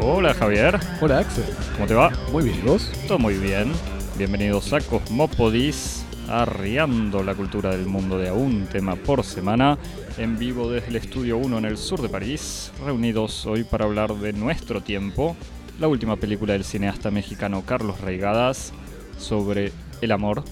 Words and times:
Hola 0.00 0.32
Javier, 0.32 0.78
Hola 1.00 1.18
Axel, 1.18 1.44
¿cómo 1.74 1.86
te 1.86 1.94
va? 1.94 2.10
muy 2.30 2.44
bien, 2.44 2.58
¿y 2.62 2.68
vos? 2.68 2.90
Todo 3.08 3.18
muy 3.18 3.34
bien. 3.34 3.72
Bienvenidos 4.16 4.72
a 4.72 4.80
Cosmopodis, 4.80 6.04
arriando 6.28 7.24
la 7.24 7.34
cultura 7.34 7.70
del 7.70 7.86
mundo 7.86 8.16
de 8.16 8.28
a 8.28 8.32
un 8.32 8.66
tema 8.66 8.94
por 8.94 9.24
semana, 9.24 9.76
en 10.16 10.38
vivo 10.38 10.70
desde 10.70 10.88
el 10.88 10.96
Estudio 10.96 11.38
1 11.38 11.58
en 11.58 11.64
el 11.64 11.76
sur 11.76 12.00
de 12.00 12.08
París, 12.08 12.72
reunidos 12.84 13.44
hoy 13.46 13.64
para 13.64 13.86
hablar 13.86 14.14
de 14.14 14.32
nuestro 14.32 14.80
tiempo, 14.82 15.36
la 15.80 15.88
última 15.88 16.14
película 16.14 16.52
del 16.52 16.64
cineasta 16.64 17.10
mexicano 17.10 17.64
Carlos 17.66 18.00
Reigadas 18.00 18.72
sobre 19.18 19.72
el 20.00 20.12
amor 20.12 20.44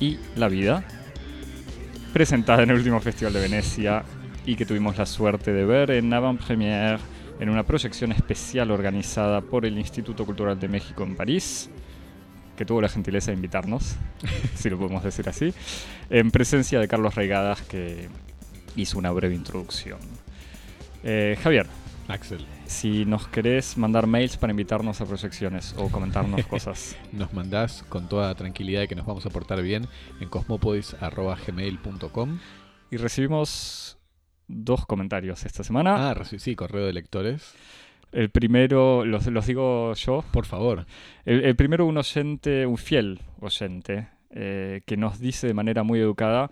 y 0.00 0.18
la 0.34 0.48
vida, 0.48 0.82
presentada 2.12 2.64
en 2.64 2.70
el 2.70 2.78
último 2.78 3.00
Festival 3.00 3.32
de 3.32 3.40
Venecia 3.42 4.02
y 4.44 4.56
que 4.56 4.66
tuvimos 4.66 4.98
la 4.98 5.06
suerte 5.06 5.52
de 5.52 5.64
ver 5.64 5.92
en 5.92 6.12
avant-première 6.12 6.98
en 7.42 7.50
una 7.50 7.64
proyección 7.64 8.12
especial 8.12 8.70
organizada 8.70 9.40
por 9.40 9.66
el 9.66 9.76
Instituto 9.76 10.24
Cultural 10.24 10.60
de 10.60 10.68
México 10.68 11.02
en 11.02 11.16
París, 11.16 11.68
que 12.56 12.64
tuvo 12.64 12.80
la 12.80 12.88
gentileza 12.88 13.32
de 13.32 13.34
invitarnos, 13.34 13.96
si 14.54 14.70
lo 14.70 14.78
podemos 14.78 15.02
decir 15.02 15.28
así, 15.28 15.52
en 16.08 16.30
presencia 16.30 16.78
de 16.78 16.86
Carlos 16.86 17.16
Reigadas, 17.16 17.60
que 17.62 18.08
hizo 18.76 18.96
una 18.96 19.10
breve 19.10 19.34
introducción. 19.34 19.98
Eh, 21.02 21.36
Javier, 21.42 21.66
Axel, 22.06 22.46
si 22.66 23.04
nos 23.06 23.26
querés 23.26 23.76
mandar 23.76 24.06
mails 24.06 24.36
para 24.36 24.52
invitarnos 24.52 25.00
a 25.00 25.06
proyecciones 25.06 25.74
o 25.76 25.88
comentarnos 25.88 26.46
cosas, 26.50 26.96
nos 27.10 27.32
mandás 27.32 27.82
con 27.88 28.08
toda 28.08 28.32
tranquilidad 28.36 28.82
de 28.82 28.88
que 28.88 28.94
nos 28.94 29.04
vamos 29.04 29.26
a 29.26 29.30
portar 29.30 29.60
bien 29.62 29.88
en 30.20 30.28
cosmopodis.gmail.com 30.28 32.38
y 32.92 32.98
recibimos 32.98 33.98
dos 34.52 34.86
comentarios 34.86 35.44
esta 35.44 35.64
semana. 35.64 36.10
Ah, 36.10 36.24
sí, 36.24 36.54
correo 36.54 36.86
de 36.86 36.92
lectores. 36.92 37.54
El 38.12 38.28
primero, 38.30 39.04
los, 39.06 39.26
los 39.28 39.46
digo 39.46 39.94
yo, 39.94 40.22
Por 40.32 40.44
favor, 40.44 40.84
El, 41.24 41.44
el 41.44 41.56
primero, 41.56 41.86
un 41.86 41.96
oyente, 41.96 42.66
un 42.66 42.76
fiel 42.76 43.20
oyente, 43.40 44.08
eh, 44.30 44.82
que 44.86 44.96
nos 44.96 45.18
dice 45.18 45.46
de 45.46 45.54
manera 45.54 45.82
muy 45.82 45.98
educada 46.00 46.50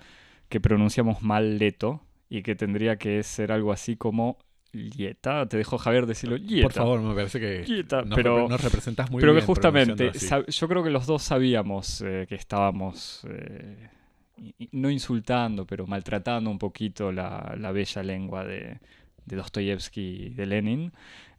que 0.48 0.61
pronunciamos 0.61 1.23
mal 1.23 1.59
leto 1.59 2.01
y 2.28 2.43
que 2.43 2.55
tendría 2.55 2.97
que 2.97 3.23
ser 3.23 3.53
algo 3.53 3.73
así 3.73 3.97
como 3.97 4.39
lieta. 4.73 5.47
Te 5.48 5.56
dejo, 5.59 5.78
Javier, 5.78 6.06
decirlo 6.06 6.37
lieta. 6.37 6.62
por 6.62 6.73
favor, 6.73 7.01
me 7.01 7.15
parece 7.15 7.41
que 7.41 7.65
Lieta, 7.67 8.03
nos, 8.03 8.17
pero, 8.17 8.48
nos 8.48 8.62
representás 8.62 9.11
muy 9.11 9.21
pero 9.21 9.33
bien. 9.33 9.43
que 9.43 9.47
justamente, 9.47 10.11
yo 10.48 10.69
creo 10.69 10.83
que 10.83 10.91
los 10.91 11.06
dos 11.06 11.23
sabíamos 11.23 12.03
eh, 12.06 12.27
que 12.28 12.37
estábamos, 12.37 13.27
eh, 13.28 13.89
no 14.72 14.91
insultando, 14.91 15.66
pero 15.66 15.86
maltratando 15.86 16.50
un 16.50 16.58
poquito 16.58 17.12
la, 17.12 17.55
la 17.58 17.72
bella 17.72 18.02
lengua 18.02 18.44
de, 18.44 18.78
de 19.27 19.36
Dostoyevsky 19.36 20.00
y 20.00 20.28
de 20.30 20.47
Lenin. 20.47 20.92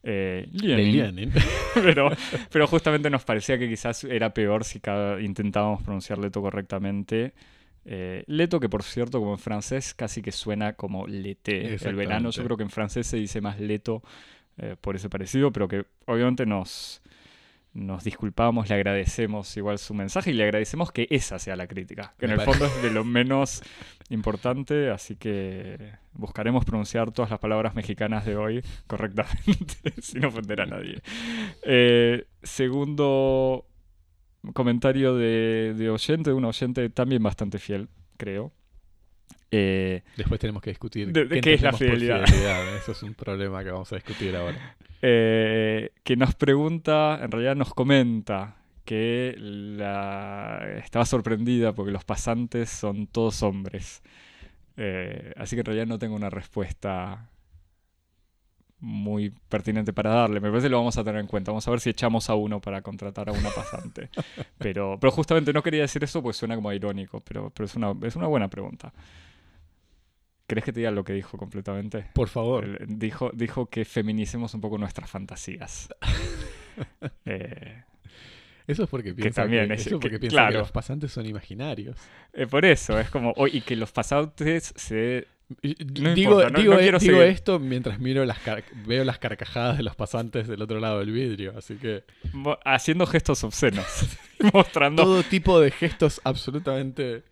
Eh, 0.04 0.48
De 0.52 0.68
Lenin, 0.68 1.16
Lenin. 1.16 1.32
pero, 1.76 2.10
pero 2.52 2.68
justamente 2.68 3.10
nos 3.10 3.24
parecía 3.24 3.58
que 3.60 3.70
quizás 3.70 4.04
era 4.04 4.34
peor 4.34 4.64
si 4.64 4.80
cada- 4.80 5.22
intentábamos 5.22 5.84
pronunciar 5.84 6.18
Leto 6.18 6.42
correctamente. 6.42 7.34
Eh, 7.84 8.24
leto, 8.28 8.60
que 8.60 8.70
por 8.70 8.84
cierto, 8.84 9.20
como 9.20 9.34
en 9.34 9.40
francés, 9.40 9.96
casi 9.96 10.22
que 10.22 10.32
suena 10.32 10.74
como 10.74 11.08
l'été, 11.08 11.76
el 11.84 11.96
verano. 11.96 12.30
Yo 12.30 12.44
creo 12.44 12.56
que 12.58 12.64
en 12.64 12.70
francés 12.70 13.08
se 13.08 13.18
dice 13.18 13.42
más 13.42 13.60
leto 13.60 14.04
eh, 14.58 14.76
por 14.80 14.96
ese 14.96 15.10
parecido, 15.10 15.52
pero 15.52 15.68
que 15.68 15.86
obviamente 16.06 16.46
nos, 16.46 17.01
nos 17.74 18.04
disculpamos, 18.04 18.70
le 18.70 18.76
agradecemos 18.76 19.56
igual 19.56 19.80
su 19.80 19.94
mensaje 19.94 20.32
y 20.32 20.34
le 20.34 20.44
agradecemos 20.44 20.92
que 20.92 21.08
esa 21.10 21.40
sea 21.40 21.56
la 21.56 21.68
crítica, 21.68 22.14
que 22.18 22.26
en 22.26 22.32
el 22.32 22.42
fondo 22.42 22.66
es 22.66 22.82
de 22.82 22.92
lo 22.92 23.06
menos 23.06 23.64
importante, 24.10 24.90
así 24.90 25.16
que 25.16 25.94
buscaremos 26.14 26.66
pronunciar 26.66 27.12
todas 27.12 27.32
las 27.32 27.40
palabras 27.40 27.74
mexicanas 27.74 28.26
de 28.26 28.36
hoy 28.36 28.62
correctamente, 28.88 29.94
sin 30.02 30.26
ofender 30.26 30.62
a 30.62 30.66
nadie. 30.66 31.02
Eh, 31.64 32.26
segundo 32.44 33.66
comentario 34.54 35.16
de, 35.16 35.74
de 35.78 35.90
oyente, 35.90 36.32
de 36.32 36.36
un 36.36 36.46
oyente 36.46 36.90
también 36.90 37.24
bastante 37.24 37.58
fiel, 37.58 37.88
creo. 38.18 38.52
Eh, 39.52 40.02
Después 40.16 40.40
tenemos 40.40 40.62
que 40.62 40.70
discutir 40.70 41.12
De- 41.12 41.26
de 41.26 41.42
qué 41.42 41.54
es 41.56 41.62
la 41.62 41.72
por 41.72 41.80
fidelidad. 41.80 42.24
Eso 42.78 42.94
es 42.94 43.04
un 43.04 43.14
problema 43.14 43.64
que 43.64 43.72
vamos 43.72 43.92
a 43.92 43.96
discutir 43.96 44.36
ahora. 44.36 44.58
eh, 45.02 45.92
que 46.04 46.16
nos 46.16 46.36
pregunta, 46.36 47.20
en 47.22 47.32
realidad 47.32 47.56
nos 47.56 47.74
comenta 47.74 48.56
que 48.86 49.36
la, 49.38 50.66
estaba 50.84 51.06
sorprendida 51.06 51.74
porque 51.74 51.92
los 51.92 52.04
pasantes 52.06 52.70
son 52.70 53.08
todos 53.08 53.44
hombres. 53.44 54.02
Eh, 54.78 55.34
así 55.36 55.56
que 55.56 55.60
en 55.62 55.66
realidad 55.66 55.86
no 55.88 56.00
tengo 56.00 56.16
una 56.16 56.30
respuesta 56.30 57.28
muy 58.80 59.30
pertinente 59.50 59.94
para 59.94 60.10
darle. 60.12 60.40
Me 60.40 60.50
parece 60.50 60.66
que 60.66 60.72
lo 60.72 60.78
vamos 60.78 60.98
a 60.98 61.04
tener 61.04 61.22
en 61.22 61.28
cuenta. 61.28 61.52
Vamos 61.52 61.68
a 61.68 61.72
ver 61.72 61.80
si 61.80 61.90
echamos 61.92 62.30
a 62.30 62.36
uno 62.36 62.60
para 62.60 62.82
contratar 62.82 63.30
a 63.30 63.32
una 63.32 63.50
pasante. 63.52 64.10
Pero, 64.58 64.98
pero 65.00 65.12
justamente 65.12 65.54
no 65.54 65.62
quería 65.64 65.82
decir 65.82 66.04
eso 66.04 66.22
porque 66.22 66.38
suena 66.38 66.56
como 66.56 66.72
irónico, 66.72 67.20
pero, 67.22 67.50
pero 67.50 67.66
es, 67.66 67.76
una, 67.76 67.96
es 68.04 68.16
una 68.16 68.28
buena 68.28 68.48
pregunta. 68.48 68.94
¿Crees 70.52 70.66
que 70.66 70.74
te 70.74 70.82
diga 70.82 70.92
lo 70.92 71.04
que 71.06 71.14
dijo 71.14 71.38
completamente? 71.38 72.08
Por 72.14 72.28
favor. 72.28 72.66
El- 72.66 73.00
Dijo, 73.00 73.32
dijo 73.34 73.68
que 73.68 73.86
feminicemos 73.86 74.54
un 74.54 74.60
poco 74.62 74.78
nuestras 74.78 75.10
fantasías. 75.10 75.88
Eh, 77.26 77.84
Eso 78.68 78.84
es 78.84 78.90
porque 78.90 79.14
piensa, 79.14 79.42
también 79.44 79.68
que, 79.68 79.74
es- 79.76 79.82
eso 79.82 79.90
es 79.90 79.94
que- 79.96 80.00
porque 80.02 80.20
piensa 80.20 80.36
claro. 80.36 80.52
que 80.54 80.58
los 80.60 80.72
pasantes 80.72 81.12
son 81.12 81.26
imaginarios. 81.26 81.98
eh, 82.34 82.48
por 82.48 82.66
eso, 82.66 83.00
es 83.00 83.10
como. 83.10 83.34
oh, 83.38 83.48
y 83.48 83.62
que 83.62 83.76
los 83.76 83.92
pasantes 83.92 84.74
se. 84.76 85.28
No 85.64 86.14
digo 86.14 86.32
importa, 86.42 86.50
no- 86.50 86.60
digo, 86.60 86.74
no 86.76 86.80
quiero 86.80 87.00
digo 87.00 87.18
seguir. 87.20 87.28
esto 87.34 87.60
mientras 87.60 88.00
miro 88.00 88.24
las 88.26 88.38
veo 88.86 89.04
las 89.04 89.20
carcajadas 89.20 89.78
de 89.78 89.84
los 89.84 89.96
pasantes 89.98 90.48
del 90.48 90.62
otro 90.62 90.80
lado 90.80 91.00
del 91.00 91.12
vidrio, 91.12 91.54
así 91.58 91.76
que 91.76 92.04
haciendo 92.64 93.06
gestos 93.06 93.44
obscenos. 93.44 93.86
mostrando. 94.54 95.04
todo 95.04 95.24
tipo 95.24 95.60
de 95.60 95.72
gestos 95.72 96.22
absolutamente 96.24 97.24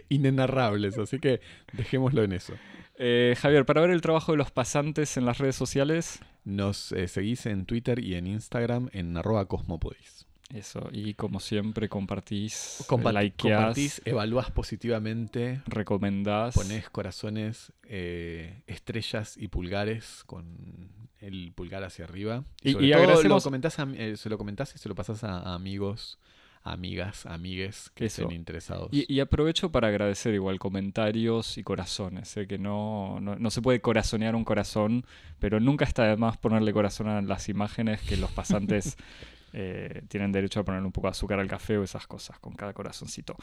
inenarrables, 0.08 0.98
así 0.98 1.18
que 1.18 1.40
dejémoslo 1.72 2.22
en 2.24 2.32
eso. 2.32 2.54
Eh, 2.98 3.34
Javier, 3.38 3.66
para 3.66 3.82
ver 3.82 3.90
el 3.90 4.00
trabajo 4.00 4.32
de 4.32 4.38
los 4.38 4.50
pasantes 4.50 5.16
en 5.16 5.26
las 5.26 5.38
redes 5.38 5.56
sociales. 5.56 6.20
Nos 6.44 6.92
eh, 6.92 7.08
seguís 7.08 7.44
en 7.46 7.66
Twitter 7.66 7.98
y 7.98 8.14
en 8.14 8.26
Instagram 8.26 8.88
en 8.92 9.16
arroba 9.16 9.46
cosmopodis. 9.46 10.26
Eso, 10.54 10.88
y 10.92 11.14
como 11.14 11.40
siempre 11.40 11.88
compartís, 11.88 12.84
Compa- 12.86 13.12
likeás, 13.12 13.58
compartís, 13.58 14.02
evaluás 14.04 14.52
positivamente, 14.52 15.60
recomendás. 15.66 16.54
ponés 16.54 16.88
corazones, 16.88 17.72
eh, 17.88 18.62
estrellas 18.68 19.36
y 19.36 19.48
pulgares 19.48 20.22
con 20.24 20.88
el 21.20 21.52
pulgar 21.52 21.82
hacia 21.82 22.04
arriba. 22.04 22.44
Y- 22.62 22.72
sobre 22.74 22.86
y 22.86 22.90
todo 22.92 23.00
agradecemos- 23.02 23.42
lo 23.42 23.48
comentás 23.50 23.78
a- 23.80 23.88
eh, 23.96 24.16
se 24.16 24.28
lo 24.30 24.38
comentás 24.38 24.72
y 24.74 24.78
se 24.78 24.88
lo 24.88 24.94
pasás 24.94 25.24
a, 25.24 25.40
a 25.40 25.54
amigos, 25.54 26.20
amigas, 26.66 27.26
amigues 27.26 27.90
que 27.94 28.06
Eso. 28.06 28.22
estén 28.22 28.36
interesados. 28.36 28.88
Y, 28.92 29.12
y 29.12 29.20
aprovecho 29.20 29.70
para 29.70 29.88
agradecer 29.88 30.34
igual 30.34 30.58
comentarios 30.58 31.58
y 31.58 31.62
corazones. 31.62 32.28
Sé 32.28 32.46
que 32.46 32.58
no, 32.58 33.18
no, 33.20 33.36
no 33.36 33.50
se 33.50 33.62
puede 33.62 33.80
corazonear 33.80 34.34
un 34.34 34.44
corazón, 34.44 35.04
pero 35.38 35.60
nunca 35.60 35.84
está 35.84 36.04
de 36.04 36.16
más 36.16 36.36
ponerle 36.36 36.72
corazón 36.72 37.08
a 37.08 37.22
las 37.22 37.48
imágenes 37.48 38.00
que 38.02 38.16
los 38.16 38.30
pasantes 38.30 38.96
eh, 39.52 40.02
tienen 40.08 40.32
derecho 40.32 40.60
a 40.60 40.64
ponerle 40.64 40.86
un 40.86 40.92
poco 40.92 41.06
de 41.06 41.12
azúcar 41.12 41.38
al 41.40 41.48
café 41.48 41.78
o 41.78 41.84
esas 41.84 42.06
cosas 42.06 42.38
con 42.38 42.54
cada 42.54 42.72
corazoncito. 42.72 43.36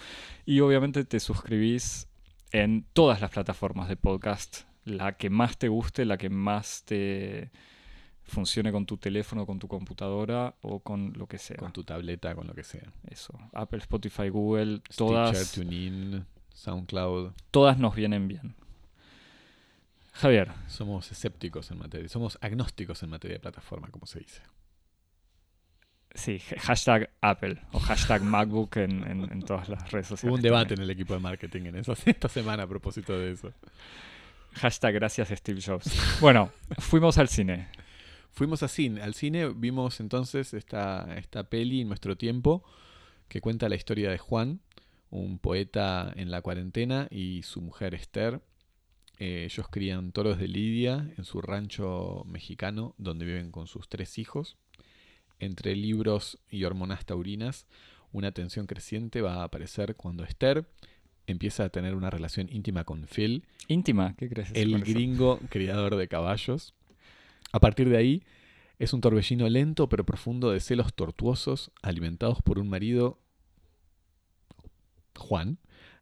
Y 0.45 0.59
obviamente 0.59 1.05
te 1.05 1.19
suscribís 1.19 2.07
en 2.51 2.85
todas 2.93 3.21
las 3.21 3.31
plataformas 3.31 3.89
de 3.89 3.95
podcast, 3.95 4.61
la 4.85 5.17
que 5.17 5.29
más 5.29 5.57
te 5.57 5.69
guste, 5.69 6.05
la 6.05 6.17
que 6.17 6.29
más 6.29 6.83
te 6.85 7.51
funcione 8.25 8.71
con 8.71 8.85
tu 8.85 8.97
teléfono, 8.97 9.45
con 9.45 9.59
tu 9.59 9.67
computadora 9.67 10.55
o 10.61 10.79
con 10.79 11.13
lo 11.15 11.27
que 11.27 11.37
sea. 11.37 11.57
con 11.57 11.71
tu 11.73 11.83
tableta, 11.83 12.33
con 12.35 12.47
lo 12.47 12.53
que 12.53 12.63
sea. 12.63 12.91
Eso. 13.09 13.33
Apple, 13.53 13.79
Spotify, 13.79 14.29
Google, 14.29 14.77
Stitcher, 14.77 14.95
todas, 14.95 15.51
TuneIn, 15.51 16.25
SoundCloud. 16.53 17.31
todas 17.51 17.77
nos 17.77 17.95
vienen 17.95 18.27
bien. 18.27 18.55
Javier, 20.13 20.51
Somos 20.67 21.11
escépticos 21.11 21.71
en 21.71 21.79
materia, 21.79 22.07
somos 22.07 22.37
agnósticos 22.41 23.01
en 23.03 23.09
materia 23.09 23.35
de 23.37 23.39
plataforma, 23.39 23.89
como 23.89 24.05
se 24.05 24.19
dice. 24.19 24.41
sí, 26.13 26.39
ha- 26.55 26.59
hashtag 26.61 27.09
Apple 27.21 27.59
o 27.71 27.79
hashtag 27.79 28.21
MacBook 28.21 28.77
en, 28.77 29.03
en- 29.09 29.31
en 29.31 29.41
todas 29.41 29.67
las 29.69 29.91
redes 29.91 30.07
sociales. 30.07 30.29
Hubo 30.29 30.35
un 30.35 30.41
debate 30.41 30.69
también. 30.75 30.79
en 30.81 30.83
el 30.83 30.89
equipo 30.91 31.13
de 31.15 31.19
marketing 31.19 31.61
en 31.65 31.75
eso, 31.77 31.93
esta 32.05 32.29
semana 32.29 32.63
a 32.63 32.67
propósito 32.67 33.17
de 33.17 33.31
eso. 33.31 33.51
Hashtag 34.53 34.93
gracias 34.93 35.29
Steve 35.29 35.59
Jobs. 35.65 35.91
Bueno, 36.21 36.51
fuimos 36.77 37.17
al 37.17 37.27
cine. 37.27 37.67
Fuimos 38.33 38.63
a 38.63 38.67
cine, 38.67 39.01
al 39.01 39.13
cine, 39.13 39.49
vimos 39.49 39.99
entonces 39.99 40.55
esta, 40.55 41.15
esta 41.17 41.43
peli 41.43 41.81
en 41.81 41.87
nuestro 41.87 42.17
tiempo 42.17 42.63
que 43.27 43.41
cuenta 43.41 43.69
la 43.69 43.75
historia 43.75 44.09
de 44.09 44.17
Juan, 44.17 44.59
un 45.11 45.37
poeta 45.37 46.11
en 46.15 46.31
la 46.31 46.41
cuarentena, 46.41 47.07
y 47.11 47.43
su 47.43 47.61
mujer 47.61 47.93
Esther. 47.93 48.41
Eh, 49.19 49.43
ellos 49.45 49.67
crían 49.69 50.11
toros 50.11 50.39
de 50.39 50.47
Lidia 50.47 51.13
en 51.15 51.25
su 51.25 51.41
rancho 51.41 52.23
mexicano, 52.27 52.95
donde 52.97 53.25
viven 53.25 53.51
con 53.51 53.67
sus 53.67 53.87
tres 53.87 54.17
hijos. 54.17 54.57
Entre 55.39 55.75
libros 55.75 56.39
y 56.49 56.63
hormonas 56.63 57.05
taurinas, 57.05 57.67
una 58.11 58.31
tensión 58.31 58.65
creciente 58.65 59.21
va 59.21 59.35
a 59.35 59.43
aparecer 59.43 59.95
cuando 59.95 60.23
Esther 60.23 60.67
empieza 61.27 61.65
a 61.65 61.69
tener 61.69 61.93
una 61.93 62.09
relación 62.09 62.49
íntima 62.51 62.83
con 62.83 63.05
Phil, 63.05 63.45
Íntima, 63.67 64.15
¿qué 64.17 64.27
crees? 64.27 64.51
el 64.53 64.83
gringo 64.83 65.39
criador 65.49 65.95
de 65.95 66.07
caballos. 66.07 66.73
A 67.53 67.59
partir 67.59 67.87
de 67.87 67.97
ahí, 67.97 68.23
Es 68.79 68.91
un 68.91 69.01
torbellino 69.01 69.47
lento 69.47 69.87
pero 69.87 70.05
profundo 70.05 70.51
de 70.51 70.59
celos 70.59 70.93
tortuosos, 70.93 71.71
alimentados 71.83 72.41
por 72.41 72.59
un 72.59 72.67
marido, 72.67 73.19
Juan, 75.15 75.59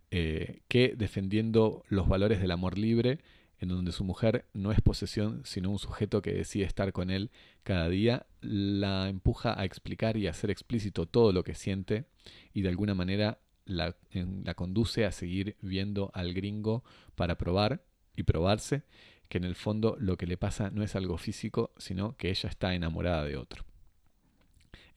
eh, 0.10 0.62
que 0.70 0.96
defendiendo 0.96 1.84
los 1.90 2.08
valores 2.08 2.40
del 2.42 2.52
amor 2.52 2.78
libre, 2.78 3.20
en 3.60 3.70
donde 3.70 3.92
su 3.92 4.04
mujer 4.06 4.46
no 4.54 4.72
es 4.72 4.82
posesión, 4.82 5.42
sino 5.46 5.70
un 5.70 5.80
sujeto 5.80 6.22
que 6.22 6.34
decide 6.34 6.64
estar 6.64 6.94
con 6.94 7.12
él 7.12 7.30
cada 7.64 7.90
día, 7.90 8.26
la 8.40 9.10
empuja 9.10 9.60
a 9.60 9.66
explicar 9.66 10.18
y 10.18 10.28
a 10.28 10.32
hacer 10.32 10.50
explícito 10.50 11.06
todo 11.06 11.34
lo 11.34 11.44
que 11.44 11.54
siente 11.54 12.06
y 12.54 12.62
de 12.62 12.70
alguna 12.70 12.96
manera 12.96 13.40
la, 13.66 13.96
la 14.14 14.54
conduce 14.56 15.06
a 15.06 15.12
seguir 15.12 15.58
viendo 15.62 16.10
al 16.16 16.34
gringo 16.34 16.84
para 17.16 17.38
probar 17.38 17.84
y 18.16 18.24
probarse 18.24 18.84
que 19.32 19.38
en 19.38 19.46
el 19.46 19.56
fondo 19.56 19.96
lo 19.98 20.18
que 20.18 20.28
le 20.28 20.36
pasa 20.36 20.72
no 20.72 20.84
es 20.84 20.94
algo 20.98 21.18
físico, 21.18 21.72
sino 21.78 22.18
que 22.18 22.30
ella 22.30 22.50
está 22.50 22.76
enamorada 22.76 23.24
de 23.24 23.38
otro. 23.38 23.64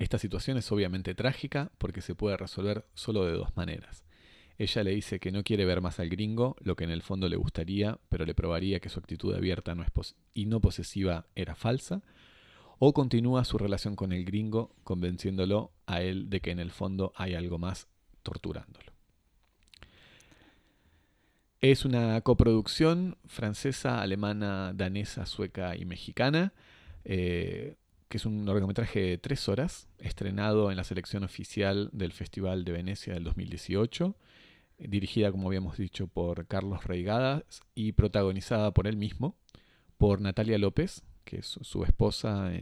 Esta 0.00 0.18
situación 0.18 0.58
es 0.58 0.72
obviamente 0.72 1.14
trágica 1.14 1.70
porque 1.78 2.00
se 2.00 2.16
puede 2.16 2.36
resolver 2.36 2.84
solo 2.94 3.24
de 3.26 3.34
dos 3.34 3.56
maneras. 3.56 4.04
Ella 4.58 4.82
le 4.82 4.90
dice 4.90 5.20
que 5.20 5.30
no 5.30 5.44
quiere 5.44 5.64
ver 5.64 5.80
más 5.80 6.00
al 6.00 6.08
gringo, 6.08 6.56
lo 6.58 6.74
que 6.74 6.82
en 6.82 6.90
el 6.90 7.02
fondo 7.02 7.28
le 7.28 7.36
gustaría, 7.36 8.00
pero 8.08 8.26
le 8.26 8.34
probaría 8.34 8.80
que 8.80 8.88
su 8.88 8.98
actitud 8.98 9.32
abierta 9.32 9.76
y 10.34 10.46
no 10.46 10.60
posesiva 10.60 11.28
era 11.36 11.54
falsa, 11.54 12.02
o 12.80 12.92
continúa 12.92 13.44
su 13.44 13.56
relación 13.56 13.94
con 13.94 14.10
el 14.10 14.24
gringo 14.24 14.74
convenciéndolo 14.82 15.70
a 15.86 16.02
él 16.02 16.28
de 16.28 16.40
que 16.40 16.50
en 16.50 16.58
el 16.58 16.72
fondo 16.72 17.12
hay 17.14 17.34
algo 17.34 17.58
más 17.58 17.86
torturándolo. 18.24 18.93
Es 21.64 21.86
una 21.86 22.20
coproducción 22.20 23.16
francesa, 23.24 24.02
alemana, 24.02 24.74
danesa, 24.74 25.24
sueca 25.24 25.74
y 25.74 25.86
mexicana, 25.86 26.52
eh, 27.06 27.76
que 28.10 28.18
es 28.18 28.26
un 28.26 28.44
largometraje 28.44 29.00
de 29.00 29.16
tres 29.16 29.48
horas, 29.48 29.88
estrenado 29.96 30.70
en 30.70 30.76
la 30.76 30.84
selección 30.84 31.24
oficial 31.24 31.88
del 31.94 32.12
Festival 32.12 32.66
de 32.66 32.72
Venecia 32.72 33.14
del 33.14 33.24
2018, 33.24 34.14
dirigida, 34.76 35.32
como 35.32 35.48
habíamos 35.48 35.78
dicho, 35.78 36.06
por 36.06 36.46
Carlos 36.48 36.84
Reigadas 36.84 37.62
y 37.74 37.92
protagonizada 37.92 38.72
por 38.72 38.86
él 38.86 38.98
mismo, 38.98 39.34
por 39.96 40.20
Natalia 40.20 40.58
López, 40.58 41.02
que 41.24 41.38
es 41.38 41.46
su 41.46 41.82
esposa, 41.84 42.52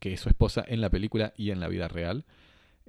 que 0.00 0.12
es 0.12 0.18
su 0.18 0.28
esposa 0.28 0.64
en 0.66 0.80
la 0.80 0.90
película 0.90 1.32
y 1.36 1.52
en 1.52 1.60
la 1.60 1.68
vida 1.68 1.86
real. 1.86 2.24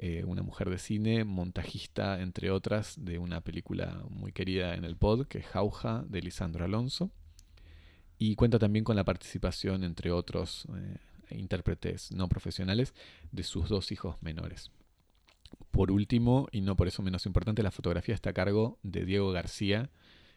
Eh, 0.03 0.23
una 0.25 0.41
mujer 0.41 0.67
de 0.71 0.79
cine, 0.79 1.25
montajista, 1.25 2.21
entre 2.21 2.49
otras, 2.49 2.95
de 3.05 3.19
una 3.19 3.41
película 3.41 4.03
muy 4.09 4.31
querida 4.31 4.73
en 4.73 4.83
el 4.83 4.95
pod, 4.95 5.27
que 5.27 5.37
es 5.37 5.45
Jauja, 5.45 6.03
de 6.09 6.23
Lisandro 6.23 6.65
Alonso. 6.65 7.11
Y 8.17 8.33
cuenta 8.33 8.57
también 8.57 8.83
con 8.83 8.95
la 8.95 9.03
participación, 9.03 9.83
entre 9.83 10.11
otros 10.11 10.65
eh, 10.75 11.37
intérpretes 11.37 12.11
no 12.11 12.27
profesionales, 12.29 12.95
de 13.31 13.43
sus 13.43 13.69
dos 13.69 13.91
hijos 13.91 14.15
menores. 14.23 14.71
Por 15.69 15.91
último, 15.91 16.47
y 16.51 16.61
no 16.61 16.75
por 16.75 16.87
eso 16.87 17.03
menos 17.03 17.27
importante, 17.27 17.61
la 17.61 17.69
fotografía 17.69 18.15
está 18.15 18.31
a 18.31 18.33
cargo 18.33 18.79
de 18.81 19.05
Diego 19.05 19.31
García, 19.31 19.91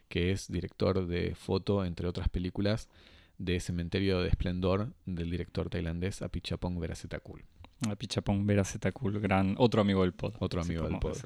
que 0.09 0.31
es 0.31 0.47
director 0.47 1.07
de 1.07 1.33
foto, 1.33 1.85
entre 1.85 2.07
otras 2.07 2.29
películas, 2.29 2.87
de 3.39 3.59
Cementerio 3.59 4.21
de 4.21 4.29
Esplendor 4.29 4.93
del 5.07 5.31
director 5.31 5.71
tailandés 5.71 6.21
Apichapong 6.21 6.79
Verasetakul. 6.79 7.45
A 7.81 7.95
Pichapong 7.95 8.45
Vera 8.45 8.63
Cool, 8.93 9.19
gran, 9.19 9.55
otro 9.57 9.81
amigo 9.81 10.01
del 10.01 10.13
pod. 10.13 10.35
Otro 10.39 10.61
amigo 10.61 10.87
del 10.87 10.97
pod. 10.99 11.17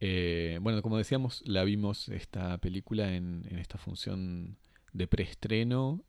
Eh, 0.00 0.58
bueno, 0.62 0.80
como 0.80 0.96
decíamos, 0.96 1.42
la 1.44 1.64
vimos 1.64 2.08
esta 2.08 2.58
película 2.58 3.14
en, 3.14 3.46
esta 3.58 3.78
función 3.78 4.56
de 4.92 5.06
preestreno, 5.06 6.04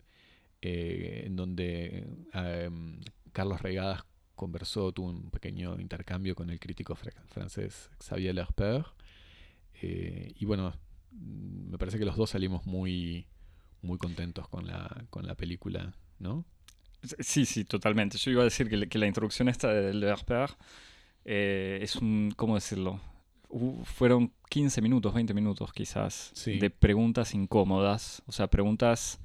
eh, 0.62 1.24
en 1.26 1.36
donde 1.36 2.08
em, 2.34 3.00
Carlos 3.32 3.62
Regadas 3.62 4.04
conversó, 4.36 4.92
tuvo 4.94 5.10
un 5.10 5.32
pequeño 5.32 5.80
intercambio 5.80 6.36
con 6.36 6.50
el 6.50 6.60
crítico 6.60 6.96
francés 6.96 7.90
Xavier 8.00 8.36
Lerpeur. 8.36 8.94
Eh, 9.82 10.34
y 10.36 10.46
bueno, 10.46 10.74
me 11.12 11.78
parece 11.78 12.00
que 12.00 12.06
los 12.06 12.16
dos 12.16 12.30
salimos 12.30 12.66
muy, 12.66 13.28
muy 13.82 13.98
contentos 13.98 14.48
con 14.48 14.68
la, 14.68 15.06
con 15.10 15.26
la 15.28 15.36
película, 15.36 15.94
¿no? 16.20 16.46
Sí, 17.20 17.46
sí, 17.46 17.64
totalmente. 17.66 18.18
Yo 18.18 18.32
iba 18.32 18.42
a 18.42 18.46
decir 18.46 18.70
que, 18.70 18.98
la 18.98 19.08
introducción 19.08 19.50
esta 19.50 19.72
de 19.74 19.94
Lerper 19.94 20.50
eh, 21.26 21.80
es 21.82 21.96
un, 21.96 22.34
¿cómo 22.36 22.56
decirlo? 22.56 23.00
fueron 23.84 24.32
15 24.50 24.82
minutos, 24.82 25.14
20 25.14 25.34
minutos 25.34 25.74
quizás, 25.74 26.34
de 26.46 26.70
preguntas 26.70 27.34
incómodas, 27.34 28.22
o 28.28 28.32
sea, 28.32 28.48
preguntas 28.48 29.20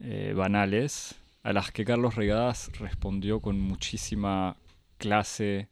eh, 0.00 0.32
banales, 0.36 1.16
a 1.42 1.52
las 1.52 1.72
que 1.72 1.84
Carlos 1.84 2.14
Regadas 2.14 2.70
respondió 2.78 3.40
con 3.40 3.60
muchísima 3.60 4.56
clase 4.96 5.68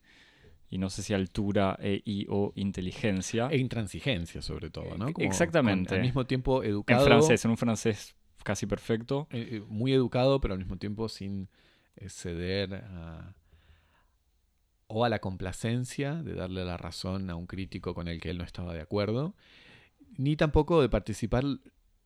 y 0.69 0.79
no 0.79 0.91
sé 0.91 1.03
si 1.03 1.15
altura 1.15 1.79
e, 1.81 2.03
y 2.05 2.27
o 2.29 2.53
inteligencia. 2.57 3.49
E 3.51 3.59
intransigencia 3.59 4.43
sobre 4.43 4.71
todo, 4.71 4.97
¿no? 4.97 5.09
Exactamente. 5.19 5.95
al 5.95 6.01
mismo 6.01 6.27
tiempo 6.27 6.65
educado. 6.65 7.03
En 7.03 7.07
francés, 7.07 7.45
en 7.45 7.51
un 7.53 7.57
francés 7.57 8.17
casi 8.43 8.67
perfecto. 8.67 9.29
Eh, 9.31 9.49
eh, 9.53 9.63
muy 9.69 9.93
educado, 9.93 10.41
pero 10.41 10.55
al 10.55 10.59
mismo 10.59 10.77
tiempo 10.77 11.09
sin 11.09 11.49
eh, 11.97 12.09
ceder 12.09 12.85
o 14.87 15.05
a 15.05 15.09
la 15.09 15.21
complacencia 15.21 16.17
de 16.17 16.35
darle 16.35 16.65
la 16.65 16.77
razón 16.77 17.31
a 17.31 17.37
un 17.37 17.47
crítico 17.47 17.95
con 17.95 18.09
el 18.09 18.21
que 18.21 18.31
él 18.31 18.39
no 18.39 18.45
estaba 18.45 18.75
de 18.75 18.81
acuerdo, 18.81 19.35
ni 20.17 20.37
tampoco 20.37 20.83
de 20.83 20.89
participar 20.89 21.45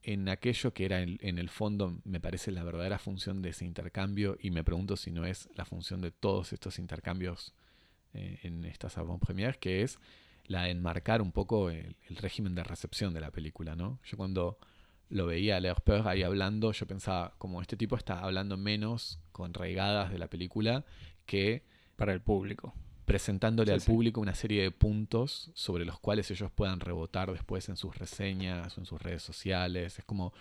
en 0.02 0.28
aquello 0.28 0.74
que 0.74 0.84
era 0.84 1.00
en, 1.00 1.38
el 1.38 1.48
fondo, 1.48 1.98
me 2.04 2.20
parece, 2.20 2.52
la 2.52 2.62
verdadera 2.62 2.98
función 2.98 3.40
de 3.40 3.50
ese 3.50 3.64
intercambio, 3.64 4.36
y 4.38 4.50
me 4.50 4.62
pregunto 4.62 4.96
si 4.96 5.10
no 5.10 5.24
es 5.24 5.48
la 5.54 5.64
función 5.64 6.02
de 6.02 6.10
todos 6.10 6.52
estos 6.52 6.78
intercambios 6.78 7.54
en 8.12 8.64
estas 8.66 8.98
avant-premières, 8.98 9.56
que 9.56 9.80
es 9.80 9.98
la 10.44 10.64
de 10.64 10.70
enmarcar 10.70 11.22
un 11.22 11.32
poco 11.32 11.70
el, 11.70 11.96
el, 12.06 12.16
régimen 12.16 12.54
de 12.54 12.64
recepción 12.64 13.14
de 13.14 13.20
la 13.20 13.30
película, 13.30 13.76
¿no? 13.76 13.98
Yo 14.04 14.18
cuando 14.18 14.58
lo 15.08 15.26
veía 15.26 15.56
a 15.56 15.60
Lerpeur 15.60 16.06
ahí 16.08 16.22
hablando, 16.22 16.72
yo 16.72 16.86
pensaba, 16.86 17.34
como 17.38 17.60
este 17.60 17.76
tipo 17.76 17.96
está 17.96 18.20
hablando 18.20 18.56
menos 18.56 19.20
con 19.32 19.54
regadas 19.54 20.10
de 20.10 20.18
la 20.18 20.28
película 20.28 20.84
que... 21.26 21.62
Para 21.96 22.12
el 22.12 22.20
público. 22.20 22.74
Presentándole 23.04 23.72
al 23.72 23.80
público 23.80 24.20
una 24.20 24.34
serie 24.34 24.62
de 24.62 24.70
puntos 24.72 25.52
sobre 25.54 25.84
los 25.84 26.00
cuales 26.00 26.30
ellos 26.32 26.50
puedan 26.50 26.80
rebotar 26.80 27.30
después 27.30 27.68
en 27.68 27.76
sus 27.76 27.96
reseñas 27.96 28.76
o 28.76 28.80
en 28.80 28.86
sus 28.86 29.00
redes 29.00 29.22
sociales. 29.22 30.00
Es 30.00 30.04
como, 30.04 30.32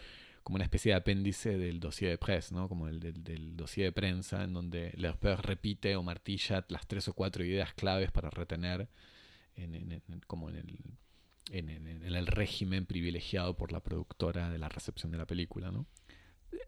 como 0.41 0.55
una 0.55 0.63
especie 0.63 0.93
de 0.93 0.97
apéndice 0.97 1.57
del 1.57 1.79
dossier 1.79 2.09
de 2.09 2.17
press, 2.17 2.51
¿no? 2.51 2.67
Como 2.67 2.87
el 2.87 2.99
del, 2.99 3.23
del 3.23 3.55
dossier 3.55 3.87
de 3.87 3.91
prensa, 3.91 4.43
en 4.43 4.53
donde 4.53 4.93
Lerpeur 4.97 5.45
repite 5.45 5.95
o 5.95 6.01
martilla 6.01 6.65
las 6.69 6.87
tres 6.87 7.07
o 7.07 7.13
cuatro 7.13 7.43
ideas 7.43 7.73
claves 7.75 8.11
para 8.11 8.31
retener 8.31 8.87
en, 9.55 10.01
como 10.25 10.49
en 10.49 10.55
el 10.55 10.79
en, 11.51 11.69
el 11.69 12.27
régimen 12.27 12.85
privilegiado 12.85 13.55
por 13.55 13.71
la 13.71 13.79
productora 13.81 14.49
de 14.49 14.57
la 14.57 14.69
recepción 14.69 15.11
de 15.11 15.17
la 15.17 15.25
película, 15.25 15.71
¿no? 15.71 15.85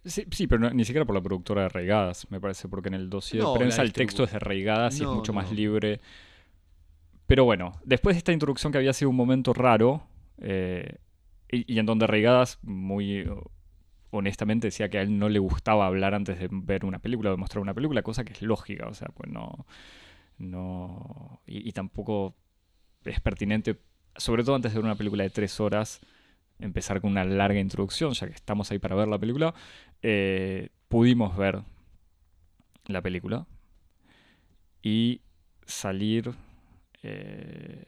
Sí, 0.04 0.26
sí 0.32 0.48
pero 0.48 0.70
ni 0.72 0.84
siquiera 0.84 1.06
por 1.06 1.16
la 1.16 1.22
productora 1.22 1.64
de 1.64 1.70
Reigadas, 1.70 2.30
me 2.32 2.40
parece, 2.40 2.68
porque 2.68 2.90
en 2.90 2.96
el 2.96 3.10
dossier 3.10 3.44
de 3.44 3.54
prensa 3.56 3.82
el 3.82 3.94
texto 3.94 4.24
es 4.24 4.32
de 4.32 4.40
Reigadas 4.40 5.00
y 5.00 5.04
es 5.04 5.10
mucho 5.10 5.34
más 5.34 5.52
libre. 5.52 6.02
Pero 7.28 7.46
bueno, 7.46 7.80
después 7.84 8.16
de 8.16 8.20
esta 8.20 8.32
introducción 8.32 8.72
que 8.72 8.78
había 8.78 8.94
sido 8.94 9.10
un 9.10 9.16
momento 9.16 9.54
raro, 9.54 10.08
eh, 10.40 10.98
y, 11.50 11.80
en 11.80 11.86
donde 11.86 12.08
Reigadas 12.08 12.60
muy 12.64 13.26
honestamente 14.12 14.68
decía 14.68 14.90
que 14.90 14.98
a 14.98 15.02
él 15.02 15.18
no 15.18 15.30
le 15.30 15.40
gustaba 15.40 15.88
hablar 15.88 16.14
antes 16.14 16.40
de 16.40 16.50
ver 16.52 16.86
una 16.86 17.00
película 17.00 17.30
o 17.30 17.34
de 17.34 17.38
mostrar 17.38 17.62
una 17.62 17.74
película, 17.74 18.02
cosa 18.02 18.24
que 18.24 18.34
es 18.34 18.42
lógica, 18.42 18.88
o 18.88 18.94
sea, 18.94 19.10
pues 19.10 19.32
no. 19.32 19.66
no 20.38 21.42
y 21.46 21.72
tampoco 21.72 22.36
es 23.04 23.20
pertinente 23.20 23.80
sobre 24.18 24.44
todo 24.44 24.56
antes 24.56 24.72
de 24.74 24.80
ver 24.80 24.86
una 24.86 24.96
película 24.96 25.24
de 25.24 25.30
tres 25.30 25.60
horas, 25.60 26.02
empezar 26.60 27.02
con 27.02 27.12
una 27.12 27.24
larga 27.24 27.60
introducción, 27.60 28.14
ya 28.14 28.28
que 28.28 28.34
estamos 28.34 28.72
ahí 28.72 28.80
para 28.80 28.96
ver 28.96 29.08
la 29.08 29.20
película, 29.20 29.54
eh, 30.02 30.70
pudimos 30.88 31.36
ver 31.38 31.62
la 32.88 33.02
película 33.02 33.48
y 34.82 35.22
salir... 35.66 36.34
Eh, 37.04 37.86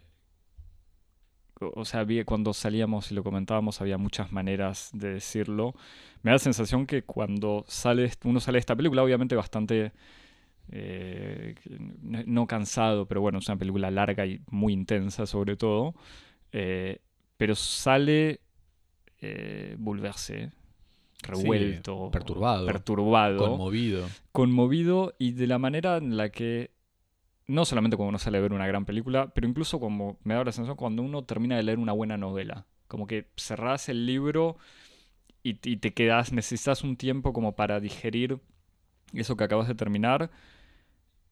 o 1.59 1.85
sea, 1.85 2.05
cuando 2.25 2.53
salíamos 2.53 3.11
y 3.11 3.15
lo 3.15 3.23
comentábamos 3.23 3.81
había 3.81 3.97
muchas 3.97 4.31
maneras 4.31 4.91
de 4.93 5.13
decirlo. 5.13 5.73
Me 6.21 6.29
da 6.29 6.35
la 6.35 6.39
sensación 6.39 6.85
que 6.85 7.03
cuando 7.03 7.65
uno 8.23 8.39
sale 8.39 8.55
de 8.57 8.59
esta 8.59 8.75
película, 8.75 9.01
obviamente 9.01 9.35
bastante 9.35 9.91
eh, 10.69 11.55
no 12.01 12.47
cansado, 12.47 13.05
pero 13.07 13.21
bueno, 13.21 13.39
es 13.39 13.47
una 13.47 13.57
película 13.57 13.91
larga 13.91 14.25
y 14.25 14.41
muy 14.49 14.73
intensa 14.73 15.25
sobre 15.25 15.55
todo. 15.55 15.95
Eh, 16.51 16.99
pero 17.37 17.55
sale 17.55 18.41
eh, 19.19 19.77
revuelto, 21.21 22.09
perturbado, 22.11 22.65
perturbado, 22.65 23.49
conmovido. 23.49 24.07
Conmovido 24.31 25.15
y 25.19 25.31
de 25.31 25.47
la 25.47 25.57
manera 25.57 25.97
en 25.97 26.17
la 26.17 26.29
que, 26.29 26.71
no 27.47 27.65
solamente 27.65 27.95
cuando 27.95 28.09
uno 28.09 28.19
sale 28.19 28.37
a 28.37 28.41
ver 28.41 28.53
una 28.53 28.67
gran 28.67 28.85
película, 28.85 29.31
pero 29.33 29.47
incluso 29.47 29.79
como 29.79 30.17
me 30.23 30.33
da 30.33 30.43
la 30.43 30.51
sensación 30.51 30.77
cuando 30.77 31.01
uno 31.01 31.23
termina 31.23 31.57
de 31.57 31.63
leer 31.63 31.79
una 31.79 31.93
buena 31.93 32.17
novela. 32.17 32.65
Como 32.87 33.05
que 33.07 33.27
cerrás 33.35 33.89
el 33.89 34.05
libro 34.05 34.57
y, 35.43 35.59
y 35.69 35.77
te 35.77 35.93
quedas, 35.93 36.31
necesitas 36.31 36.83
un 36.83 36.95
tiempo 36.95 37.33
como 37.33 37.55
para 37.55 37.79
digerir 37.79 38.39
eso 39.13 39.37
que 39.37 39.43
acabas 39.43 39.67
de 39.67 39.75
terminar, 39.75 40.31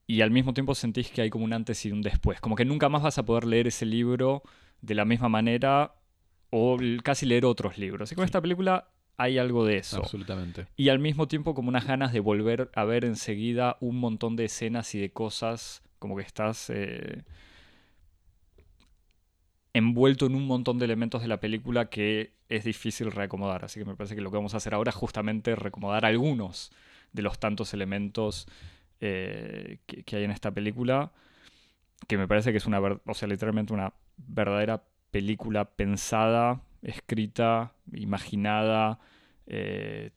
y 0.08 0.22
al 0.22 0.32
mismo 0.32 0.54
tiempo 0.54 0.76
sentís 0.76 1.10
que 1.10 1.22
hay 1.22 1.30
como 1.30 1.46
un 1.46 1.54
antes 1.54 1.86
y 1.86 1.92
un 1.92 2.02
después. 2.02 2.40
Como 2.40 2.56
que 2.56 2.66
nunca 2.66 2.90
más 2.90 3.02
vas 3.02 3.18
a 3.18 3.26
poder 3.26 3.46
leer 3.46 3.68
ese 3.68 3.86
libro 3.86 4.44
de 4.82 4.96
la 4.96 5.06
misma 5.06 5.30
manera 5.30 5.96
o 6.52 6.78
casi 7.04 7.26
leer 7.26 7.46
otros 7.46 7.78
libros. 7.78 8.12
Y 8.12 8.16
con 8.16 8.24
esta 8.24 8.42
película 8.42 8.90
hay 9.18 9.38
algo 9.38 9.66
de 9.66 9.78
eso. 9.78 9.98
Absolutamente. 9.98 10.68
Y 10.76 10.90
al 10.90 11.00
mismo 11.00 11.28
tiempo 11.28 11.56
como 11.56 11.70
unas 11.70 11.88
ganas 11.88 12.14
de 12.14 12.20
volver 12.20 12.70
a 12.76 12.84
ver 12.84 13.06
enseguida 13.06 13.78
un 13.80 13.98
montón 13.98 14.36
de 14.36 14.46
escenas 14.46 14.94
y 14.94 15.00
de 15.00 15.12
cosas, 15.12 15.82
como 15.98 16.16
que 16.16 16.24
estás 16.24 16.70
eh, 16.70 17.24
envuelto 19.74 20.28
en 20.28 20.36
un 20.36 20.46
montón 20.46 20.78
de 20.78 20.86
elementos 20.86 21.22
de 21.22 21.28
la 21.28 21.40
película 21.40 21.90
que 21.90 22.34
es 22.50 22.64
difícil 22.64 23.12
reacomodar. 23.12 23.66
Así 23.66 23.80
que 23.80 23.86
me 23.86 23.96
parece 23.96 24.16
que 24.16 24.22
lo 24.22 24.30
que 24.30 24.38
vamos 24.38 24.54
a 24.54 24.58
hacer 24.58 24.74
ahora 24.76 24.90
es 24.90 24.96
justamente 24.96 25.56
reacomodar 25.56 26.06
algunos 26.06 26.72
de 27.12 27.22
los 27.22 27.40
tantos 27.40 27.74
elementos 27.74 28.48
eh, 29.02 29.80
que, 29.86 30.16
hay 30.16 30.24
en 30.24 30.32
esta 30.32 30.52
película, 30.52 31.12
que 32.08 32.18
me 32.18 32.28
parece 32.28 32.52
que 32.52 32.58
es 32.58 32.66
una, 32.66 32.80
o 32.80 33.14
sea, 33.14 33.28
literalmente 33.28 33.74
una 33.74 33.94
verdadera 34.18 34.84
película 35.12 35.66
pensada, 35.66 36.62
escrita, 36.82 37.74
imaginada, 37.94 39.00
eh, 39.48 40.12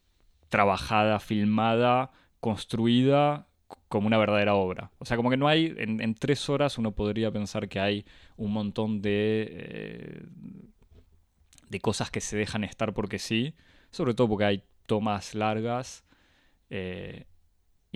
trabajada, 0.48 1.20
filmada, 1.20 2.10
construida 2.40 3.46
como 3.88 4.06
una 4.06 4.18
verdadera 4.18 4.54
obra. 4.54 4.90
O 4.98 5.04
sea, 5.04 5.16
como 5.16 5.30
que 5.30 5.36
no 5.36 5.48
hay, 5.48 5.74
en, 5.76 6.14
tres 6.14 6.48
horas 6.48 6.78
uno 6.78 6.92
podría 6.92 7.30
pensar 7.30 7.68
que 7.68 7.80
hay 7.80 8.04
un 8.36 8.52
montón 8.52 9.02
de, 9.02 9.48
eh, 9.50 10.22
de 11.68 11.80
cosas 11.80 12.10
que 12.10 12.20
se 12.20 12.36
dejan 12.36 12.64
estar 12.64 12.92
porque 12.92 13.18
sí, 13.18 13.54
sobre 13.90 14.14
todo 14.14 14.28
porque 14.28 14.44
hay 14.44 14.62
tomas 14.86 15.34
largas 15.34 16.04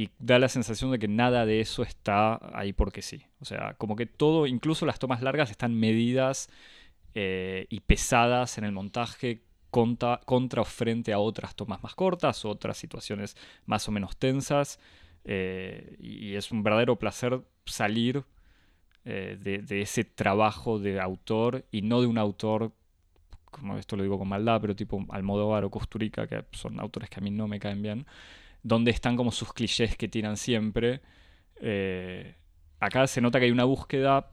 y 0.03 0.11
da 0.19 0.39
la 0.39 0.49
sensación 0.49 0.91
de 0.91 0.99
que 0.99 1.07
nada 1.07 1.47
de 1.47 1.61
eso 1.61 1.83
está 1.83 2.41
ahí 2.59 2.73
porque 2.73 3.03
sí. 3.03 3.25
O 3.41 3.45
sea, 3.45 3.75
como 3.75 3.95
que 3.95 4.07
todo, 4.07 4.47
incluso 4.47 4.85
las 4.85 4.99
tomas 4.99 5.23
largas 5.23 5.51
están 5.51 5.75
medidas 5.75 6.49
eh, 7.15 7.67
y 7.71 7.81
pesadas 7.81 8.59
en 8.59 8.65
el 8.65 8.73
montaje 8.73 9.43
contra, 9.71 10.21
contra 10.25 10.63
o 10.63 10.65
frente 10.65 11.13
a 11.13 11.21
otras 11.21 11.55
tomas 11.55 11.83
más 11.83 11.95
cortas, 11.95 12.45
otras 12.45 12.77
situaciones 12.77 13.37
más 13.67 13.89
o 13.89 13.93
menos 13.93 14.17
tensas. 14.17 14.81
Eh, 15.25 15.97
y 16.01 16.35
es 16.35 16.51
un 16.51 16.65
verdadero 16.65 16.97
placer 16.99 17.41
salir 17.65 18.25
eh, 19.05 19.39
de, 19.41 19.83
ese 19.83 20.05
trabajo 20.05 20.81
de 20.81 21.01
autor 21.01 21.65
y 21.71 21.83
no 21.83 22.01
de 22.01 22.09
un 22.09 22.19
autor, 22.19 22.73
como 23.45 23.79
esto 23.79 23.97
lo 23.97 24.03
digo 24.03 24.19
con 24.19 24.29
maldad, 24.29 24.61
pero 24.61 24.75
tipo 24.75 25.05
Almodóvar 25.11 25.65
o 25.65 25.71
Costurica, 25.71 26.27
que 26.27 26.45
son 26.53 26.81
autores 26.81 27.09
que 27.09 27.21
a 27.21 27.23
mí 27.23 27.31
no 27.31 27.47
me 27.47 27.61
caen 27.61 27.83
bien, 27.83 28.07
donde 28.63 28.91
están 28.91 29.17
como 29.17 29.33
sus 29.33 29.53
clichés 29.53 29.97
que 29.97 30.09
tiran 30.09 30.37
siempre. 30.37 31.01
Eh, 31.61 32.35
acá 32.81 33.07
se 33.07 33.21
nota 33.21 33.39
que 33.39 33.47
hay 33.47 33.51
una 33.51 33.65
búsqueda 33.65 34.33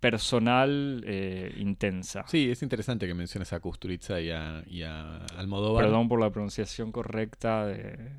personal 0.00 1.04
intensa. 1.56 2.24
Sí, 2.26 2.50
es 2.50 2.62
interesante 2.62 3.06
que 3.06 3.14
menciones 3.14 3.52
a 3.52 3.60
Kusturica 3.60 4.20
y 4.20 4.30
a, 4.30 4.62
y 4.66 4.82
a 4.82 5.18
Almodóvar. 5.36 5.84
Perdón 5.84 6.08
por 6.08 6.20
la 6.20 6.30
pronunciación 6.30 6.90
correcta. 6.90 7.72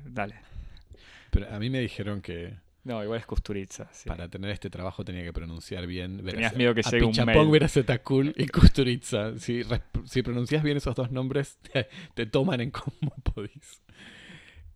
Dale. 0.06 0.36
Pero 1.34 1.52
a 1.52 1.58
mí 1.58 1.68
me 1.68 1.80
dijeron 1.80 2.22
que. 2.22 2.54
No, 2.84 3.02
igual 3.02 3.18
es 3.18 3.26
Kusturica. 3.26 3.90
Para 4.06 4.28
tener 4.28 4.50
este 4.50 4.70
trabajo 4.70 5.04
tenía 5.04 5.24
que 5.24 5.32
pronunciar 5.32 5.84
bien. 5.86 6.24
Tenías 6.24 6.54
miedo 6.54 6.74
que 6.74 6.82
llegue 6.82 7.04
un 7.04 7.26
mail. 7.26 8.32
y 8.36 8.46
Kusturica. 8.46 9.36
Si, 9.38 9.62
si 10.04 10.22
pronuncias 10.22 10.62
bien 10.62 10.76
esos 10.76 10.94
dos 10.94 11.10
nombres, 11.10 11.58
te, 12.14 12.26
toman 12.26 12.60
en 12.60 12.70
cómo 12.70 13.14
podís. 13.34 13.82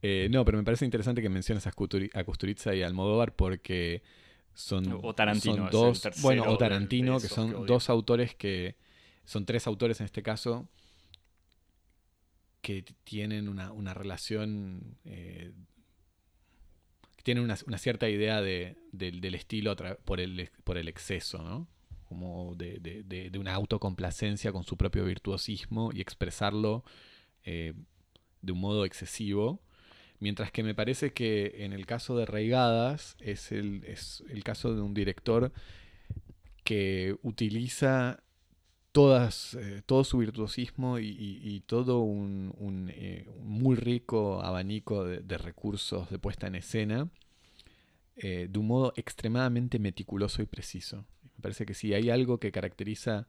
Eh, 0.02 0.28
no, 0.31 0.45
pero 0.45 0.59
me 0.59 0.64
parece 0.64 0.85
interesante 0.85 1.23
que 1.23 1.28
menciones 1.28 1.67
a, 1.67 1.73
Kusturica 1.73 2.75
y 2.75 2.83
a 2.83 2.87
Almodóvar 2.87 3.35
porque 3.35 4.02
son, 4.55 5.00
o 5.02 5.14
Tarantino, 5.14 5.69
dos, 5.71 6.02
bueno, 6.21 6.45
o 6.47 6.57
Tarantino, 6.57 7.21
que 7.21 7.28
son 7.28 7.67
dos 7.67 7.90
autores 7.90 8.35
que 8.35 8.76
son 9.25 9.45
tres 9.45 9.67
autores 9.67 10.00
en 10.00 10.07
este 10.07 10.23
caso 10.23 10.69
que 12.61 12.85
tienen 13.05 13.49
una, 13.49 13.73
una 13.73 13.95
relación 13.95 14.99
eh, 15.05 15.52
tiene 17.28 17.43
una, 17.43 17.57
cierta 17.57 18.09
idea 18.09 18.40
del 18.40 19.35
estilo 19.35 19.76
por 20.07 20.19
el, 20.19 20.50
por 20.64 20.78
el 20.78 20.88
exceso, 20.88 21.43
¿no? 21.43 21.69
Como 22.07 22.55
de, 22.55 23.31
una 23.38 23.52
autocomplacencia 23.52 24.50
con 24.50 24.64
su 24.64 24.78
propio 24.78 25.05
virtuosismo 25.05 25.90
y 25.93 26.00
expresarlo 26.00 26.85
eh, 27.45 27.75
de 28.40 28.52
un 28.52 28.61
modo 28.61 28.87
excesivo. 28.87 29.61
Mientras 30.20 30.50
que 30.50 30.62
me 30.62 30.75
parece 30.75 31.12
que 31.12 31.64
en 31.64 31.72
el 31.72 31.87
caso 31.87 32.16
de 32.16 32.26
Reigadas 32.26 33.16
es 33.20 33.52
el, 33.52 33.84
es 33.84 34.25
el 34.28 34.42
caso 34.42 34.75
de 34.75 34.82
un 34.82 34.92
director 34.92 35.52
que 36.64 37.16
utiliza 37.22 38.22
todas, 38.92 39.54
eh, 39.54 39.82
todo 39.87 40.02
su 40.02 40.18
virtuosismo 40.18 40.98
y, 40.98 41.62
todo 41.66 42.00
un, 42.00 42.90
eh, 42.92 43.28
muy 43.42 43.76
rico 43.76 44.42
abanico 44.42 45.04
de, 45.04 45.38
recursos 45.38 46.10
de 46.10 46.18
puesta 46.18 46.48
en 46.48 46.56
escena 46.56 47.08
eh, 48.16 48.48
de 48.50 48.58
un 48.58 48.66
modo 48.66 48.92
extremadamente 48.96 49.78
meticuloso 49.78 50.42
y 50.42 50.46
preciso. 50.46 51.04
Me 51.22 51.42
parece 51.42 51.64
que 51.64 51.75
si 51.75 51.94
hay 51.94 52.10
algo 52.10 52.38
que 52.38 52.50
caracteriza 52.50 53.28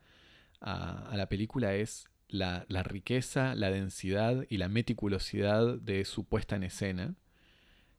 a, 0.60 1.14
la 1.16 1.30
película 1.30 1.76
es 1.76 2.09
la, 2.30 2.84
riqueza, 2.84 3.56
la 3.56 3.72
densidad 3.72 4.46
y 4.50 4.58
la 4.58 4.70
meticulosidad 4.70 5.78
de 5.80 6.06
su 6.06 6.26
puesta 6.26 6.56
en 6.56 6.64
escena, 6.64 7.16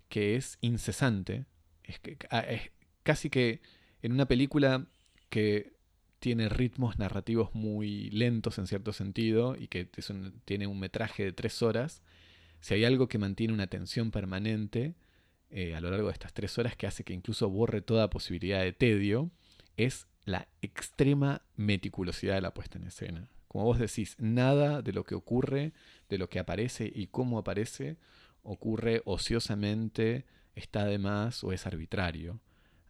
que 0.08 0.36
es 0.36 0.58
incesante. 0.60 1.46
Ah, 2.30 2.40
es 2.40 2.70
casi 3.02 3.30
que 3.30 3.60
en 4.02 4.12
una 4.12 4.26
película 4.26 4.86
que 5.28 5.72
tiene 6.20 6.48
ritmos 6.48 6.98
narrativos 6.98 7.54
muy 7.54 8.10
lentos 8.10 8.58
en 8.58 8.66
cierto 8.66 8.92
sentido 8.92 9.56
y 9.56 9.68
que 9.68 9.88
tiene 10.44 10.66
un 10.66 10.78
metraje 10.78 11.24
de 11.24 11.32
tres 11.32 11.62
horas, 11.62 12.02
si 12.60 12.74
hay 12.74 12.84
algo 12.84 13.08
que 13.08 13.18
mantiene 13.18 13.54
una 13.54 13.66
tensión 13.66 14.10
permanente 14.10 14.94
eh, 15.50 15.74
a 15.74 15.80
lo 15.80 15.90
largo 15.90 16.08
de 16.08 16.12
estas 16.12 16.32
tres 16.32 16.58
horas 16.58 16.76
que 16.76 16.86
hace 16.86 17.04
que 17.04 17.14
incluso 17.14 17.48
borre 17.48 17.80
toda 17.80 18.10
posibilidad 18.10 18.60
de 18.62 18.72
tedio, 18.72 19.30
es 19.76 20.06
la 20.24 20.46
extrema 20.62 21.42
meticulosidad 21.56 22.34
de 22.34 22.42
la 22.42 22.54
puesta 22.54 22.78
en 22.78 22.84
escena. 22.84 23.28
Como 23.50 23.64
vos 23.64 23.78
decís, 23.78 24.16
nada 24.18 24.80
de 24.80 24.92
lo 24.92 25.04
que 25.04 25.14
ocurre, 25.14 25.72
de 26.08 26.18
lo 26.18 26.28
que 26.30 26.38
aparece 26.38 26.90
y 26.94 27.08
cómo 27.08 27.38
aparece, 27.38 27.96
ocurre 28.42 29.02
ociosamente, 29.04 30.24
está 30.54 30.84
de 30.84 30.98
más 30.98 31.42
o 31.42 31.52
es 31.52 31.66
arbitrario 31.66 32.40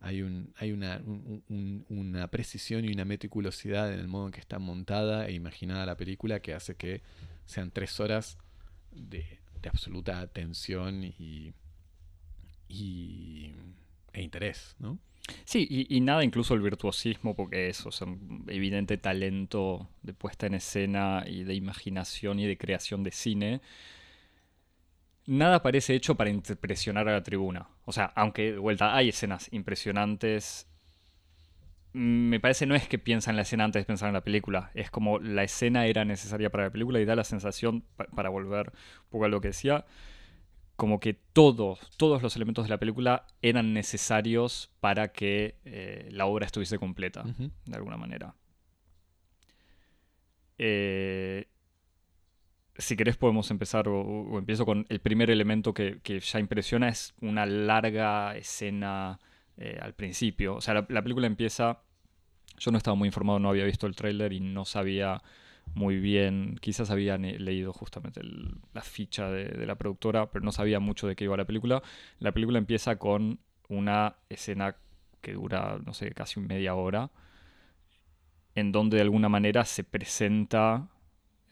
hay, 0.00 0.22
un, 0.22 0.52
hay 0.56 0.72
una, 0.72 2.28
precisión 2.28 2.84
y 2.84 2.92
una 2.92 3.04
meticulosidad 3.04 3.92
en 3.92 4.00
el 4.00 4.08
modo 4.08 4.26
en 4.26 4.32
que 4.32 4.40
está 4.40 4.58
montada 4.58 5.28
e 5.28 5.32
imaginada 5.32 5.84
la 5.84 5.96
película 5.96 6.40
que 6.40 6.54
hace 6.54 6.74
que 6.74 7.02
sean 7.44 7.70
tres 7.70 8.00
horas 8.00 8.38
de, 8.92 9.38
absoluta 9.68 10.20
atención 10.20 11.04
y, 11.04 11.52
y, 12.66 13.52
e 14.14 14.22
interés, 14.22 14.74
¿no? 14.78 14.98
Sí, 15.44 15.66
y, 15.88 16.00
nada, 16.00 16.24
incluso 16.24 16.54
el 16.54 16.60
virtuosismo, 16.60 17.34
porque 17.34 17.68
eso, 17.68 17.90
o 17.90 18.04
un 18.04 18.44
evidente 18.48 18.96
talento 18.98 19.88
de 20.02 20.12
puesta 20.14 20.46
en 20.46 20.54
escena 20.54 21.24
y 21.26 21.44
de 21.44 21.54
imaginación 21.54 22.38
y 22.38 22.46
de 22.46 22.56
creación 22.56 23.02
de 23.02 23.10
cine 23.10 23.60
nada 25.30 25.62
parece 25.62 25.94
hecho 25.94 26.16
para 26.16 26.30
impresionar 26.30 27.08
a 27.08 27.12
la 27.12 27.22
tribuna. 27.22 27.68
O 27.84 27.92
sea, 27.92 28.06
aunque 28.16 28.52
de 28.52 28.58
vuelta 28.58 28.94
hay 28.96 29.10
escenas 29.10 29.48
impresionantes, 29.52 30.66
me 31.92 32.40
parece 32.40 32.66
no 32.66 32.74
es 32.74 32.88
que 32.88 32.98
piensan 32.98 33.32
en 33.32 33.36
la 33.36 33.42
escena 33.42 33.64
antes 33.64 33.82
de 33.82 33.86
pensar 33.86 34.08
en 34.08 34.14
la 34.14 34.24
película, 34.24 34.70
es 34.74 34.90
como 34.90 35.18
la 35.18 35.44
escena 35.44 35.86
era 35.86 36.04
necesaria 36.04 36.50
para 36.50 36.64
la 36.64 36.70
película 36.70 37.00
y 37.00 37.04
da 37.04 37.16
la 37.16 37.24
sensación, 37.24 37.84
para 38.14 38.28
volver 38.28 38.72
un 39.04 39.10
poco 39.10 39.24
a 39.24 39.28
lo 39.28 39.40
que 39.40 39.48
decía, 39.48 39.84
como 40.80 40.98
que 40.98 41.12
todos, 41.12 41.78
todos 41.98 42.22
los 42.22 42.36
elementos 42.36 42.64
de 42.64 42.70
la 42.70 42.78
película 42.78 43.26
eran 43.42 43.74
necesarios 43.74 44.70
para 44.80 45.12
que 45.12 45.58
eh, 45.66 46.08
la 46.10 46.24
obra 46.24 46.46
estuviese 46.46 46.78
completa, 46.78 47.22
de 47.22 47.76
alguna 47.76 47.98
manera. 47.98 48.34
Eh, 50.56 51.48
si 52.78 52.96
querés 52.96 53.18
podemos 53.18 53.50
empezar, 53.50 53.88
o, 53.88 54.38
empiezo 54.38 54.64
con 54.64 54.86
el 54.88 55.00
primer 55.00 55.30
elemento 55.30 55.74
que, 55.74 56.00
ya 56.18 56.40
impresiona, 56.40 56.88
es 56.88 57.12
una 57.20 57.44
larga 57.44 58.34
escena 58.38 59.20
eh, 59.58 59.78
al 59.82 59.92
principio. 59.92 60.54
O 60.54 60.60
sea, 60.62 60.86
la, 60.88 61.02
película 61.02 61.26
empieza, 61.26 61.82
yo 62.56 62.70
no 62.70 62.78
estaba 62.78 62.94
muy 62.94 63.08
informado, 63.08 63.38
no 63.38 63.50
había 63.50 63.66
visto 63.66 63.86
el 63.86 63.94
tráiler 63.94 64.32
y 64.32 64.40
no 64.40 64.64
sabía 64.64 65.20
muy 65.74 65.98
bien, 65.98 66.58
quizás 66.60 66.90
había 66.90 67.16
leído 67.18 67.72
justamente 67.72 68.20
la 68.72 68.82
ficha 68.82 69.30
de, 69.30 69.66
la 69.66 69.76
productora, 69.76 70.30
pero 70.30 70.44
no 70.44 70.52
sabía 70.52 70.80
mucho 70.80 71.06
de 71.06 71.16
qué 71.16 71.24
iba 71.24 71.36
la 71.36 71.44
película. 71.44 71.82
La 72.18 72.32
película 72.32 72.58
empieza 72.58 72.96
con 72.96 73.40
una 73.68 74.16
escena 74.28 74.76
que 75.20 75.34
dura, 75.34 75.78
no 75.84 75.94
sé, 75.94 76.12
casi 76.12 76.40
media 76.40 76.74
hora, 76.74 77.10
en 78.54 78.72
donde 78.72 78.96
de 78.96 79.02
alguna 79.02 79.28
manera 79.28 79.64
se 79.64 79.84
presenta 79.84 80.88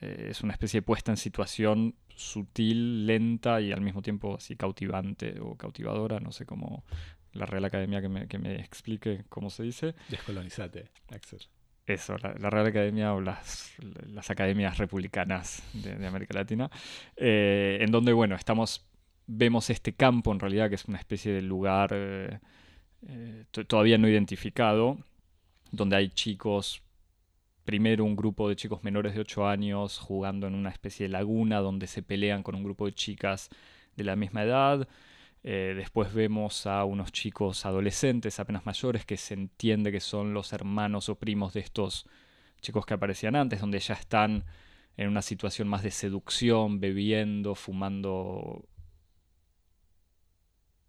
eh, 0.01 0.29
es 0.31 0.43
una 0.43 0.53
especie 0.53 0.79
de 0.79 0.83
puesta 0.83 1.13
en 1.13 1.17
situación 1.17 1.95
sutil, 2.15 3.07
lenta 3.07 3.61
y 3.61 3.73
al 3.73 3.81
mismo 3.81 4.03
tiempo 4.03 4.37
así 4.37 4.57
cautivante 4.57 5.41
o 5.41 5.57
cautivadora, 5.57 6.21
no 6.21 6.33
sé 6.33 6.47
cómo 6.47 6.85
la 7.33 7.47
Real 7.47 7.65
Academia 7.65 8.01
que 8.01 8.09
me, 8.09 8.27
que 8.27 8.39
me 8.39 8.57
explique 8.57 9.25
cómo 9.29 9.51
se 9.51 9.63
dice. 9.63 9.95
Descolonizate, 10.09 10.91
Axel. 11.11 11.41
Eso, 11.89 12.17
la, 12.19 12.51
Real 12.51 12.67
Academia 12.67 13.15
o 13.15 13.21
las, 13.21 13.73
las 14.13 14.29
academias 14.31 14.77
republicanas 14.77 15.63
de, 15.73 16.07
América 16.07 16.35
Latina, 16.35 16.71
eh, 17.17 17.79
en 17.81 17.91
donde, 17.91 18.13
bueno, 18.13 18.35
estamos, 18.35 18.87
vemos 19.27 19.71
este 19.71 19.95
campo 19.95 20.31
en 20.33 20.39
realidad 20.39 20.69
que 20.69 20.75
es 20.75 20.85
una 20.85 20.99
especie 20.99 21.33
de 21.33 21.41
lugar 21.41 21.91
eh, 21.95 22.41
eh, 23.07 23.45
todavía 23.67 23.97
no 23.97 24.07
identificado, 24.07 24.99
donde 25.71 25.97
hay 25.97 26.09
chicos 26.11 26.83
primero 27.65 28.05
un 28.05 28.17
grupo 28.17 28.49
de 28.49 28.57
chicos 28.57 28.85
menores 28.85 29.15
de 29.15 29.21
8 29.21 29.47
años 29.47 29.99
jugando 29.99 30.47
en 30.47 30.55
una 30.55 30.71
especie 30.71 31.07
de 31.07 31.13
laguna 31.13 31.61
donde 31.61 31.87
se 31.87 32.03
pelean 32.03 32.43
con 32.43 32.55
un 32.55 32.65
grupo 32.65 32.87
de 32.87 32.93
chicas 32.93 33.51
de 33.97 34.05
la 34.05 34.17
misma 34.17 34.43
edad. 34.43 34.89
Eh, 35.51 35.73
después 35.75 36.13
vemos 36.13 36.67
a 36.67 36.85
unos 36.85 37.11
chicos 37.11 37.65
adolescentes 37.65 38.39
apenas 38.39 38.67
mayores 38.67 39.07
que 39.07 39.17
se 39.17 39.33
entiende 39.33 39.91
que 39.91 40.01
son 40.01 40.35
los 40.35 40.53
hermanos 40.53 41.09
o 41.09 41.15
primos 41.15 41.55
de 41.55 41.61
estos 41.61 42.07
chicos 42.61 42.85
que 42.85 42.93
aparecían 42.93 43.35
antes, 43.35 43.59
donde 43.59 43.79
ya 43.79 43.95
están 43.95 44.45
en 44.99 45.09
una 45.09 45.23
situación 45.23 45.67
más 45.67 45.83
de 45.83 45.91
seducción, 45.91 46.81
bebiendo, 46.81 47.55
fumando 47.55 48.69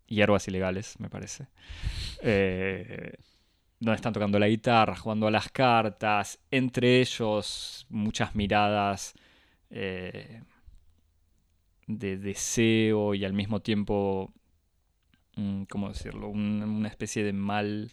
hierbas 0.08 0.46
ilegales, 0.50 1.00
me 1.00 1.10
parece. 1.10 1.48
Eh, 2.22 3.14
donde 3.80 3.96
están 3.96 4.12
tocando 4.12 4.40
la 4.40 4.50
guitarra, 4.50 4.98
jugando 4.98 5.28
a 5.28 5.32
las 5.32 5.48
cartas, 5.48 6.38
entre 6.52 7.00
ellos 7.00 7.86
muchas 7.88 8.36
miradas 8.36 9.14
eh, 9.70 10.42
de 11.88 12.18
deseo 12.18 13.16
y 13.16 13.24
al 13.24 13.32
mismo 13.32 13.62
tiempo, 13.62 14.34
¿cómo 15.70 15.90
decirlo? 15.90 16.30
una 16.30 16.88
especie 16.88 17.24
de 17.24 17.34
mal, 17.34 17.92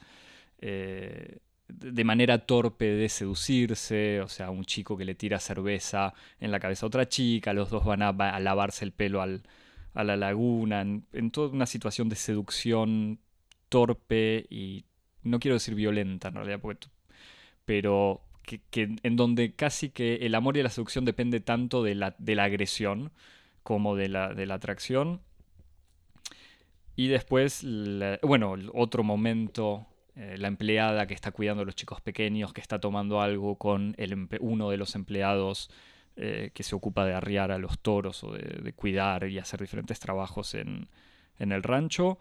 eh, 0.61 1.39
de 1.69 2.05
manera 2.05 2.47
torpe 2.47 2.87
de 2.87 3.09
seducirse, 3.09 4.21
o 4.21 4.29
sea, 4.29 4.51
un 4.51 4.65
chico 4.65 4.97
que 4.97 5.05
le 5.05 5.15
tira 5.15 5.41
cerveza 5.41 6.15
en 6.41 6.53
la 6.53 6.61
cabeza 6.61 6.87
a 6.87 6.89
otra 6.89 7.09
chica, 7.09 7.53
los 7.53 7.71
dos 7.71 7.85
van 7.85 8.03
a, 8.03 8.13
lavarse 8.41 8.85
el 8.85 8.93
pelo 8.93 9.23
a 9.23 10.05
la 10.05 10.17
laguna, 10.17 10.83
en 10.83 11.31
toda 11.31 11.49
una 11.49 11.67
situación 11.67 12.09
de 12.09 12.17
seducción 12.17 13.21
torpe 13.69 14.47
y 14.51 14.85
no 15.23 15.41
quiero 15.41 15.55
decir 15.55 15.75
violenta 15.75 16.29
en 16.29 16.35
realidad, 16.35 16.61
pero 17.65 18.23
que, 18.43 18.97
en 19.03 19.17
donde 19.17 19.55
casi 19.55 19.91
que 19.91 20.17
el 20.17 20.35
amor 20.35 20.57
y 20.57 20.63
la 20.63 20.71
seducción 20.71 21.05
depende 21.05 21.41
tanto 21.41 21.83
de 21.83 21.95
la, 21.95 22.15
de 22.19 22.35
la 22.37 22.45
agresión 22.45 23.13
como 23.63 23.97
de 23.97 24.09
la, 24.09 24.35
de 24.35 24.47
la 24.47 24.55
atracción. 24.55 25.21
Y 26.97 27.09
después, 27.09 27.65
bueno, 28.23 28.57
otro 28.75 29.03
momento, 29.05 29.87
eh, 30.17 30.37
la 30.39 30.49
empleada 30.49 31.07
que 31.07 31.15
está 31.15 31.31
cuidando 31.31 31.63
a 31.63 31.67
los 31.67 31.75
chicos 31.75 32.01
pequeños, 32.01 32.53
que 32.53 32.61
está 32.61 32.81
tomando 32.81 33.21
algo 33.21 33.57
con 33.57 33.95
el, 33.99 34.29
uno 34.41 34.71
de 34.71 34.79
los 34.79 34.95
empleados 34.95 35.71
eh, 36.17 36.51
que 36.55 36.63
se 36.63 36.75
ocupa 36.75 37.05
de 37.05 37.13
arriar 37.13 37.53
a 37.53 37.59
los 37.59 37.79
toros 37.79 38.25
o 38.25 38.33
de, 38.33 38.73
cuidar 38.73 39.29
y 39.29 39.39
hacer 39.39 39.61
diferentes 39.61 40.01
trabajos 40.01 40.55
en, 40.55 40.89
en 41.39 41.53
el 41.53 41.63
rancho. 41.63 42.19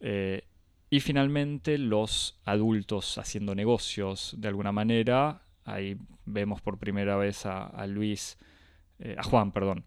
Eh, 0.00 0.42
y 0.88 1.00
finalmente 1.00 1.78
los 1.78 2.38
adultos 2.44 3.18
haciendo 3.18 3.54
negocios 3.54 4.34
de 4.38 4.48
alguna 4.48 4.72
manera. 4.72 5.42
Ahí 5.64 5.96
vemos 6.24 6.60
por 6.60 6.78
primera 6.78 7.16
vez 7.16 7.44
a, 7.44 7.86
Luis, 7.86 8.38
eh, 9.00 9.16
a 9.18 9.22
Juan, 9.24 9.50
perdón, 9.50 9.84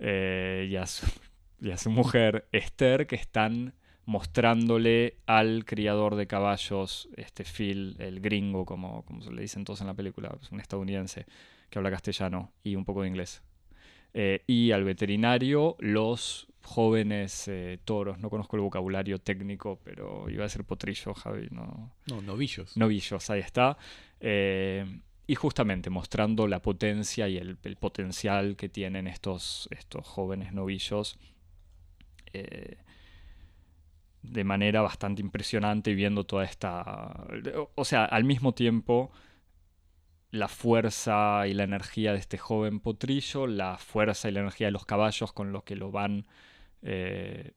eh, 0.00 0.68
y, 1.60 1.70
a 1.70 1.76
su, 1.76 1.90
mujer 1.90 2.48
Esther, 2.52 3.06
que 3.06 3.16
están 3.16 3.74
mostrándole 4.06 5.18
al 5.26 5.64
criador 5.64 6.16
de 6.16 6.26
caballos, 6.26 7.08
este 7.16 7.44
Phil, 7.44 7.96
el 7.98 8.20
gringo, 8.20 8.64
como, 8.64 9.04
como 9.04 9.22
se 9.22 9.32
le 9.32 9.42
dicen 9.42 9.64
todos 9.64 9.80
en 9.80 9.86
la 9.86 9.94
película, 9.94 10.36
es 10.40 10.50
un 10.50 10.60
estadounidense 10.60 11.26
que 11.68 11.78
habla 11.78 11.90
castellano 11.90 12.52
y 12.64 12.74
un 12.76 12.84
poco 12.84 13.02
de 13.02 13.08
inglés. 13.08 13.42
Eh, 14.12 14.42
y 14.46 14.72
al 14.72 14.82
veterinario 14.84 15.76
los 15.78 16.48
jóvenes 16.62 17.48
eh, 17.48 17.78
toros. 17.84 18.18
No 18.18 18.30
conozco 18.30 18.56
el 18.56 18.62
vocabulario 18.62 19.18
técnico, 19.18 19.78
pero 19.84 20.28
iba 20.28 20.44
a 20.44 20.48
ser 20.48 20.64
potrillo, 20.64 21.14
Javi. 21.14 21.48
No, 21.50 21.92
no 22.08 22.22
novillos. 22.22 22.76
Novillos, 22.76 23.30
ahí 23.30 23.40
está. 23.40 23.78
Eh, 24.20 24.84
y 25.26 25.34
justamente 25.36 25.90
mostrando 25.90 26.48
la 26.48 26.60
potencia 26.60 27.28
y 27.28 27.36
el, 27.36 27.56
potencial 27.78 28.56
que 28.56 28.68
tienen 28.68 29.06
estos, 29.06 29.68
estos 29.70 30.06
jóvenes 30.06 30.52
novillos 30.52 31.18
de 34.22 34.44
manera 34.44 34.82
bastante 34.82 35.22
impresionante 35.22 35.94
viendo 35.94 36.24
toda 36.24 36.44
esta... 36.44 37.26
O 37.74 37.84
sea, 37.84 38.04
al 38.04 38.24
mismo 38.24 38.52
tiempo 38.52 39.10
la 40.30 40.48
fuerza 40.48 41.46
y 41.46 41.54
la 41.54 41.64
energía 41.64 42.12
de 42.12 42.18
este 42.18 42.38
joven 42.38 42.80
potrillo, 42.80 43.46
la 43.46 43.78
fuerza 43.78 44.28
y 44.28 44.32
la 44.32 44.40
energía 44.40 44.68
de 44.68 44.72
los 44.72 44.86
caballos 44.86 45.32
con 45.32 45.52
los 45.52 45.64
que 45.64 45.76
lo 45.76 45.90
van 45.90 46.26
eh, 46.82 47.52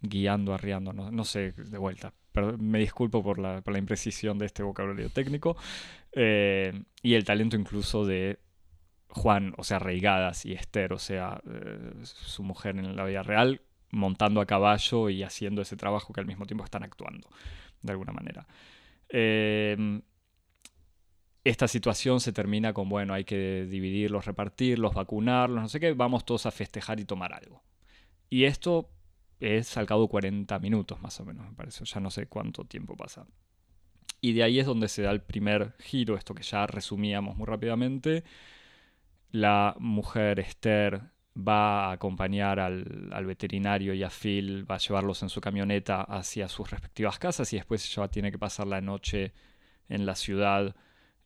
guiando, 0.00 0.54
arriando, 0.54 0.92
no, 0.92 1.24
sé, 1.24 1.52
de 1.52 1.78
vuelta. 1.78 2.14
Me 2.58 2.78
disculpo 2.78 3.22
por 3.22 3.38
la, 3.38 3.62
imprecisión 3.76 4.38
de 4.38 4.46
este 4.46 4.62
vocabulario 4.62 5.10
técnico. 5.10 5.56
Eh, 6.12 6.72
y 7.02 7.14
el 7.14 7.24
talento 7.24 7.56
incluso 7.56 8.06
de 8.06 8.38
Juan, 9.08 9.54
o 9.58 9.64
sea, 9.64 9.78
Reigadas 9.78 10.46
y 10.46 10.52
Esther, 10.52 10.92
o 10.92 10.98
sea, 10.98 11.42
eh, 11.46 11.92
su 12.02 12.42
mujer 12.42 12.78
en 12.78 12.96
la 12.96 13.04
vida 13.04 13.22
real, 13.22 13.60
montando 13.90 14.40
a 14.40 14.46
caballo 14.46 15.08
y 15.08 15.22
haciendo 15.22 15.62
ese 15.62 15.76
trabajo 15.76 16.12
que 16.12 16.20
al 16.20 16.26
mismo 16.26 16.46
tiempo 16.46 16.64
están 16.64 16.82
actuando, 16.82 17.28
de 17.82 17.92
alguna 17.92 18.12
manera 18.12 18.46
esta 21.44 21.68
situación 21.68 22.20
se 22.20 22.32
termina 22.32 22.72
con, 22.72 22.88
bueno, 22.88 23.14
hay 23.14 23.24
que 23.24 23.66
dividirlos, 23.66 24.26
repartirlos, 24.26 24.94
vacunarlos, 24.94 25.62
no 25.62 25.68
sé 25.68 25.80
qué, 25.80 25.92
vamos 25.92 26.24
todos 26.24 26.46
a 26.46 26.50
festejar 26.50 27.00
y 27.00 27.04
tomar 27.04 27.32
algo. 27.32 27.62
Y 28.28 28.44
esto 28.44 28.90
es 29.40 29.76
al 29.76 29.86
cabo 29.86 30.02
de 30.02 30.08
40 30.08 30.58
minutos 30.58 31.00
más 31.00 31.18
o 31.20 31.24
menos, 31.24 31.48
me 31.48 31.54
parece, 31.54 31.84
ya 31.84 32.00
no 32.00 32.10
sé 32.10 32.26
cuánto 32.26 32.64
tiempo 32.64 32.96
pasa. 32.96 33.26
Y 34.20 34.32
de 34.32 34.42
ahí 34.42 34.58
es 34.58 34.66
donde 34.66 34.88
se 34.88 35.02
da 35.02 35.10
el 35.10 35.22
primer 35.22 35.74
giro, 35.78 36.16
esto 36.16 36.34
que 36.34 36.42
ya 36.42 36.66
resumíamos 36.66 37.36
muy 37.36 37.46
rápidamente. 37.46 38.24
La 39.30 39.76
mujer 39.78 40.40
Esther 40.40 41.02
va 41.38 41.90
a 41.90 41.92
acompañar 41.92 42.58
al, 42.58 43.10
al, 43.12 43.26
veterinario 43.26 43.94
y 43.94 44.02
a 44.02 44.10
Phil, 44.10 44.68
va 44.68 44.76
a 44.76 44.78
llevarlos 44.78 45.22
en 45.22 45.28
su 45.28 45.40
camioneta 45.40 46.02
hacia 46.02 46.48
sus 46.48 46.70
respectivas 46.70 47.18
casas 47.18 47.52
y 47.52 47.56
después 47.56 47.96
ella 47.96 48.08
tiene 48.08 48.32
que 48.32 48.38
pasar 48.38 48.66
la 48.66 48.80
noche 48.80 49.32
en 49.88 50.06
la 50.06 50.14
ciudad 50.14 50.74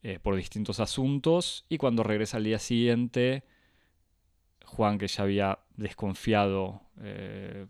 eh, 0.02 0.18
por 0.20 0.34
distintos 0.34 0.80
asuntos 0.80 1.64
y 1.68 1.78
cuando 1.78 2.02
regresa 2.02 2.36
al 2.36 2.44
día 2.44 2.58
siguiente, 2.58 3.44
Juan, 4.64 4.98
que 4.98 5.06
ya 5.06 5.22
había 5.22 5.60
desconfiado, 5.76 6.82
eh, 7.00 7.66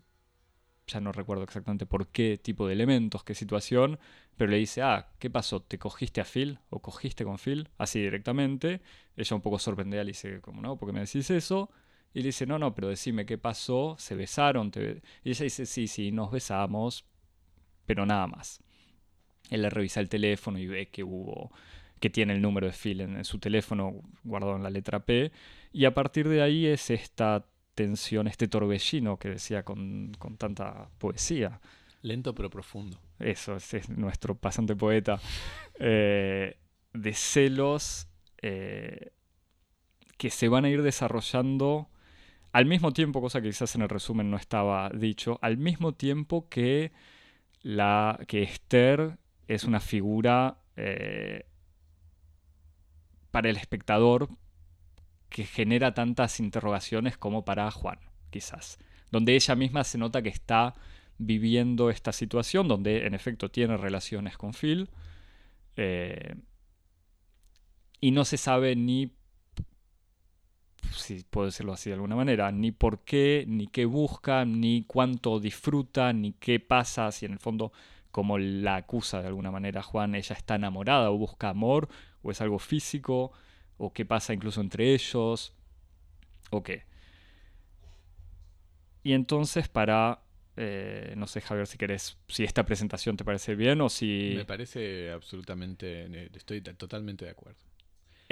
ya 0.87 0.99
no 0.99 1.11
recuerdo 1.11 1.43
exactamente 1.43 1.85
por 1.85 2.07
qué 2.07 2.39
tipo 2.41 2.67
de 2.67 2.73
elementos, 2.73 3.23
qué 3.23 3.35
situación, 3.35 3.99
pero 4.35 4.49
le 4.49 4.57
dice, 4.57 4.81
ah, 4.81 5.11
¿qué 5.19 5.29
pasó? 5.29 5.61
¿Te 5.61 5.77
cogiste 5.77 6.21
a 6.21 6.25
Phil 6.25 6.57
o 6.69 6.79
cogiste 6.79 7.23
con 7.23 7.37
Phil? 7.37 7.69
Así 7.77 7.99
directamente. 8.01 8.81
Ella 9.15 9.35
un 9.35 9.41
poco 9.43 9.59
sorprendida 9.59 10.03
le 10.03 10.09
dice, 10.09 10.41
¿cómo 10.41 10.61
no? 10.61 10.75
¿Por 10.75 10.89
qué 10.89 10.93
me 10.93 11.01
decís 11.01 11.29
eso? 11.29 11.69
Y 12.13 12.19
le 12.19 12.27
dice, 12.27 12.45
no, 12.45 12.59
no, 12.59 12.75
pero 12.75 12.89
decime 12.89 13.25
qué 13.25 13.37
pasó, 13.37 13.95
se 13.97 14.15
besaron. 14.15 14.71
Y 15.23 15.31
ella 15.31 15.43
dice, 15.43 15.65
sí, 15.65 15.87
sí, 15.87 16.11
nos 16.11 16.31
besamos, 16.31 17.05
pero 17.85 18.05
nada 18.05 18.27
más. 18.27 18.61
Él 19.49 19.63
le 19.63 19.69
revisa 19.69 19.99
el 19.99 20.09
teléfono 20.09 20.59
y 20.59 20.67
ve 20.67 20.89
que 20.89 21.03
hubo 21.03 21.51
que 21.99 22.09
tiene 22.09 22.33
el 22.33 22.41
número 22.41 22.67
de 22.67 22.73
Phil 22.73 22.99
en, 22.99 23.23
su 23.23 23.39
teléfono 23.39 24.01
guardado 24.25 24.57
en 24.57 24.63
la 24.63 24.69
letra 24.69 25.05
P. 25.05 25.31
Y 25.71 25.85
a 25.85 25.93
partir 25.93 26.27
de 26.27 26.41
ahí 26.41 26.65
es 26.67 26.89
esta 26.89 27.45
tensión, 27.75 28.27
este 28.27 28.49
torbellino 28.49 29.17
que 29.17 29.29
decía 29.29 29.63
con, 29.63 30.11
tanta 30.37 30.89
poesía. 30.97 31.61
Lento 32.01 32.35
pero 32.35 32.49
profundo. 32.49 32.99
Eso, 33.19 33.55
es 33.55 33.89
nuestro 33.89 34.35
pasante 34.35 34.75
poeta. 34.75 35.21
Eh, 35.79 36.57
de 36.93 37.13
celos 37.13 38.07
eh, 38.41 39.13
que 40.17 40.29
se 40.29 40.49
van 40.49 40.65
a 40.65 40.69
ir 40.69 40.81
desarrollando 40.81 41.87
al 42.53 42.67
mismo 42.67 42.93
tiempo, 42.93 43.19
cosa 43.19 43.41
que 43.41 43.49
quizás 43.49 43.73
en 43.75 43.81
el 43.81 43.89
resumen 43.89 44.29
no 44.29 44.37
estaba 44.37 44.89
dicho, 44.91 45.39
al 45.41 45.57
mismo 45.57 45.95
tiempo 45.95 46.47
que, 46.49 46.91
la, 47.63 48.19
que 48.27 48.43
Esther 48.43 49.17
es 49.47 49.63
una 49.63 49.79
figura 49.79 50.59
eh, 50.77 51.47
para 53.31 53.49
el 53.49 53.57
espectador 53.57 54.29
que 55.29 55.45
genera 55.45 55.95
tantas 55.95 56.39
interrogaciones 56.39 57.17
como 57.17 57.43
para 57.43 57.71
Juan, 57.71 57.97
quizás. 58.29 58.77
Donde 59.09 59.33
ella 59.33 59.55
misma 59.55 59.83
se 59.83 59.97
nota 59.97 60.21
que 60.21 60.29
está 60.29 60.75
viviendo 61.17 61.89
esta 61.89 62.11
situación, 62.11 62.67
donde 62.67 63.07
en 63.07 63.15
efecto 63.15 63.49
tiene 63.49 63.77
relaciones 63.77 64.37
con 64.37 64.53
Phil. 64.53 64.91
Eh, 65.75 66.35
y 67.99 68.11
no 68.11 68.25
se 68.25 68.37
sabe 68.37 68.75
ni 68.75 69.11
si 70.93 71.23
puedo 71.29 71.47
decirlo 71.47 71.73
así 71.73 71.89
de 71.89 71.95
alguna 71.95 72.15
manera, 72.15 72.51
ni 72.51 72.71
por 72.71 73.03
qué, 73.03 73.45
ni 73.47 73.67
qué 73.67 73.85
busca, 73.85 74.45
ni 74.45 74.83
cuánto 74.85 75.39
disfruta, 75.39 76.13
ni 76.13 76.33
qué 76.33 76.59
pasa, 76.59 77.11
si 77.11 77.25
en 77.25 77.33
el 77.33 77.39
fondo, 77.39 77.71
como 78.11 78.37
la 78.37 78.77
acusa 78.77 79.21
de 79.21 79.27
alguna 79.27 79.51
manera 79.51 79.83
Juan, 79.83 80.15
ella 80.15 80.35
está 80.35 80.55
enamorada 80.55 81.11
o 81.11 81.17
busca 81.17 81.49
amor, 81.49 81.89
o 82.21 82.31
es 82.31 82.41
algo 82.41 82.59
físico, 82.59 83.31
o 83.77 83.93
qué 83.93 84.05
pasa 84.05 84.33
incluso 84.33 84.61
entre 84.61 84.93
ellos, 84.93 85.53
o 86.51 86.63
qué. 86.63 86.85
Y 89.03 89.13
entonces 89.13 89.67
para 89.67 90.23
eh, 90.55 91.13
no 91.17 91.25
sé, 91.27 91.41
Javier, 91.41 91.65
si 91.67 91.77
querés, 91.77 92.17
si 92.27 92.43
esta 92.43 92.63
presentación 92.65 93.17
te 93.17 93.23
parece 93.23 93.55
bien 93.55 93.81
o 93.81 93.89
si... 93.89 94.33
Me 94.35 94.45
parece 94.45 95.11
absolutamente, 95.11 96.29
estoy 96.35 96.61
totalmente 96.61 97.25
de 97.25 97.31
acuerdo. 97.31 97.59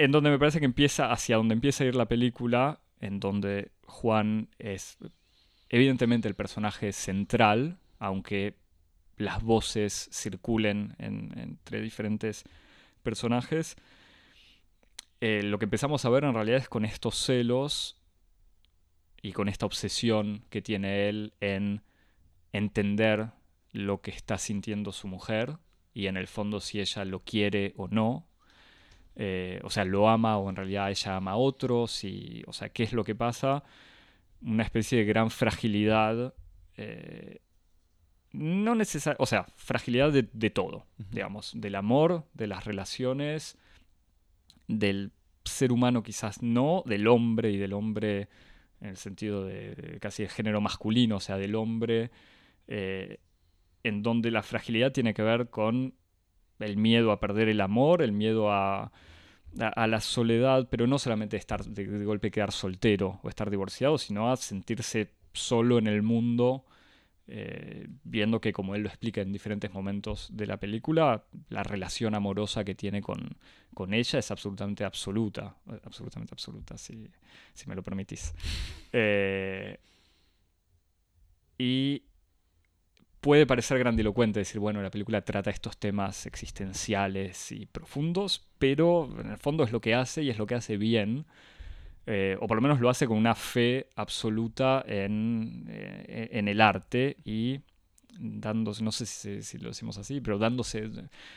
En 0.02 0.10
donde 0.10 0.30
me 0.30 0.38
parece 0.40 0.58
que 0.58 0.64
empieza, 0.64 1.12
hacia 1.12 1.36
donde 1.36 1.54
empieza 1.54 1.84
a 1.84 1.86
ir 1.86 1.94
la 1.94 2.08
película, 2.08 2.80
en 2.98 3.20
donde 3.20 3.70
Juan 3.86 4.48
es 4.58 4.98
evidentemente 5.68 6.26
el 6.26 6.34
personaje 6.34 6.92
central, 6.92 7.78
aunque 8.00 8.56
las 9.16 9.44
voces 9.44 10.10
circulen 10.12 10.96
entre 10.98 11.80
diferentes 11.80 12.42
personajes. 13.04 13.76
Eh, 15.20 15.44
lo 15.44 15.60
que 15.60 15.66
empezamos 15.66 16.04
a 16.04 16.10
ver 16.10 16.24
en 16.24 16.34
realidad 16.34 16.58
es 16.58 16.68
con 16.68 16.84
estos 16.84 17.14
celos 17.14 17.96
y 19.22 19.30
con 19.30 19.48
esta 19.48 19.66
obsesión 19.66 20.44
que 20.50 20.62
tiene 20.62 21.10
él 21.10 21.32
en 21.38 21.80
entender 22.52 23.30
lo 23.70 24.00
que 24.00 24.10
está 24.10 24.36
sintiendo 24.36 24.90
su 24.90 25.06
mujer 25.06 25.58
y 25.94 26.08
en 26.08 26.16
el 26.16 26.26
fondo 26.26 26.58
si 26.58 26.80
ella 26.80 27.04
lo 27.04 27.20
quiere 27.20 27.72
o 27.76 27.86
no. 27.86 28.26
Eh, 29.16 29.60
o 29.62 29.70
sea, 29.70 29.84
lo 29.84 30.08
ama 30.08 30.38
o 30.38 30.48
en 30.48 30.56
realidad 30.56 30.90
ella 30.90 31.16
ama 31.16 31.32
a 31.32 31.36
otro, 31.36 31.86
si, 31.86 32.42
o 32.46 32.52
sea, 32.52 32.70
qué 32.70 32.82
es 32.82 32.92
lo 32.92 33.04
que 33.04 33.14
pasa. 33.14 33.64
Una 34.42 34.62
especie 34.62 34.98
de 34.98 35.04
gran 35.04 35.30
fragilidad. 35.30 36.34
Eh, 36.76 37.40
no 38.32 38.74
necesariamente, 38.74 39.22
o 39.22 39.26
sea, 39.26 39.44
fragilidad 39.56 40.10
de, 40.10 40.50
todo, 40.50 40.86
digamos, 40.96 41.52
del 41.54 41.74
amor, 41.74 42.24
de 42.32 42.46
las 42.46 42.64
relaciones, 42.64 43.58
del 44.68 45.12
ser 45.44 45.70
humano 45.70 46.02
quizás 46.02 46.42
no, 46.42 46.82
del 46.86 47.08
hombre 47.08 47.50
y 47.50 47.58
del 47.58 47.74
hombre 47.74 48.28
en 48.80 48.88
el 48.88 48.96
sentido 48.96 49.44
de, 49.44 49.98
casi 50.00 50.22
de 50.22 50.28
género 50.30 50.60
masculino, 50.60 51.16
o 51.16 51.20
sea, 51.20 51.36
del 51.36 51.54
hombre 51.54 52.10
eh, 52.68 53.18
en 53.82 54.02
donde 54.02 54.30
la 54.30 54.42
fragilidad 54.42 54.92
tiene 54.92 55.12
que 55.14 55.22
ver 55.22 55.50
con 55.50 55.94
el 56.62 56.76
miedo 56.76 57.12
a 57.12 57.20
perder 57.20 57.48
el 57.48 57.60
amor, 57.60 58.02
el 58.02 58.12
miedo 58.12 58.50
a, 58.50 58.92
la 59.54 60.00
soledad, 60.00 60.68
pero 60.70 60.86
no 60.86 60.98
solamente 60.98 61.36
estar 61.36 61.64
de, 61.64 62.04
golpe 62.04 62.30
quedar 62.30 62.52
soltero 62.52 63.20
o 63.22 63.28
estar 63.28 63.50
divorciado, 63.50 63.98
sino 63.98 64.32
a 64.32 64.36
sentirse 64.36 65.10
solo 65.34 65.78
en 65.78 65.86
el 65.86 66.02
mundo, 66.02 66.64
eh, 67.26 67.86
viendo 68.02 68.40
que, 68.40 68.52
como 68.52 68.74
él 68.74 68.82
lo 68.82 68.88
explica 68.88 69.20
en 69.20 69.32
diferentes 69.32 69.72
momentos 69.72 70.30
de 70.32 70.46
la 70.46 70.58
película, 70.58 71.24
la 71.50 71.62
relación 71.62 72.14
amorosa 72.14 72.64
que 72.64 72.74
tiene 72.74 73.02
con, 73.02 73.36
con 73.74 73.92
ella 73.92 74.18
es 74.18 74.30
absolutamente 74.30 74.84
absoluta, 74.84 75.54
absolutamente 75.84 76.34
absoluta, 76.34 76.78
si, 76.78 77.10
si 77.52 77.68
me 77.68 77.74
lo 77.74 77.82
permitís. 77.82 78.34
Eh, 78.92 79.78
y 81.58 82.02
puede 83.22 83.46
parecer 83.46 83.78
grandilocuente 83.78 84.40
decir, 84.40 84.58
bueno, 84.58 84.82
la 84.82 84.90
película 84.90 85.22
trata 85.22 85.48
estos 85.48 85.78
temas 85.78 86.26
existenciales 86.26 87.52
y 87.52 87.66
profundos, 87.66 88.44
pero 88.58 89.08
en 89.20 89.30
el 89.30 89.38
fondo 89.38 89.62
es 89.62 89.70
lo 89.70 89.80
que 89.80 89.94
hace 89.94 90.24
y 90.24 90.30
es 90.30 90.38
lo 90.38 90.46
que 90.46 90.56
hace 90.56 90.76
bien, 90.76 91.24
eh, 92.04 92.36
o 92.40 92.48
por 92.48 92.56
lo 92.56 92.60
menos 92.60 92.80
lo 92.80 92.90
hace 92.90 93.06
con 93.06 93.16
una 93.16 93.36
fe 93.36 93.86
absoluta 93.94 94.84
en, 94.88 95.66
eh, 95.68 96.30
en 96.32 96.48
el 96.48 96.60
arte 96.60 97.16
y 97.24 97.60
dándose, 98.18 98.82
no 98.82 98.90
sé 98.90 99.06
si, 99.06 99.58
lo 99.58 99.68
decimos 99.68 99.98
así, 99.98 100.20
pero 100.20 100.38
dándose, 100.38 100.90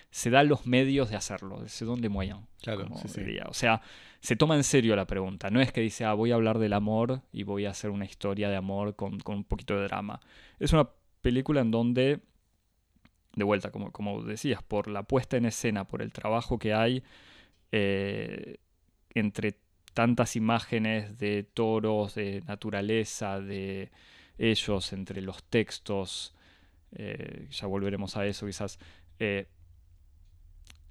se 0.09 0.29
da 0.31 0.41
los 0.41 0.65
medios 0.65 1.11
de 1.11 1.17
hacerlo, 1.17 1.67
se 1.67 1.85
donde 1.85 2.09
moyen. 2.09 2.47
Claro, 2.63 2.89
sí, 3.07 3.21
O 3.47 3.53
sea, 3.53 3.83
se 4.21 4.35
toma 4.35 4.55
en 4.55 4.63
serio 4.63 4.95
la 4.95 5.05
pregunta. 5.05 5.51
No 5.51 5.61
es 5.61 5.71
que 5.71 5.81
dice, 5.81 6.03
ah, 6.03 6.13
voy 6.13 6.31
a 6.31 6.35
hablar 6.35 6.57
del 6.57 6.73
amor 6.73 7.21
y 7.31 7.43
voy 7.43 7.67
a 7.67 7.69
hacer 7.69 7.91
una 7.91 8.05
historia 8.05 8.49
de 8.49 8.55
amor 8.55 8.95
con, 8.95 9.19
con 9.19 9.35
un 9.35 9.43
poquito 9.43 9.79
de 9.79 9.83
drama. 9.83 10.19
Es 10.59 10.73
una 10.73 10.89
película 11.25 11.61
en 11.61 11.71
donde, 11.71 12.19
de 13.35 13.43
vuelta, 13.43 13.71
como, 13.71 13.91
como 13.91 14.21
decías, 14.21 14.61
por 14.61 14.87
la 14.87 15.01
puesta 15.01 15.37
en 15.37 15.45
escena, 15.45 15.87
por 15.87 16.03
el 16.03 16.11
trabajo 16.13 16.59
que 16.59 16.71
hay 16.75 17.01
eh, 17.71 18.57
entre 19.15 19.57
tantas 19.95 20.35
imágenes 20.35 21.17
de 21.17 21.41
toros, 21.41 22.13
de 22.13 22.43
naturaleza, 22.45 23.39
de 23.39 23.89
ellos, 24.37 24.93
entre 24.93 25.23
los 25.23 25.43
textos, 25.45 26.35
eh, 26.91 27.47
ya 27.49 27.65
volveremos 27.65 28.17
a 28.17 28.27
eso 28.27 28.45
quizás, 28.45 28.77
eh, 29.17 29.47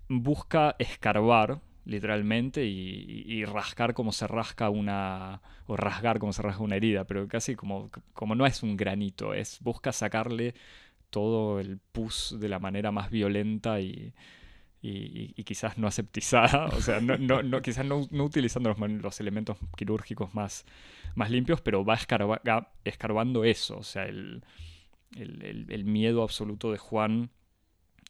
busca 0.08 0.74
escarbar 0.80 1.60
literalmente 1.84 2.64
y, 2.64 3.44
rascar 3.44 3.92
como 3.94 4.12
se 4.12 4.26
rasca 4.26 4.70
una 4.70 5.42
o 5.66 5.76
rasgar 5.76 6.18
como 6.18 6.32
se 6.32 6.42
rasga 6.42 6.64
una 6.64 6.76
herida 6.76 7.04
pero 7.04 7.28
casi 7.28 7.56
como, 7.56 7.90
como 8.14 8.34
no 8.34 8.46
es 8.46 8.62
un 8.62 8.76
granito 8.76 9.34
es 9.34 9.58
busca 9.60 9.92
sacarle 9.92 10.54
todo 11.10 11.60
el 11.60 11.78
pus 11.92 12.36
de 12.40 12.48
la 12.48 12.58
manera 12.58 12.90
más 12.90 13.10
violenta 13.10 13.80
y, 13.80 14.14
y, 14.86 15.44
quizás 15.44 15.78
no 15.78 15.86
aseptizada, 15.86 16.66
o 16.66 16.80
sea, 16.80 17.00
no, 17.00 17.16
no, 17.16 17.62
quizás 17.62 17.86
no, 17.86 18.06
utilizando 18.24 18.74
los, 18.74 19.20
elementos 19.20 19.56
quirúrgicos 19.76 20.34
más, 20.34 20.66
más 21.14 21.30
limpios, 21.30 21.60
pero 21.60 21.84
va 21.84 21.96
escarbando 22.84 23.44
eso, 23.44 23.78
o 23.78 23.82
sea, 23.82 24.04
el, 24.04 24.44
el, 25.16 25.66
el, 25.70 25.84
miedo 25.84 26.22
absoluto 26.22 26.70
de 26.70 26.78
Juan 26.78 27.30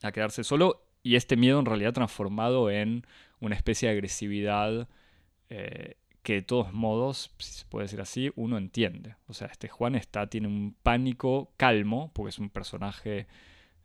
a 0.02 0.10
quedarse 0.10 0.42
solo 0.42 0.84
y 1.02 1.16
este 1.16 1.36
miedo 1.36 1.60
en 1.60 1.66
realidad 1.66 1.92
transformado 1.92 2.70
en 2.70 3.06
una 3.44 3.56
especie 3.56 3.88
de 3.88 3.94
agresividad 3.94 4.88
eh, 5.50 5.96
que 6.22 6.34
de 6.34 6.42
todos 6.42 6.72
modos, 6.72 7.30
si 7.38 7.52
se 7.52 7.64
puede 7.66 7.84
decir 7.84 8.00
así, 8.00 8.32
uno 8.34 8.56
entiende. 8.56 9.16
O 9.26 9.34
sea, 9.34 9.48
este 9.48 9.68
Juan 9.68 9.94
está, 9.94 10.28
tiene 10.28 10.48
un 10.48 10.74
pánico 10.82 11.52
calmo, 11.56 12.10
porque 12.14 12.30
es 12.30 12.38
un 12.38 12.48
personaje 12.50 13.26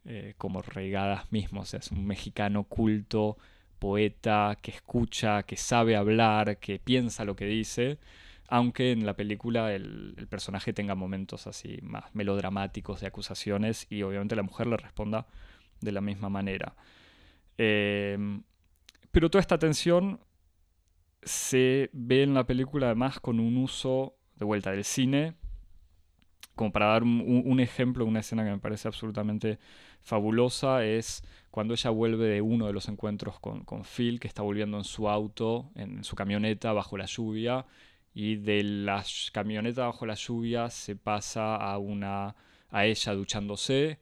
eh, 0.05 0.33
como 0.37 0.61
Reigadas 0.61 1.31
mismo, 1.31 1.61
o 1.61 1.65
sea, 1.65 1.79
es 1.79 1.91
un 1.91 2.07
mexicano 2.07 2.63
culto, 2.63 3.37
poeta, 3.79 4.57
que 4.61 4.71
escucha, 4.71 5.43
que 5.43 5.57
sabe 5.57 5.95
hablar, 5.97 6.59
que 6.59 6.79
piensa 6.79 7.25
lo 7.25 7.35
que 7.35 7.45
dice, 7.45 7.99
aunque 8.47 8.91
en 8.93 9.05
la 9.05 9.15
película 9.15 9.73
el, 9.75 10.15
el 10.17 10.27
personaje 10.27 10.73
tenga 10.73 10.95
momentos 10.95 11.45
así 11.47 11.79
más 11.81 12.05
melodramáticos 12.15 13.01
de 13.01 13.07
acusaciones 13.07 13.85
y 13.89 14.01
obviamente 14.03 14.35
la 14.35 14.43
mujer 14.43 14.67
le 14.67 14.77
responda 14.77 15.27
de 15.81 15.91
la 15.91 16.01
misma 16.01 16.29
manera. 16.29 16.75
Eh, 17.57 18.17
pero 19.11 19.29
toda 19.29 19.41
esta 19.41 19.59
tensión 19.59 20.19
se 21.23 21.89
ve 21.93 22.23
en 22.23 22.33
la 22.33 22.45
película 22.45 22.87
además 22.87 23.19
con 23.19 23.39
un 23.39 23.57
uso 23.57 24.15
de 24.35 24.45
vuelta 24.45 24.71
del 24.71 24.83
cine, 24.83 25.35
como 26.55 26.71
para 26.71 26.87
dar 26.87 27.03
un, 27.03 27.59
ejemplo, 27.61 28.05
una 28.05 28.19
escena 28.19 28.43
que 28.43 28.51
me 28.51 28.59
parece 28.59 28.89
absolutamente 28.89 29.59
fabulosa, 30.01 30.83
es 30.83 31.23
cuando 31.51 31.73
ella 31.73 31.89
vuelve 31.89 32.27
de 32.27 32.41
uno 32.41 32.67
de 32.67 32.73
los 32.73 32.89
encuentros 32.89 33.39
con, 33.39 33.63
Phil, 33.85 34.19
que 34.19 34.27
está 34.27 34.41
volviendo 34.41 34.77
en 34.77 34.83
su 34.83 35.07
auto, 35.07 35.71
en 35.75 36.03
su 36.03 36.17
camioneta 36.17 36.73
bajo 36.73 36.97
la 36.97 37.05
lluvia, 37.05 37.65
y 38.13 38.35
de 38.35 38.63
la 38.63 39.05
camioneta 39.31 39.85
bajo 39.85 40.05
la 40.05 40.15
lluvia 40.15 40.69
se 40.69 40.97
pasa 40.97 41.55
a, 41.55 41.77
una, 41.77 42.35
a 42.69 42.85
ella 42.85 43.13
duchándose, 43.13 43.99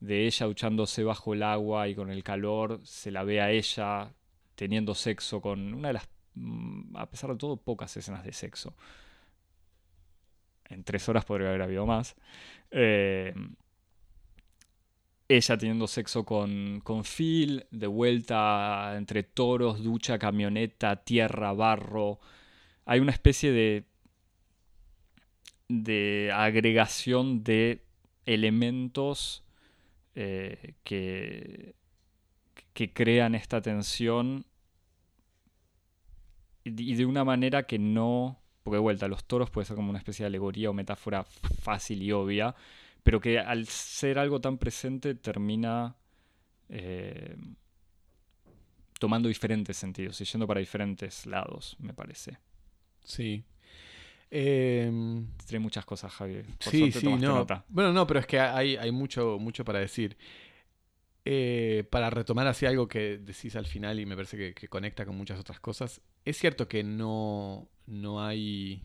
de 0.00 0.26
ella 0.26 0.46
duchándose 0.46 1.04
bajo 1.04 1.34
el 1.34 1.42
agua 1.42 1.88
y 1.88 1.94
con 1.94 2.10
el 2.10 2.24
calor, 2.24 2.80
se 2.82 3.10
la 3.10 3.24
ve 3.24 3.42
a 3.42 3.50
ella 3.50 4.14
teniendo 4.60 4.94
sexo 4.94 5.40
con 5.40 5.72
una 5.72 5.88
de 5.88 5.94
las, 5.94 6.08
mm, 6.34 6.94
a 6.94 7.08
pesar 7.08 7.30
de 7.30 7.36
todo, 7.36 7.56
pocas 7.56 7.96
escenas 7.96 8.22
de 8.22 8.34
sexo. 8.34 8.76
En 10.68 10.84
tres 10.84 11.08
horas 11.08 11.24
podría 11.24 11.48
haber 11.48 11.62
habido 11.62 11.86
más. 11.86 12.14
Eh, 12.70 13.32
ella 15.28 15.56
teniendo 15.56 15.86
sexo 15.86 16.26
con, 16.26 16.82
con 16.84 17.04
Phil, 17.04 17.64
de 17.70 17.86
vuelta 17.86 18.96
entre 18.98 19.22
toros, 19.22 19.82
ducha, 19.82 20.18
camioneta, 20.18 21.04
tierra, 21.04 21.54
barro. 21.54 22.20
Hay 22.84 23.00
una 23.00 23.12
especie 23.12 23.52
de, 23.52 23.84
de 25.68 26.32
agregación 26.34 27.42
de 27.44 27.82
elementos 28.26 29.42
eh, 30.14 30.74
que, 30.84 31.74
que 32.74 32.92
crean 32.92 33.34
esta 33.34 33.62
tensión 33.62 34.44
y 36.64 36.94
de 36.94 37.06
una 37.06 37.24
manera 37.24 37.64
que 37.64 37.78
no, 37.78 38.40
porque 38.62 38.76
de 38.76 38.82
vuelta, 38.82 39.08
los 39.08 39.24
toros 39.24 39.50
puede 39.50 39.66
ser 39.66 39.76
como 39.76 39.90
una 39.90 39.98
especie 39.98 40.24
de 40.24 40.28
alegoría 40.28 40.70
o 40.70 40.72
metáfora 40.72 41.24
fácil 41.24 42.02
y 42.02 42.12
obvia, 42.12 42.54
pero 43.02 43.20
que 43.20 43.38
al 43.38 43.66
ser 43.66 44.18
algo 44.18 44.40
tan 44.40 44.58
presente 44.58 45.14
termina 45.14 45.96
eh, 46.68 47.36
tomando 48.98 49.28
diferentes 49.28 49.76
sentidos 49.76 50.20
y 50.20 50.24
yendo 50.24 50.46
para 50.46 50.60
diferentes 50.60 51.26
lados, 51.26 51.76
me 51.80 51.94
parece. 51.94 52.38
Sí. 53.02 53.44
Tiene 54.28 55.58
muchas 55.58 55.84
cosas, 55.84 56.12
Javier. 56.12 56.44
Por 56.44 56.70
sí, 56.72 56.92
sí, 56.92 57.06
no. 57.06 57.34
nota. 57.34 57.64
Bueno, 57.68 57.92
no, 57.92 58.06
pero 58.06 58.20
es 58.20 58.26
que 58.26 58.38
hay, 58.38 58.76
hay 58.76 58.92
mucho, 58.92 59.38
mucho 59.40 59.64
para 59.64 59.80
decir. 59.80 60.16
Eh, 61.24 61.84
para 61.90 62.08
retomar 62.08 62.46
así 62.46 62.64
algo 62.64 62.88
que 62.88 63.18
decís 63.18 63.54
al 63.54 63.66
final 63.66 64.00
y 64.00 64.06
me 64.06 64.16
parece 64.16 64.54
que, 64.54 64.68
conecta 64.68 65.04
con 65.04 65.16
muchas 65.16 65.38
otras 65.38 65.60
cosas, 65.60 66.00
es 66.24 66.38
cierto 66.38 66.66
que 66.66 66.82
no, 66.82 67.68
no 67.86 68.24
hay 68.24 68.82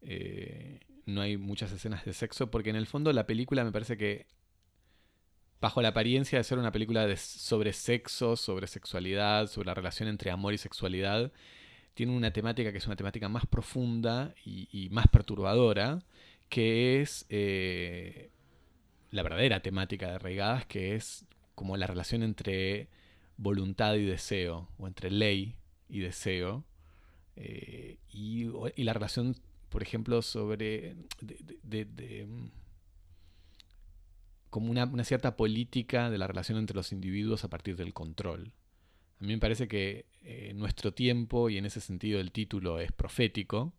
eh, 0.00 0.80
no 1.04 1.20
hay 1.20 1.36
muchas 1.36 1.72
escenas 1.72 2.04
de 2.06 2.14
sexo 2.14 2.50
porque 2.50 2.70
en 2.70 2.76
el 2.76 2.86
fondo 2.86 3.12
la 3.12 3.26
película 3.26 3.64
me 3.64 3.72
parece 3.72 3.98
que 3.98 4.28
bajo 5.60 5.82
la 5.82 5.88
apariencia 5.88 6.38
de 6.38 6.44
ser 6.44 6.58
una 6.58 6.72
película 6.72 7.14
sobre 7.16 7.74
sexo, 7.74 8.36
sobre 8.36 8.66
sexualidad, 8.66 9.46
sobre 9.48 9.66
la 9.66 9.74
relación 9.74 10.08
entre 10.08 10.30
amor 10.30 10.54
y 10.54 10.58
sexualidad, 10.58 11.32
tiene 11.92 12.16
una 12.16 12.32
temática 12.32 12.72
que 12.72 12.78
es 12.78 12.86
una 12.86 12.96
temática 12.96 13.28
más 13.28 13.44
profunda 13.46 14.34
y, 14.42 14.68
y 14.72 14.88
más 14.88 15.08
perturbadora, 15.08 16.02
que 16.48 17.02
es 17.02 17.26
eh, 17.28 18.30
la 19.10 19.22
verdadera 19.22 19.60
temática 19.60 20.10
de 20.10 20.18
Reigadas, 20.18 20.66
que 20.66 20.94
es 20.94 21.26
como 21.54 21.76
la 21.76 21.86
relación 21.86 22.22
entre 22.22 22.88
voluntad 23.36 23.94
y 23.94 24.04
deseo, 24.04 24.68
o 24.78 24.86
entre 24.86 25.10
ley 25.10 25.56
y 25.88 26.00
deseo, 26.00 26.64
eh, 27.36 27.98
y, 28.10 28.44
la 28.82 28.92
relación, 28.92 29.36
por 29.68 29.82
ejemplo, 29.82 30.22
sobre... 30.22 30.96
De, 31.62 32.26
como 34.50 34.70
una, 34.70 34.84
una, 34.84 35.04
cierta 35.04 35.36
política 35.36 36.10
de 36.10 36.18
la 36.18 36.26
relación 36.26 36.58
entre 36.58 36.74
los 36.74 36.90
individuos 36.90 37.44
a 37.44 37.48
partir 37.48 37.76
del 37.76 37.94
control. 37.94 38.52
A 39.20 39.24
mí 39.24 39.32
me 39.32 39.38
parece 39.38 39.68
que 39.68 40.06
eh, 40.22 40.52
nuestro 40.54 40.92
tiempo, 40.92 41.50
y 41.50 41.58
en 41.58 41.66
ese 41.66 41.80
sentido 41.80 42.20
el 42.20 42.32
título 42.32 42.80
es 42.80 42.90
profético, 42.90 43.72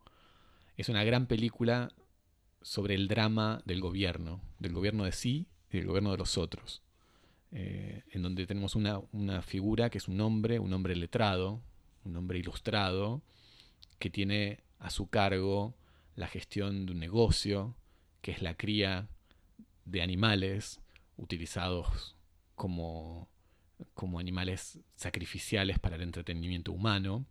es 0.78 0.88
una 0.88 1.04
gran 1.04 1.28
película 1.28 1.92
sobre 2.62 2.96
el 2.96 3.08
drama 3.08 3.62
del 3.66 3.82
gobierno, 3.82 4.42
del 4.60 4.74
gobierno 4.74 5.04
de 5.04 5.12
sí 5.12 5.48
y 5.72 5.78
del 5.78 5.88
gobierno 5.88 6.12
de 6.12 6.18
los 6.18 6.38
otros, 6.38 6.82
eh, 7.52 8.04
en 8.12 8.22
donde 8.22 8.46
tenemos 8.46 8.76
una, 8.76 9.02
una, 9.12 9.42
figura 9.42 9.90
que 9.90 9.98
es 9.98 10.08
un 10.08 10.22
hombre, 10.22 10.60
un 10.60 10.74
hombre 10.74 10.96
letrado, 10.96 11.62
un 12.06 12.16
hombre 12.16 12.40
ilustrado, 12.40 13.22
que 14.00 14.10
tiene 14.10 14.60
a 14.80 14.90
su 14.90 15.10
cargo 15.10 15.76
la 16.16 16.28
gestión 16.28 16.86
de 16.86 16.94
un 16.94 17.00
negocio, 17.00 17.76
que 18.22 18.32
es 18.32 18.42
la 18.42 18.56
cría 18.56 19.08
de 19.86 20.02
animales 20.02 20.80
utilizados 21.18 22.16
como, 22.56 23.28
como 23.94 24.20
animales 24.20 24.80
sacrificiales 24.96 25.80
para 25.80 25.96
el 25.96 26.04
entretenimiento 26.04 26.72
humano, 26.72 27.26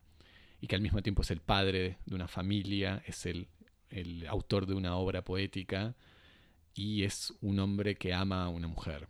y 0.60 0.66
que 0.66 0.74
al 0.74 0.82
mismo 0.82 1.02
tiempo 1.02 1.22
es 1.22 1.30
el 1.30 1.40
padre 1.40 1.98
de 2.04 2.14
una 2.14 2.28
familia, 2.28 3.02
es 3.06 3.24
el, 3.26 3.48
el 3.90 4.26
autor 4.26 4.66
de 4.66 4.74
una 4.74 4.96
obra 4.96 5.22
poética 5.22 5.94
y 6.74 7.04
es 7.04 7.32
un 7.40 7.58
hombre 7.58 7.96
que 7.96 8.14
ama 8.14 8.44
a 8.44 8.48
una 8.48 8.68
mujer. 8.68 9.08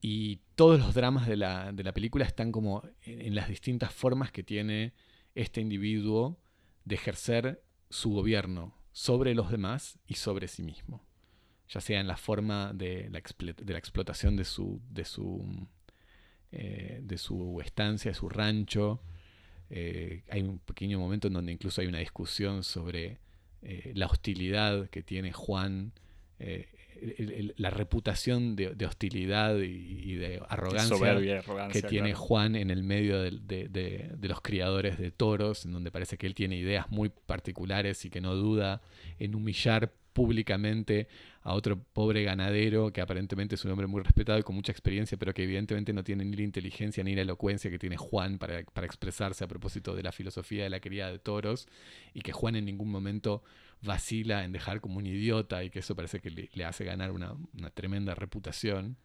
Y 0.00 0.40
todos 0.54 0.78
los 0.78 0.94
dramas 0.94 1.26
de 1.26 1.36
la, 1.36 1.72
de 1.72 1.82
la 1.82 1.92
película 1.92 2.24
están 2.24 2.52
como 2.52 2.82
en, 3.02 3.34
las 3.34 3.48
distintas 3.48 3.92
formas 3.92 4.30
que 4.30 4.42
tiene 4.42 4.92
este 5.34 5.60
individuo 5.60 6.38
de 6.84 6.94
ejercer 6.94 7.62
su 7.90 8.10
gobierno 8.10 8.78
sobre 8.92 9.34
los 9.34 9.50
demás 9.50 9.98
y 10.06 10.14
sobre 10.14 10.48
sí 10.48 10.62
mismo. 10.62 11.04
Ya 11.68 11.80
sea 11.80 12.00
en 12.00 12.06
la 12.06 12.16
forma 12.16 12.72
de 12.72 13.10
la, 13.10 13.20
de 13.20 13.72
la 13.72 13.78
explotación 13.78 14.36
de 14.36 14.44
su, 14.44 14.80
de, 14.88 15.04
su, 15.04 15.66
eh, 16.52 17.00
de 17.02 17.18
su 17.18 17.60
estancia, 17.60 18.12
de 18.12 18.14
su 18.14 18.28
rancho. 18.28 19.02
Eh, 19.68 20.22
hay 20.30 20.42
un 20.42 20.60
pequeño 20.60 21.00
momento 21.00 21.26
en 21.26 21.34
donde 21.34 21.52
incluso 21.52 21.80
hay 21.80 21.88
una 21.88 21.98
discusión 21.98 22.62
sobre 22.62 23.18
eh, 23.68 23.92
la 23.94 24.06
hostilidad 24.06 24.88
que 24.90 25.02
tiene 25.02 25.32
Juan, 25.32 25.92
eh, 26.38 26.68
el, 27.18 27.32
el, 27.32 27.54
la 27.56 27.70
reputación 27.70 28.54
de, 28.54 28.74
de 28.76 28.86
hostilidad 28.86 29.58
y, 29.58 30.12
y, 30.12 30.14
de 30.14 30.40
arrogancia, 30.48 30.96
Soberbia 30.96 31.34
y 31.34 31.38
arrogancia 31.38 31.82
que 31.82 31.88
tiene 31.88 32.10
claro. 32.10 32.24
Juan 32.24 32.54
en 32.54 32.70
el 32.70 32.84
medio 32.84 33.20
de, 33.20 33.32
de, 33.32 33.68
de, 33.68 34.28
los 34.28 34.40
criadores 34.40 34.98
de 34.98 35.10
toros, 35.10 35.64
en 35.64 35.72
donde 35.72 35.90
parece 35.90 36.16
que 36.16 36.28
él 36.28 36.34
tiene 36.36 36.56
ideas 36.56 36.88
muy 36.90 37.08
particulares 37.08 38.04
y 38.04 38.10
que 38.10 38.20
no 38.20 38.36
duda 38.36 38.82
en 39.18 39.34
humillar 39.34 39.92
públicamente 40.16 41.08
a 41.42 41.52
otro 41.52 41.78
pobre 41.78 42.22
ganadero 42.22 42.90
que 42.90 43.02
aparentemente 43.02 43.54
es 43.54 43.64
un 43.66 43.72
hombre 43.72 43.86
muy 43.86 44.02
respetado 44.02 44.38
y 44.38 44.42
con 44.42 44.54
mucha 44.54 44.72
experiencia, 44.72 45.18
pero 45.18 45.34
que 45.34 45.42
evidentemente 45.44 45.92
no 45.92 46.02
tiene 46.02 46.24
ni 46.24 46.34
la 46.34 46.42
inteligencia 46.42 47.04
ni 47.04 47.14
la 47.14 47.20
elocuencia 47.20 47.70
que 47.70 47.78
tiene 47.78 47.98
Juan 47.98 48.38
para, 48.38 48.64
para 48.64 48.86
expresarse 48.86 49.44
a 49.44 49.46
propósito 49.46 49.94
de 49.94 50.02
la 50.02 50.12
filosofía 50.12 50.62
de 50.64 50.70
la 50.70 50.80
cría 50.80 51.08
de 51.08 51.18
toros, 51.18 51.68
y 52.14 52.22
que 52.22 52.32
Juan 52.32 52.56
en 52.56 52.64
ningún 52.64 52.90
momento 52.90 53.42
vacila 53.82 54.42
en 54.42 54.52
dejar 54.52 54.80
como 54.80 54.96
un 54.96 55.06
idiota 55.06 55.62
y 55.62 55.68
que 55.68 55.80
eso 55.80 55.94
parece 55.94 56.20
que 56.20 56.30
le, 56.30 56.64
hace 56.64 56.86
ganar 56.86 57.12
una, 57.12 57.34
una, 57.52 57.68
tremenda 57.68 58.14
reputación. 58.14 58.96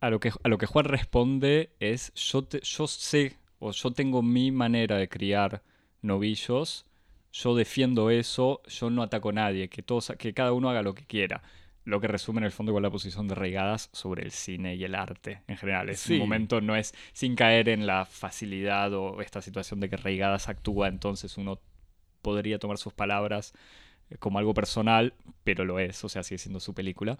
A 0.00 0.10
lo, 0.10 0.20
que, 0.20 0.30
a 0.42 0.48
lo 0.50 0.58
que 0.58 0.66
Juan 0.66 0.84
responde 0.84 1.70
es, 1.80 2.12
yo, 2.12 2.44
te, 2.44 2.60
yo 2.60 2.86
sé 2.86 3.38
o 3.60 3.72
yo 3.72 3.92
tengo 3.92 4.20
mi 4.20 4.50
manera 4.50 4.98
de 4.98 5.08
criar 5.08 5.62
novillos, 6.02 6.84
yo 7.32 7.54
defiendo 7.54 8.10
eso, 8.10 8.60
yo 8.68 8.90
no 8.90 9.02
ataco 9.02 9.30
a 9.30 9.32
nadie, 9.32 9.68
que, 9.68 9.82
todos, 9.82 10.12
que 10.18 10.34
cada 10.34 10.52
uno 10.52 10.68
haga 10.70 10.82
lo 10.82 10.94
que 10.94 11.04
quiera. 11.06 11.42
Lo 11.84 12.00
que 12.00 12.08
resume 12.08 12.38
en 12.40 12.44
el 12.44 12.52
fondo 12.52 12.70
igual 12.70 12.82
la 12.82 12.90
posición 12.90 13.26
de 13.26 13.34
Reigadas 13.34 13.88
sobre 13.92 14.22
el 14.22 14.32
cine 14.32 14.74
y 14.74 14.84
el 14.84 14.94
arte 14.94 15.42
en 15.48 15.56
general. 15.56 15.88
Es 15.88 16.00
Sí. 16.00 16.14
un 16.14 16.18
momento, 16.20 16.60
no 16.60 16.76
es 16.76 16.94
sin 17.12 17.34
caer 17.34 17.68
en 17.70 17.86
la 17.86 18.04
facilidad 18.04 18.92
o 18.92 19.20
esta 19.22 19.40
situación 19.40 19.80
de 19.80 19.88
que 19.88 19.96
Reigadas 19.96 20.48
actúa, 20.48 20.88
entonces 20.88 21.38
uno 21.38 21.58
podría 22.20 22.58
tomar 22.58 22.76
sus 22.76 22.92
palabras 22.92 23.54
eh, 24.10 24.16
como 24.18 24.38
algo 24.38 24.52
personal, 24.52 25.14
pero 25.42 25.64
lo 25.64 25.78
es, 25.78 26.04
o 26.04 26.08
sea, 26.10 26.22
sigue 26.22 26.38
siendo 26.38 26.60
su 26.60 26.74
película. 26.74 27.18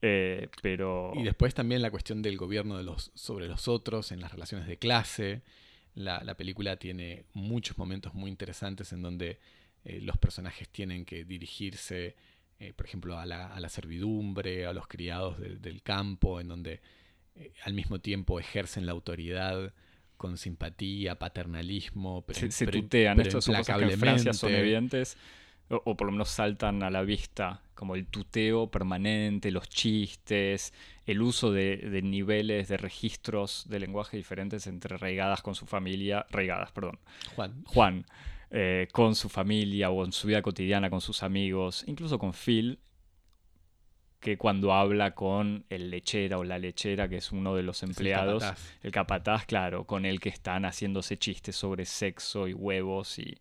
Eh, 0.00 0.48
pero. 0.62 1.12
Y 1.14 1.22
después 1.24 1.52
también 1.54 1.82
la 1.82 1.90
cuestión 1.90 2.22
del 2.22 2.36
gobierno 2.38 2.76
de 2.78 2.84
los, 2.84 3.10
sobre 3.14 3.46
los 3.46 3.68
otros, 3.68 4.10
en 4.10 4.20
las 4.20 4.32
relaciones 4.32 4.66
de 4.68 4.78
clase. 4.78 5.42
La, 5.98 6.22
la 6.22 6.34
película 6.36 6.76
tiene 6.76 7.24
muchos 7.34 7.76
momentos 7.76 8.14
muy 8.14 8.30
interesantes 8.30 8.92
en 8.92 9.02
donde 9.02 9.38
eh, 9.84 10.00
los 10.02 10.18
personajes 10.18 10.68
tienen 10.68 11.04
que 11.04 11.24
dirigirse, 11.24 12.14
eh, 12.58 12.72
por 12.74 12.86
ejemplo, 12.86 13.18
a 13.18 13.26
la, 13.26 13.46
a 13.46 13.60
la, 13.60 13.68
servidumbre, 13.68 14.66
a 14.66 14.72
los 14.72 14.86
criados 14.86 15.38
de, 15.38 15.56
del 15.56 15.82
campo, 15.82 16.40
en 16.40 16.48
donde 16.48 16.80
eh, 17.36 17.52
al 17.64 17.74
mismo 17.74 17.98
tiempo 18.00 18.38
ejercen 18.38 18.86
la 18.86 18.92
autoridad 18.92 19.72
con 20.16 20.36
simpatía, 20.36 21.18
paternalismo, 21.18 22.24
pero, 22.26 22.50
se, 22.50 22.66
tutean. 22.66 23.16
pero 23.16 23.28
Estas 23.28 23.44
son 23.44 23.54
cosas 23.56 23.78
que 23.78 23.84
en 23.84 23.98
Francia 23.98 24.32
son 24.32 24.52
evidentes, 24.52 25.16
o, 25.68 25.80
o, 25.84 25.96
por 25.96 26.06
lo 26.06 26.12
menos 26.12 26.28
saltan 26.28 26.82
a 26.82 26.90
la 26.90 27.02
vista, 27.02 27.62
como 27.74 27.94
el 27.94 28.06
tuteo 28.06 28.70
permanente, 28.70 29.50
los 29.50 29.68
chistes, 29.68 30.72
el 31.08 31.22
uso 31.22 31.50
de, 31.50 31.78
de 31.78 32.02
niveles, 32.02 32.68
de 32.68 32.76
registros 32.76 33.64
de 33.66 33.80
lenguaje 33.80 34.18
diferentes 34.18 34.66
entre 34.66 34.98
Reigadas 34.98 35.40
con 35.40 35.54
su 35.54 35.64
familia, 35.64 36.26
Reigadas, 36.28 36.70
perdón, 36.70 36.98
Juan. 37.34 37.64
Juan. 37.64 38.06
Eh, 38.50 38.88
con 38.92 39.14
su 39.14 39.30
familia 39.30 39.88
o 39.88 40.04
en 40.04 40.12
su 40.12 40.26
vida 40.26 40.42
cotidiana 40.42 40.90
con 40.90 41.00
sus 41.00 41.22
amigos, 41.22 41.82
incluso 41.86 42.18
con 42.18 42.34
Phil, 42.34 42.78
que 44.20 44.36
cuando 44.36 44.74
habla 44.74 45.14
con 45.14 45.64
el 45.70 45.88
lechera 45.88 46.36
o 46.36 46.44
la 46.44 46.58
lechera, 46.58 47.08
que 47.08 47.16
es 47.16 47.32
uno 47.32 47.54
de 47.54 47.62
los 47.62 47.82
empleados, 47.82 48.42
el 48.42 48.48
capataz. 48.50 48.78
el 48.82 48.92
capataz, 48.92 49.46
claro, 49.46 49.86
con 49.86 50.04
el 50.04 50.20
que 50.20 50.28
están 50.28 50.66
haciéndose 50.66 51.16
chistes 51.18 51.56
sobre 51.56 51.86
sexo 51.86 52.48
y 52.48 52.52
huevos 52.52 53.18
y, 53.18 53.38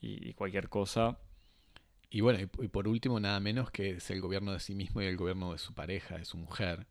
y 0.00 0.32
cualquier 0.32 0.70
cosa. 0.70 1.18
Y 2.08 2.20
bueno, 2.20 2.38
y, 2.40 2.68
por 2.68 2.88
último, 2.88 3.18
nada 3.20 3.40
menos 3.40 3.70
que 3.70 3.92
es 3.92 4.10
el 4.10 4.20
gobierno 4.20 4.52
de 4.52 4.60
sí 4.60 4.74
mismo 4.74 5.02
y 5.02 5.06
el 5.06 5.16
gobierno 5.16 5.52
de 5.52 5.58
su 5.58 5.74
pareja, 5.74 6.16
de 6.18 6.24
su 6.24 6.36
mujer. 6.36 6.86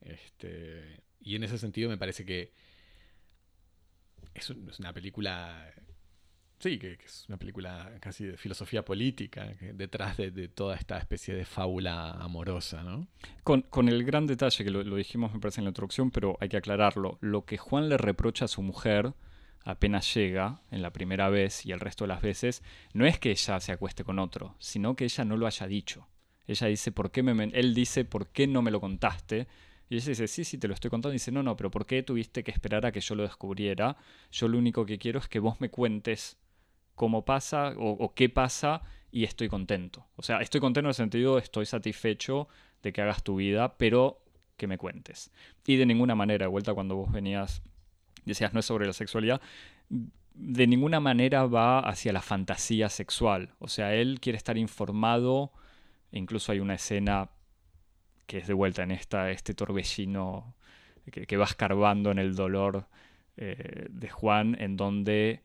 Este, 0.00 1.02
y 1.20 1.36
en 1.36 1.44
ese 1.44 1.58
sentido 1.58 1.88
me 1.90 1.98
parece 1.98 2.24
que 2.24 2.52
es, 4.34 4.50
un, 4.50 4.68
es 4.68 4.78
una 4.78 4.92
película 4.92 5.72
Sí, 6.60 6.76
que, 6.78 6.98
es 7.04 7.24
una 7.28 7.36
película 7.36 7.92
casi 8.00 8.24
de 8.24 8.36
filosofía 8.36 8.84
política, 8.84 9.54
detrás 9.74 10.16
de, 10.16 10.32
de, 10.32 10.48
toda 10.48 10.74
esta 10.74 10.98
especie 10.98 11.34
de 11.34 11.44
fábula 11.44 12.10
amorosa, 12.10 12.82
¿no? 12.82 13.06
Con, 13.44 13.62
con 13.62 13.88
el 13.88 14.02
gran 14.04 14.26
detalle, 14.26 14.64
que 14.64 14.70
lo, 14.70 14.82
lo, 14.82 14.96
dijimos 14.96 15.32
me 15.32 15.38
parece 15.38 15.60
en 15.60 15.66
la 15.66 15.70
introducción, 15.70 16.10
pero 16.10 16.36
hay 16.40 16.48
que 16.48 16.56
aclararlo, 16.56 17.18
lo 17.20 17.44
que 17.44 17.58
Juan 17.58 17.88
le 17.88 17.96
reprocha 17.96 18.46
a 18.46 18.48
su 18.48 18.62
mujer 18.62 19.14
apenas 19.68 20.14
llega 20.14 20.62
en 20.70 20.80
la 20.80 20.94
primera 20.94 21.28
vez 21.28 21.66
y 21.66 21.72
el 21.72 21.80
resto 21.80 22.04
de 22.04 22.08
las 22.08 22.22
veces, 22.22 22.62
no 22.94 23.04
es 23.04 23.18
que 23.18 23.30
ella 23.30 23.60
se 23.60 23.70
acueste 23.70 24.02
con 24.02 24.18
otro, 24.18 24.54
sino 24.58 24.96
que 24.96 25.04
ella 25.04 25.26
no 25.26 25.36
lo 25.36 25.46
haya 25.46 25.66
dicho. 25.66 26.08
Ella 26.46 26.68
dice, 26.68 26.90
¿por 26.90 27.10
qué 27.10 27.22
me, 27.22 27.44
él 27.52 27.74
dice, 27.74 28.06
¿por 28.06 28.28
qué 28.28 28.46
no 28.46 28.62
me 28.62 28.70
lo 28.70 28.80
contaste? 28.80 29.46
Y 29.90 29.96
ella 29.96 30.06
dice, 30.06 30.26
sí, 30.26 30.44
sí, 30.44 30.56
te 30.56 30.68
lo 30.68 30.74
estoy 30.74 30.90
contando. 30.90 31.12
Y 31.12 31.16
dice, 31.16 31.32
no, 31.32 31.42
no, 31.42 31.54
pero 31.54 31.70
¿por 31.70 31.84
qué 31.84 32.02
tuviste 32.02 32.42
que 32.42 32.50
esperar 32.50 32.86
a 32.86 32.92
que 32.92 33.00
yo 33.00 33.14
lo 33.14 33.24
descubriera? 33.24 33.98
Yo 34.32 34.48
lo 34.48 34.56
único 34.56 34.86
que 34.86 34.98
quiero 34.98 35.18
es 35.18 35.28
que 35.28 35.38
vos 35.38 35.60
me 35.60 35.68
cuentes 35.68 36.38
cómo 36.94 37.26
pasa 37.26 37.74
o, 37.76 38.14
qué 38.14 38.30
pasa 38.30 38.80
y 39.12 39.24
estoy 39.24 39.48
contento. 39.50 40.06
O 40.16 40.22
sea, 40.22 40.40
estoy 40.40 40.62
contento 40.62 40.86
en 40.86 40.90
el 40.90 40.94
sentido, 40.94 41.36
estoy 41.36 41.66
satisfecho 41.66 42.48
de 42.82 42.94
que 42.94 43.02
hagas 43.02 43.22
tu 43.22 43.36
vida, 43.36 43.76
pero 43.76 44.24
que 44.56 44.66
me 44.66 44.78
cuentes. 44.78 45.30
Y 45.66 45.76
de 45.76 45.84
ninguna 45.84 46.14
manera, 46.14 46.46
de 46.46 46.50
vuelta 46.50 46.72
cuando 46.72 46.96
vos 46.96 47.12
venías, 47.12 47.62
decías, 48.28 48.52
no 48.54 48.60
es 48.60 48.66
sobre 48.66 48.86
la 48.86 48.92
sexualidad, 48.92 49.40
de 50.38 50.66
ninguna 50.66 51.00
manera 51.00 51.46
va 51.46 51.80
hacia 51.80 52.12
la 52.12 52.22
fantasía 52.22 52.88
sexual. 52.88 53.54
O 53.58 53.68
sea, 53.68 53.94
él 53.94 54.20
quiere 54.20 54.36
estar 54.36 54.56
informado. 54.56 55.52
Incluso 56.12 56.52
hay 56.52 56.60
una 56.60 56.74
escena 56.74 57.30
que 58.26 58.38
es 58.38 58.46
de 58.46 58.54
vuelta 58.54 58.82
en 58.82 58.92
esta, 58.92 59.30
este 59.30 59.54
torbellino 59.54 60.54
que, 61.10 61.36
va 61.36 61.44
escarbando 61.44 62.10
en 62.10 62.18
el 62.18 62.36
dolor 62.36 62.86
eh, 63.36 63.86
de 63.90 64.08
Juan, 64.10 64.56
en 64.60 64.76
donde 64.76 65.42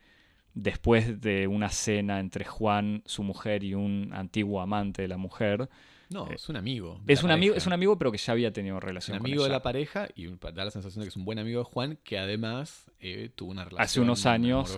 después 0.53 1.21
de 1.21 1.47
una 1.47 1.69
cena 1.69 2.19
entre 2.19 2.45
Juan, 2.45 3.01
su 3.05 3.23
mujer 3.23 3.63
y 3.63 3.73
un 3.73 4.11
antiguo 4.13 4.61
amante 4.61 5.01
de 5.01 5.07
la 5.07 5.17
mujer, 5.17 5.69
no, 6.13 6.29
eh, 6.29 6.35
es 6.35 6.47
un 6.47 6.55
amigo. 6.55 7.01
Es 7.07 7.23
un 7.23 7.31
amigo, 7.31 7.55
es 7.55 7.65
un 7.65 7.73
amigo, 7.73 7.97
pero 7.97 8.11
que 8.11 8.17
ya 8.17 8.33
había 8.33 8.53
tenido 8.53 8.79
relación 8.79 9.17
un 9.17 9.25
amigo 9.25 9.43
de 9.43 9.49
la 9.49 9.63
pareja 9.63 10.07
y 10.15 10.27
da 10.27 10.63
la 10.63 10.71
sensación 10.71 11.01
de 11.01 11.05
que 11.07 11.09
es 11.09 11.15
un 11.15 11.25
buen 11.25 11.39
amigo 11.39 11.59
de 11.59 11.65
Juan, 11.65 11.97
que 12.03 12.19
además 12.19 12.91
eh, 12.99 13.31
tuvo 13.35 13.51
una 13.51 13.65
relación 13.65 13.83
hace 13.83 13.99
unos 13.99 14.25
años 14.25 14.77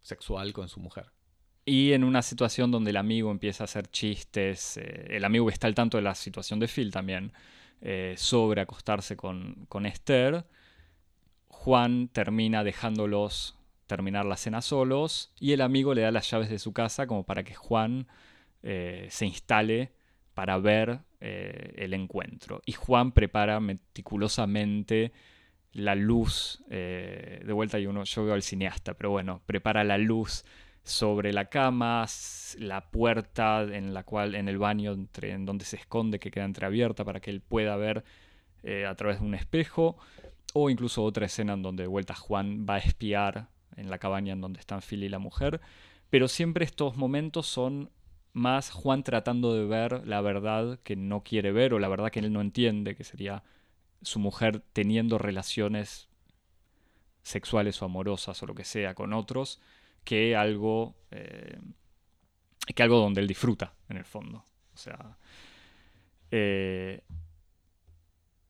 sexual 0.00 0.52
con 0.52 0.68
su 0.68 0.80
mujer. 0.80 1.10
Y 1.66 1.92
en 1.92 2.04
una 2.04 2.22
situación 2.22 2.70
donde 2.70 2.90
el 2.90 2.96
amigo 2.96 3.30
empieza 3.30 3.64
a 3.64 3.66
hacer 3.66 3.88
chistes, 3.88 4.78
eh, 4.78 5.06
el 5.10 5.24
amigo 5.24 5.48
está 5.50 5.66
al 5.66 5.74
tanto 5.74 5.98
de 5.98 6.02
la 6.02 6.14
situación 6.14 6.58
de 6.58 6.68
Phil 6.68 6.90
también, 6.90 7.32
sobre 8.16 8.62
acostarse 8.62 9.14
con, 9.14 9.66
con 9.68 9.84
Esther, 9.84 10.46
Juan 11.48 12.08
termina 12.08 12.64
dejándolos 12.64 13.58
terminar 13.86 14.24
la 14.24 14.38
cena 14.38 14.62
solos 14.62 15.34
y 15.38 15.52
el 15.52 15.60
amigo 15.60 15.92
le 15.92 16.00
da 16.00 16.10
las 16.10 16.30
llaves 16.30 16.48
de 16.48 16.58
su 16.58 16.72
casa 16.72 17.06
como 17.06 17.24
para 17.24 17.44
que 17.44 17.54
Juan 17.54 18.06
se 18.62 19.26
instale 19.26 19.92
para 20.34 20.58
ver 20.58 21.00
eh, 21.20 21.74
el 21.76 21.94
encuentro. 21.94 22.60
Y 22.66 22.72
Juan 22.72 23.12
prepara 23.12 23.60
meticulosamente 23.60 25.12
la 25.72 25.94
luz, 25.94 26.62
eh, 26.70 27.42
de 27.44 27.52
vuelta 27.52 27.78
hay 27.78 27.86
uno, 27.86 28.04
yo 28.04 28.24
veo 28.24 28.34
al 28.34 28.42
cineasta, 28.42 28.94
pero 28.94 29.10
bueno, 29.10 29.42
prepara 29.46 29.82
la 29.82 29.98
luz 29.98 30.44
sobre 30.84 31.32
la 31.32 31.46
cama, 31.46 32.06
la 32.58 32.90
puerta 32.90 33.62
en 33.62 33.92
la 33.92 34.04
cual, 34.04 34.34
en 34.34 34.48
el 34.48 34.58
baño 34.58 34.92
entre, 34.92 35.32
en 35.32 35.46
donde 35.46 35.64
se 35.64 35.76
esconde, 35.76 36.20
que 36.20 36.30
queda 36.30 36.44
entreabierta 36.44 37.04
para 37.04 37.20
que 37.20 37.30
él 37.30 37.40
pueda 37.40 37.76
ver 37.76 38.04
eh, 38.62 38.86
a 38.86 38.94
través 38.94 39.20
de 39.20 39.26
un 39.26 39.34
espejo, 39.34 39.96
o 40.52 40.70
incluso 40.70 41.02
otra 41.02 41.26
escena 41.26 41.54
en 41.54 41.62
donde 41.62 41.84
de 41.84 41.88
vuelta 41.88 42.14
Juan 42.14 42.66
va 42.68 42.74
a 42.76 42.78
espiar 42.78 43.48
en 43.76 43.90
la 43.90 43.98
cabaña 43.98 44.34
en 44.34 44.40
donde 44.40 44.60
están 44.60 44.80
Phil 44.80 45.02
y 45.02 45.08
la 45.08 45.18
mujer, 45.18 45.60
pero 46.10 46.28
siempre 46.28 46.64
estos 46.64 46.96
momentos 46.96 47.46
son 47.46 47.90
más 48.34 48.70
Juan 48.70 49.04
tratando 49.04 49.54
de 49.54 49.64
ver 49.64 50.06
la 50.06 50.20
verdad 50.20 50.78
que 50.82 50.96
no 50.96 51.22
quiere 51.22 51.52
ver 51.52 51.72
o 51.72 51.78
la 51.78 51.88
verdad 51.88 52.10
que 52.10 52.18
él 52.18 52.32
no 52.32 52.40
entiende, 52.40 52.96
que 52.96 53.04
sería 53.04 53.44
su 54.02 54.18
mujer 54.18 54.60
teniendo 54.72 55.18
relaciones 55.18 56.08
sexuales 57.22 57.80
o 57.80 57.86
amorosas 57.86 58.42
o 58.42 58.46
lo 58.46 58.54
que 58.54 58.64
sea 58.64 58.94
con 58.94 59.12
otros, 59.12 59.60
que 60.02 60.36
algo, 60.36 60.96
eh, 61.12 61.58
que 62.74 62.82
algo 62.82 62.98
donde 62.98 63.20
él 63.20 63.28
disfruta, 63.28 63.72
en 63.88 63.96
el 63.96 64.04
fondo. 64.04 64.44
O 64.74 64.76
sea... 64.76 65.16
Eh, 66.30 67.02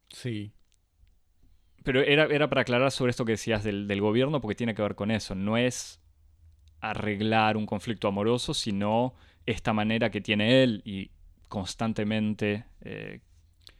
sí. 0.08 0.54
Pero 1.82 2.00
era, 2.00 2.24
era, 2.24 2.48
para 2.48 2.62
aclarar 2.62 2.90
sobre 2.90 3.10
esto 3.10 3.26
que 3.26 3.32
decías 3.32 3.62
del, 3.62 3.86
del 3.86 4.00
gobierno, 4.00 4.40
porque 4.40 4.54
tiene 4.54 4.74
que 4.74 4.80
ver 4.80 4.94
con 4.94 5.10
eso. 5.10 5.34
No 5.34 5.58
es 5.58 6.00
arreglar 6.80 7.58
un 7.58 7.66
conflicto 7.66 8.08
amoroso, 8.08 8.54
sino 8.54 9.14
esta 9.46 9.72
manera 9.72 10.10
que 10.10 10.20
tiene 10.20 10.62
él 10.62 10.82
y 10.84 11.10
constantemente 11.48 12.64
eh, 12.80 13.20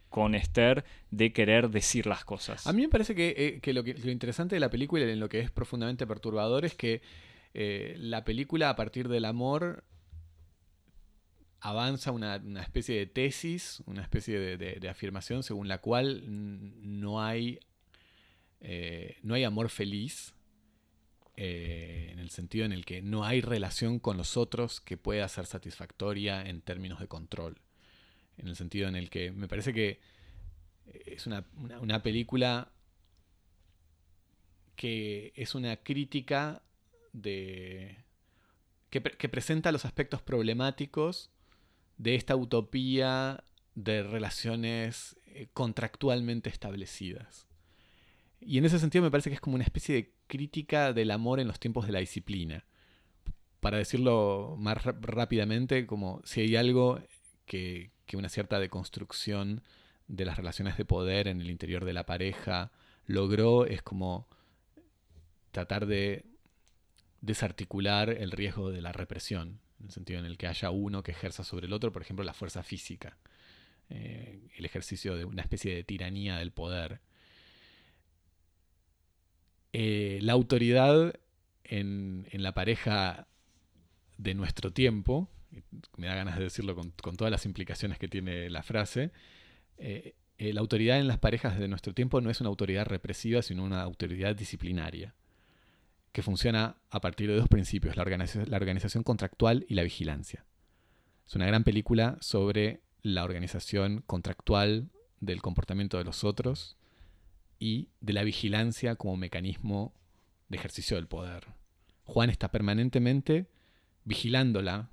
con 0.09 0.35
Esther 0.35 0.85
de 1.11 1.33
querer 1.33 1.69
decir 1.69 2.05
las 2.05 2.23
cosas. 2.23 2.67
A 2.67 2.73
mí 2.73 2.83
me 2.83 2.89
parece 2.89 3.15
que, 3.15 3.59
eh, 3.61 3.73
lo, 3.73 4.11
interesante 4.11 4.55
de 4.55 4.59
la 4.59 4.69
película 4.69 5.05
y 5.05 5.09
en 5.09 5.19
lo 5.19 5.27
que 5.27 5.39
es 5.39 5.51
profundamente 5.51 6.07
perturbador 6.07 6.65
es 6.65 6.75
que 6.75 7.01
eh, 7.53 7.95
la 7.97 8.23
película 8.23 8.69
a 8.69 8.75
partir 8.75 9.09
del 9.09 9.25
amor 9.25 9.83
avanza 11.59 12.11
una, 12.11 12.35
especie 12.61 12.97
de 12.97 13.07
tesis, 13.07 13.81
una 13.87 14.03
especie 14.03 14.39
de, 14.57 14.89
afirmación 14.89 15.41
según 15.41 15.67
la 15.67 15.79
cual 15.79 16.23
no 16.27 17.23
hay, 17.23 17.59
no 19.23 19.33
hay 19.33 19.43
amor 19.43 19.69
feliz, 19.69 20.34
eh, 21.37 22.09
en 22.11 22.19
el 22.19 22.29
sentido 22.29 22.65
en 22.65 22.71
el 22.71 22.85
que 22.85 23.01
no 23.01 23.25
hay 23.25 23.41
relación 23.41 23.99
con 23.99 24.17
los 24.17 24.37
otros 24.37 24.79
que 24.79 24.97
pueda 24.97 25.27
ser 25.27 25.45
satisfactoria 25.45 26.41
en 26.41 26.61
términos 26.61 26.99
de 26.99 27.07
control. 27.07 27.59
En 28.37 28.47
el 28.47 28.55
sentido 28.55 28.87
en 28.87 28.95
el 28.95 29.09
que 29.09 29.31
me 29.31 29.47
parece 29.47 29.73
que 29.73 29.99
es 31.05 31.27
una, 31.27 31.43
película 32.03 32.71
que 34.75 35.33
es 35.35 35.55
una 35.55 35.77
crítica 35.77 36.61
de. 37.13 37.97
Que, 38.89 39.01
que, 39.01 39.29
presenta 39.29 39.71
los 39.71 39.83
aspectos 39.83 40.21
problemáticos 40.21 41.31
de 41.97 42.15
esta 42.15 42.35
utopía 42.35 43.43
de 43.73 44.03
relaciones 44.03 45.17
eh, 45.27 45.47
contractualmente 45.53 46.49
establecidas. 46.49 47.47
Y 48.45 48.59
en 48.59 48.65
ese 48.65 48.77
sentido 48.77 49.03
me 49.03 49.09
parece 49.09 49.31
que 49.31 49.35
es 49.35 49.41
como 49.41 49.55
una 49.55 49.63
especie 49.63 49.95
de 49.95 50.13
crítica 50.27 50.93
del 50.93 51.09
amor 51.09 51.39
en 51.39 51.47
los 51.47 51.59
tiempos 51.59 51.87
de 51.87 51.91
la 51.91 51.99
disciplina. 51.99 52.63
Para 53.59 53.79
decirlo 53.79 54.55
más 54.59 54.83
rápidamente, 54.83 55.87
como 55.87 56.21
si 56.25 56.41
hay 56.41 56.55
algo 56.55 57.01
que, 57.45 57.91
una 58.13 58.29
cierta 58.29 58.59
deconstrucción 58.59 59.61
de 60.07 60.25
las 60.25 60.37
relaciones 60.37 60.77
de 60.77 60.85
poder 60.85 61.27
en 61.27 61.41
el 61.41 61.49
interior 61.49 61.83
de 61.85 61.93
la 61.93 62.05
pareja 62.05 62.71
logró, 63.07 63.65
es 63.65 63.81
como 63.81 64.27
tratar 65.51 65.87
de 65.87 66.25
desarticular 67.21 68.11
el 68.11 68.31
riesgo 68.31 68.69
de 68.69 68.81
la 68.81 68.91
represión, 68.91 69.59
en 69.79 69.87
el 69.87 69.91
sentido 69.91 70.19
en 70.19 70.25
el 70.25 70.37
que 70.37 70.47
haya 70.47 70.69
uno 70.69 71.01
que 71.01 71.11
ejerza 71.11 71.43
sobre 71.43 71.65
el 71.65 71.73
otro, 71.73 71.91
por 71.91 72.03
ejemplo, 72.03 72.23
la 72.23 72.33
fuerza 72.33 72.61
física, 72.61 73.17
eh, 73.89 74.47
el 74.55 74.65
ejercicio 74.65 75.15
de 75.15 75.25
una 75.25 75.41
especie 75.41 75.73
de 75.73 75.83
tiranía 75.83 76.37
del 76.37 76.51
poder. 76.51 77.01
Eh, 79.77 80.19
la 80.21 80.31
autoridad 80.31 81.19
en, 81.65 82.25
la 82.31 82.53
pareja 82.53 83.27
de 84.17 84.33
nuestro 84.33 84.71
tiempo, 84.71 85.27
me 85.97 86.07
da 86.07 86.15
ganas 86.15 86.37
de 86.37 86.45
decirlo 86.45 86.77
con, 86.77 86.93
todas 87.17 87.29
las 87.29 87.45
implicaciones 87.45 87.99
que 87.99 88.07
tiene 88.07 88.49
la 88.49 88.63
frase, 88.63 89.11
eh, 89.77 90.15
eh, 90.37 90.53
la 90.53 90.61
autoridad 90.61 90.97
en 90.97 91.09
las 91.09 91.19
parejas 91.19 91.59
de 91.59 91.67
nuestro 91.67 91.93
tiempo 91.93 92.21
no 92.21 92.29
es 92.29 92.39
una 92.39 92.47
autoridad 92.47 92.85
represiva, 92.85 93.41
sino 93.41 93.65
una 93.65 93.81
autoridad 93.81 94.33
disciplinaria, 94.33 95.13
que 96.13 96.21
funciona 96.21 96.77
a 96.89 97.01
partir 97.01 97.27
de 97.27 97.35
dos 97.35 97.49
principios, 97.49 97.97
la, 97.97 98.05
la 98.05 98.57
organización 98.57 99.03
contractual 99.03 99.65
y 99.67 99.73
la 99.73 99.83
vigilancia. 99.83 100.45
Es 101.27 101.35
una 101.35 101.47
gran 101.47 101.65
película 101.65 102.17
sobre 102.21 102.79
la 103.01 103.25
organización 103.25 104.03
contractual 104.07 104.87
del 105.19 105.41
comportamiento 105.41 105.97
de 105.97 106.05
los 106.05 106.23
otros 106.23 106.77
y 107.59 107.89
de 108.01 108.13
la 108.13 108.23
vigilancia 108.23 108.95
como 108.95 109.17
mecanismo 109.17 109.93
de 110.49 110.57
ejercicio 110.57 110.97
del 110.97 111.07
poder. 111.07 111.47
Juan 112.03 112.29
está 112.29 112.51
permanentemente 112.51 113.47
vigilándola, 114.03 114.89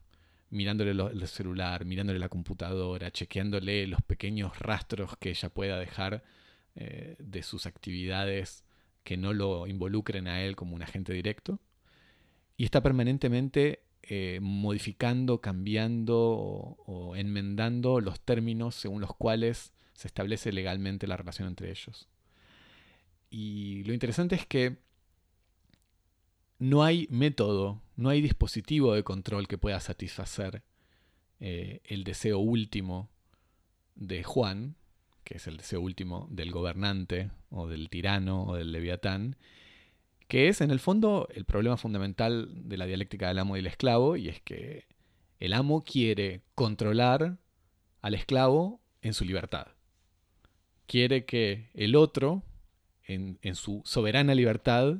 mirándole 0.50 0.90
el 0.90 1.26
celular, 1.28 1.84
mirándole 1.84 2.18
la 2.18 2.28
computadora, 2.28 3.10
chequeándole 3.10 3.86
los 3.86 4.02
pequeños 4.02 4.58
rastros 4.58 5.16
que 5.18 5.30
ella 5.30 5.48
pueda 5.50 5.78
dejar 5.78 6.24
eh, 6.74 7.16
de 7.18 7.42
sus 7.42 7.66
actividades 7.66 8.64
que 9.04 9.16
no 9.16 9.32
lo 9.32 9.66
involucren 9.66 10.28
a 10.28 10.42
él 10.42 10.56
como 10.56 10.74
un 10.74 10.82
agente 10.82 11.12
directo. 11.12 11.60
Y 12.56 12.64
está 12.64 12.82
permanentemente 12.82 13.82
eh, 14.02 14.38
modificando, 14.40 15.40
cambiando 15.40 16.18
o 16.18 17.16
enmendando 17.16 18.00
los 18.00 18.20
términos 18.20 18.74
según 18.74 19.00
los 19.00 19.14
cuales 19.14 19.72
se 19.94 20.08
establece 20.08 20.52
legalmente 20.52 21.06
la 21.06 21.16
relación 21.16 21.48
entre 21.48 21.70
ellos. 21.70 22.08
Y 23.32 23.82
lo 23.84 23.94
interesante 23.94 24.34
es 24.34 24.44
que 24.44 24.76
no 26.58 26.84
hay 26.84 27.08
método, 27.10 27.80
no 27.96 28.10
hay 28.10 28.20
dispositivo 28.20 28.92
de 28.92 29.04
control 29.04 29.48
que 29.48 29.56
pueda 29.56 29.80
satisfacer 29.80 30.62
eh, 31.40 31.80
el 31.84 32.04
deseo 32.04 32.40
último 32.40 33.08
de 33.94 34.22
Juan, 34.22 34.76
que 35.24 35.38
es 35.38 35.46
el 35.46 35.56
deseo 35.56 35.80
último 35.80 36.28
del 36.30 36.50
gobernante 36.50 37.30
o 37.48 37.68
del 37.68 37.88
tirano 37.88 38.44
o 38.44 38.54
del 38.54 38.70
leviatán, 38.70 39.36
que 40.28 40.48
es 40.48 40.60
en 40.60 40.70
el 40.70 40.78
fondo 40.78 41.26
el 41.34 41.46
problema 41.46 41.78
fundamental 41.78 42.50
de 42.68 42.76
la 42.76 42.84
dialéctica 42.84 43.28
del 43.28 43.38
amo 43.38 43.56
y 43.56 43.60
el 43.60 43.66
esclavo, 43.66 44.18
y 44.18 44.28
es 44.28 44.42
que 44.42 44.84
el 45.40 45.54
amo 45.54 45.84
quiere 45.84 46.42
controlar 46.54 47.38
al 48.02 48.12
esclavo 48.12 48.82
en 49.00 49.14
su 49.14 49.24
libertad. 49.24 49.68
Quiere 50.86 51.24
que 51.24 51.70
el 51.72 51.96
otro 51.96 52.44
en, 53.14 53.54
su 53.54 53.82
soberana 53.84 54.34
libertad, 54.34 54.96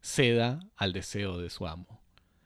ceda 0.00 0.60
al 0.76 0.92
deseo 0.92 1.38
de 1.38 1.50
su 1.50 1.66
amo. 1.66 2.00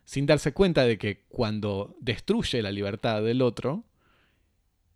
Sin 0.04 0.26
darse 0.26 0.52
cuenta 0.52 0.84
de 0.84 0.98
que 0.98 1.24
cuando 1.28 1.96
destruye 2.00 2.62
la 2.62 2.70
libertad 2.70 3.22
del 3.22 3.42
otro, 3.42 3.84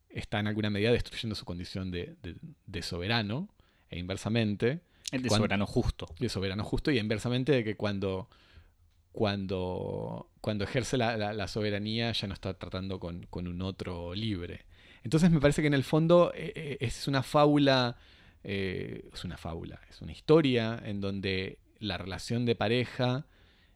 está 0.08 0.40
en 0.40 0.46
alguna 0.46 0.70
medida 0.70 0.92
destruyendo 0.92 1.34
su 1.34 1.44
condición 1.44 1.90
de, 1.90 2.82
soberano, 2.82 3.48
e 3.88 3.98
inversamente. 3.98 4.80
de 5.10 5.28
soberano 5.28 5.66
justo. 5.66 6.06
De 6.18 6.28
soberano 6.28 6.64
justo, 6.64 6.90
y 6.90 6.98
inversamente 6.98 7.52
de 7.52 7.64
que 7.64 7.76
cuando 7.76 8.28
cuando, 9.12 10.30
cuando 10.40 10.64
ejerce 10.64 10.96
la, 10.96 11.48
soberanía 11.48 12.12
ya 12.12 12.28
no 12.28 12.34
está 12.34 12.54
tratando 12.54 13.00
con, 13.00 13.26
un 13.32 13.62
otro 13.62 14.14
libre. 14.14 14.64
Entonces 15.02 15.30
me 15.30 15.40
parece 15.40 15.62
que 15.62 15.68
en 15.68 15.74
el 15.74 15.84
fondo 15.84 16.32
eh, 16.34 16.52
eh, 16.54 16.76
es 16.80 17.08
una 17.08 17.22
fábula, 17.22 17.96
eh, 18.42 19.08
es 19.12 19.24
una 19.24 19.36
fábula, 19.36 19.80
es 19.90 20.00
una 20.00 20.12
historia 20.12 20.80
en 20.84 21.00
donde 21.00 21.58
la 21.78 21.98
relación 21.98 22.46
de 22.46 22.54
pareja 22.54 23.26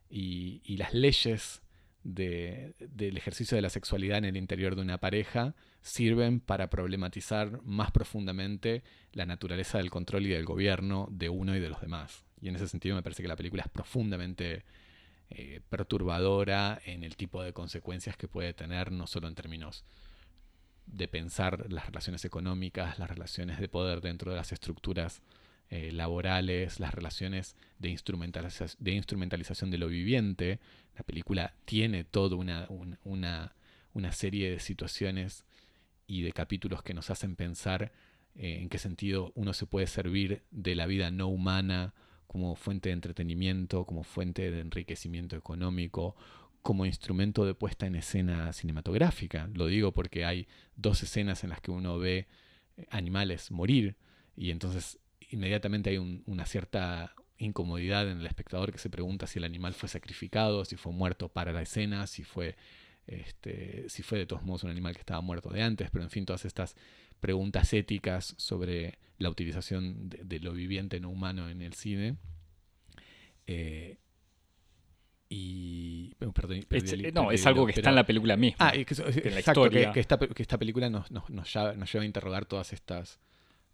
y, 0.09 0.61
las 0.77 0.93
leyes 0.93 1.61
del 2.03 3.17
ejercicio 3.17 3.55
de 3.55 3.61
la 3.61 3.69
sexualidad 3.69 4.19
en 4.19 4.25
el 4.25 4.37
interior 4.37 4.75
de 4.75 4.81
una 4.81 4.99
pareja 4.99 5.55
sirven 5.81 6.39
para 6.39 6.69
problematizar 6.69 7.61
más 7.63 7.91
profundamente 7.91 8.83
la 9.11 9.25
naturaleza 9.25 9.79
del 9.79 9.89
control 9.89 10.27
y 10.27 10.29
del 10.29 10.45
gobierno 10.45 11.07
de 11.11 11.29
uno 11.29 11.55
y 11.55 11.59
de 11.59 11.69
los 11.69 11.81
demás. 11.81 12.25
Y 12.41 12.49
en 12.49 12.55
ese 12.55 12.67
sentido 12.67 12.95
me 12.95 13.03
parece 13.03 13.23
que 13.23 13.27
la 13.27 13.35
película 13.35 13.63
es 13.63 13.69
profundamente 13.69 14.65
eh, 15.31 15.61
perturbadora 15.69 16.79
en 16.85 17.03
el 17.03 17.15
tipo 17.15 17.41
de 17.41 17.53
consecuencias 17.53 18.15
que 18.17 18.27
puede 18.27 18.53
tener, 18.53 18.91
no 18.91 19.07
solo 19.07 19.27
en 19.27 19.33
términos 19.33 19.83
de 20.87 21.07
pensar 21.07 21.71
las 21.71 21.87
relaciones 21.87 22.25
económicas, 22.25 22.99
las 22.99 23.09
relaciones 23.09 23.59
de 23.59 23.67
poder 23.67 24.01
dentro 24.01 24.31
de 24.31 24.37
las 24.37 24.51
estructuras 24.51 25.21
eh, 25.69 25.91
laborales, 25.91 26.79
las 26.79 26.93
relaciones 26.93 27.55
de, 27.79 27.89
instrumentalización 27.89 29.71
de 29.71 29.77
lo 29.79 29.87
viviente. 29.87 30.59
La 30.95 31.03
película 31.03 31.55
tiene 31.65 32.03
toda 32.03 32.35
una, 32.35 32.67
una, 33.03 34.11
serie 34.11 34.51
de 34.51 34.59
situaciones 34.59 35.43
y 36.05 36.21
de 36.21 36.33
capítulos 36.33 36.83
que 36.83 36.93
nos 36.93 37.09
hacen 37.09 37.35
pensar 37.35 37.91
eh, 38.35 38.59
en 38.61 38.69
qué 38.69 38.77
sentido 38.77 39.31
uno 39.33 39.53
se 39.53 39.65
puede 39.65 39.87
servir 39.87 40.43
de 40.51 40.75
la 40.75 40.85
vida 40.85 41.09
no 41.09 41.27
humana 41.29 41.95
como 42.27 42.55
fuente 42.55 42.89
de 42.89 42.93
entretenimiento, 42.93 43.85
como 43.85 44.03
fuente 44.03 44.51
de 44.51 44.59
enriquecimiento 44.59 45.35
económico, 45.35 46.15
como 46.65 46.87
instrumento 46.87 47.45
de 47.45 47.53
puesta 47.53 47.85
en 47.85 47.95
escena 47.95 48.51
cinematográfica. 48.51 49.47
Lo 49.53 49.67
digo 49.67 49.91
porque 49.91 50.25
hay 50.25 50.47
dos 50.75 51.03
escenas 51.03 51.43
en 51.43 51.51
las 51.51 51.61
que 51.61 51.69
uno 51.69 51.99
ve 51.99 52.27
eh, 52.77 52.87
animales 52.89 53.51
morir 53.51 53.97
y 54.35 54.49
entonces 54.49 54.97
inmediatamente 55.29 55.91
hay 55.91 55.99
una 55.99 56.47
cierta 56.47 57.13
incomodidad 57.37 58.09
en 58.09 58.19
el 58.19 58.25
espectador 58.25 58.71
que 58.71 58.79
se 58.79 58.89
pregunta 58.89 59.27
si 59.27 59.37
el 59.37 59.45
animal 59.45 59.75
fue 59.75 59.87
sacrificado, 59.87 60.65
si 60.65 60.75
fue 60.75 60.91
muerto 60.91 61.29
para 61.29 61.51
la 61.51 61.61
escena, 61.61 62.07
si 62.07 62.23
fue, 62.23 62.55
este, 63.05 63.87
si 63.87 64.01
fue 64.01 64.17
de 64.17 64.25
todos 64.25 64.41
modos 64.41 64.63
un 64.63 64.71
animal 64.71 64.95
que 64.95 65.01
estaba 65.01 65.21
muerto 65.21 65.49
de 65.49 65.61
antes, 65.61 65.91
pero 65.91 66.03
en 66.03 66.09
fin, 66.09 66.25
todas 66.25 66.45
estas 66.45 66.75
preguntas 67.19 67.71
éticas 67.73 68.33
sobre 68.39 68.97
la 69.19 69.29
utilización 69.29 70.09
de, 70.09 70.39
lo 70.39 70.53
viviente 70.53 70.99
no 70.99 71.11
humano 71.11 71.47
en 71.47 71.61
el 71.61 71.73
cine. 71.73 72.17
Eh, 73.45 73.99
y. 75.29 76.13
Perdón, 76.15 76.61
no, 77.13 77.31
es 77.31 77.45
algo 77.45 77.65
que 77.65 77.73
está 77.73 77.89
en 77.89 77.95
la 77.95 78.05
película 78.05 78.35
misma. 78.35 78.69
Ah, 78.69 78.73
la 78.73 79.39
historia. 79.39 79.91
Que, 79.91 79.99
esta, 79.99 80.17
que, 80.17 80.41
esta, 80.41 80.57
película 80.57 80.89
nos, 80.89 81.11
nos, 81.11 81.29
nos, 81.29 81.53
lleva, 81.53 82.03
a 82.03 82.05
interrogar 82.05 82.45
todas 82.45 82.73
estas 82.73 83.19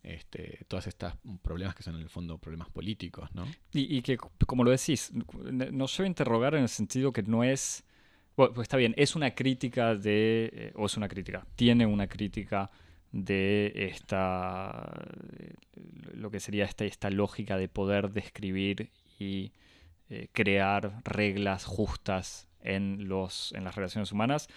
este, 0.03 0.65
todos 0.67 0.87
estos 0.87 1.13
problemas 1.43 1.75
que 1.75 1.83
son 1.83 1.95
en 1.95 2.01
el 2.01 2.09
fondo 2.09 2.37
problemas 2.37 2.69
políticos, 2.69 3.29
¿no? 3.33 3.45
Y, 3.73 4.01
que, 4.01 4.17
como 4.17 4.63
lo 4.63 4.71
decís, 4.71 5.11
nos 5.13 5.97
lleva 5.97 6.05
a 6.05 6.07
interrogar 6.07 6.55
en 6.55 6.63
el 6.63 6.69
sentido 6.69 7.13
que 7.13 7.21
no 7.23 7.43
es, 7.43 7.83
bueno, 8.35 8.53
pues 8.53 8.65
está 8.65 8.77
bien, 8.77 8.95
es 8.97 9.15
una 9.15 9.35
crítica 9.35 9.95
de, 9.95 10.49
eh, 10.53 10.73
o 10.75 10.87
es 10.87 10.97
una 10.97 11.07
crítica, 11.07 11.45
tiene 11.55 11.85
una 11.85 12.07
crítica 12.07 12.71
de 13.11 13.73
esta, 13.75 14.91
lo 16.13 16.31
que 16.31 16.39
sería 16.39 16.65
esta, 16.65 16.85
esta 16.85 17.09
lógica 17.09 17.57
de 17.57 17.67
poder 17.67 18.11
describir 18.11 18.89
y 19.19 19.51
eh, 20.11 20.27
crear 20.33 21.01
reglas 21.03 21.65
justas 21.65 22.47
en, 22.59 23.07
los, 23.07 23.53
en 23.53 23.63
las 23.63 23.75
relaciones 23.75 24.11
humanas 24.11 24.49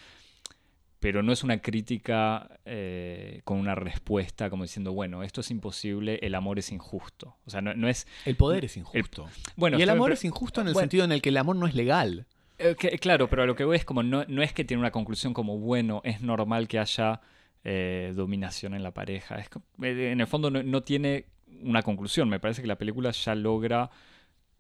pero 1.05 1.23
no 1.23 1.35
es 1.35 1.45
una 1.45 1.59
crítica 1.59 2.49
eh, 2.65 3.43
con 3.45 3.59
una 3.59 3.75
respuesta 3.75 4.49
como 4.49 4.63
diciendo, 4.63 4.95
bueno, 4.95 5.23
esto 5.23 5.43
es 5.43 5.51
imposible, 5.51 6.19
el 6.23 6.35
amor 6.35 6.59
es 6.59 6.73
injusto. 6.73 7.37
O 7.45 7.51
sea, 7.51 7.61
no, 7.61 7.89
es... 7.89 8.07
El 8.25 8.37
poder 8.37 8.65
es 8.65 8.79
injusto. 8.79 9.29
bueno, 9.55 9.79
y 9.79 9.83
el 9.83 9.91
amor 9.91 10.13
es 10.13 10.25
injusto 10.25 10.63
en 10.63 10.69
el 10.69 10.75
sentido 10.75 11.05
en 11.05 11.13
el 11.13 11.21
que 11.21 11.29
el 11.29 11.37
amor 11.37 11.57
no 11.57 11.67
es 11.67 11.75
legal. 11.75 12.25
Eh, 12.57 12.75
claro, 12.75 13.29
pero 13.29 13.45
lo 13.45 13.55
que 13.55 13.65
voy 13.65 13.77
es 13.77 13.85
como, 13.85 14.03
no, 14.03 14.25
no, 14.29 14.43
es 14.43 14.55
que 14.55 14.65
tiene 14.65 14.81
una 14.81 14.93
conclusión 14.93 15.35
como, 15.35 15.59
bueno, 15.59 16.01
es 16.05 16.23
normal 16.23 16.69
que 16.69 16.79
haya 16.79 17.21
eh, 17.65 18.15
dominación 18.17 18.73
en 18.73 18.83
la 18.83 18.95
pareja. 18.95 19.37
Es, 19.37 19.51
en 19.83 20.23
el 20.23 20.27
fondo 20.27 20.51
no 20.51 20.83
tiene 20.85 21.27
una 21.61 21.83
conclusión. 21.83 22.31
Me 22.31 22.41
parece 22.41 22.63
que 22.63 22.69
la 22.69 22.79
película 22.79 23.11
ya 23.11 23.35
logra 23.35 23.91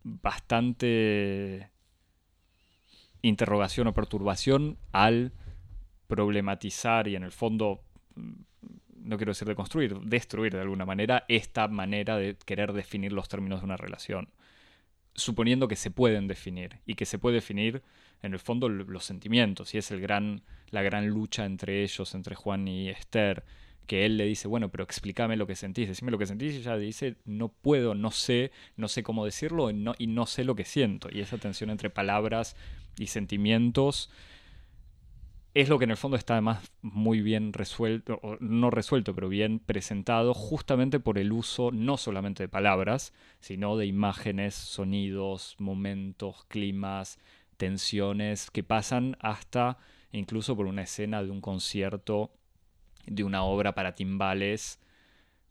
bastante 0.05 1.70
interrogación 3.22 3.86
o 3.88 3.94
perturbación 3.94 4.78
al 4.92 5.32
problematizar 6.07 7.09
y 7.09 7.16
en 7.16 7.24
el 7.24 7.32
fondo, 7.32 7.82
mm, 8.14 8.32
no 8.96 9.16
quiero 9.16 9.30
decir 9.30 9.48
deconstruir, 9.48 9.98
destruir 10.00 10.52
de 10.52 10.61
alguna 10.61 10.84
manera 10.84 11.24
esta 11.28 11.68
manera 11.68 12.16
de 12.16 12.36
querer 12.44 12.72
definir 12.72 13.12
los 13.12 13.28
términos 13.28 13.61
de 13.61 13.64
una 13.64 13.76
relación. 13.76 14.28
Suponiendo 15.14 15.68
que 15.68 15.76
se 15.76 15.90
pueden 15.90 16.26
definir 16.28 16.80
y 16.86 16.94
que 16.94 17.07
se 17.07 17.18
puede 17.18 17.36
definir 17.36 17.82
en 18.22 18.32
el 18.32 18.38
fondo 18.38 18.68
los 18.68 19.05
sentimientos 19.05 19.74
y 19.74 19.78
es 19.78 19.90
el 19.90 20.00
gran, 20.00 20.42
la 20.70 20.82
gran 20.82 21.09
lucha 21.09 21.44
entre 21.44 21.82
ellos, 21.82 22.14
entre 22.14 22.34
Juan 22.34 22.66
y 22.68 22.88
Esther, 22.88 23.44
que 23.87 24.07
él 24.07 24.16
le 24.16 24.24
dice, 24.24 24.49
bueno, 24.49 24.70
pero 24.70 24.85
explícame 24.85 25.37
lo 25.37 25.47
que 25.47 25.57
sentís, 25.57 25.89
decime 25.89 26.11
lo 26.11 26.18
que 26.18 26.26
sentís, 26.26 26.55
y 26.55 26.59
ella 26.59 26.76
dice, 26.76 27.16
no 27.24 27.49
puedo, 27.49 27.95
no 27.95 28.11
sé, 28.11 28.53
no 28.76 28.89
sé 28.89 29.03
cómo 29.03 29.24
decirlo 29.24 29.70
y 29.70 29.74
no, 29.74 29.95
y 29.99 30.07
no 30.07 30.26
sé 30.26 30.45
lo 30.45 30.55
que 30.55 30.64
siento. 30.64 31.09
Y 31.12 31.20
esa 31.20 31.39
tensión 31.39 31.70
entre 31.70 31.91
palabras 31.91 32.57
y 32.99 33.09
sentimientos 33.09 34.11
es 35.55 35.68
lo 35.68 35.78
que 35.78 35.85
en 35.85 35.93
el 35.93 35.97
fondo 35.97 36.16
está 36.16 36.35
además 36.35 36.72
muy 36.82 37.20
bien 37.20 37.53
resuelto, 37.53 38.18
o 38.22 38.37
no 38.41 38.70
resuelto, 38.70 39.14
pero 39.14 39.28
bien 39.28 39.61
presentado, 39.61 40.35
justamente 40.35 40.99
por 40.99 41.16
el 41.16 41.32
uso 41.32 41.70
no 41.70 41.97
solamente 41.97 42.43
de 42.43 42.49
palabras, 42.49 43.12
sino 43.39 43.76
de 43.76 43.87
imágenes, 43.87 44.55
sonidos, 44.55 45.55
momentos, 45.59 46.45
climas, 46.49 47.18
tensiones, 47.57 48.51
que 48.51 48.64
pasan 48.64 49.16
hasta 49.20 49.78
incluso 50.11 50.57
por 50.57 50.66
una 50.66 50.82
escena 50.82 51.22
de 51.22 51.30
un 51.30 51.41
concierto, 51.41 52.32
de 53.07 53.24
una 53.24 53.44
obra 53.44 53.74
para 53.74 53.94
timbales, 53.94 54.80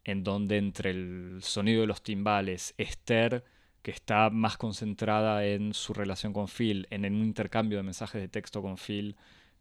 en 0.04 0.24
donde 0.24 0.58
entre 0.58 0.90
el 0.90 1.38
sonido 1.42 1.82
de 1.82 1.86
los 1.86 2.02
timbales, 2.02 2.74
Esther, 2.78 3.44
que 3.82 3.90
está 3.90 4.30
más 4.30 4.56
concentrada 4.56 5.44
en 5.44 5.74
su 5.74 5.92
relación 5.92 6.32
con 6.32 6.48
Phil, 6.48 6.86
en 6.90 7.04
un 7.04 7.22
intercambio 7.24 7.78
de 7.78 7.84
mensajes 7.84 8.20
de 8.20 8.28
texto 8.28 8.62
con 8.62 8.76
Phil, 8.76 9.16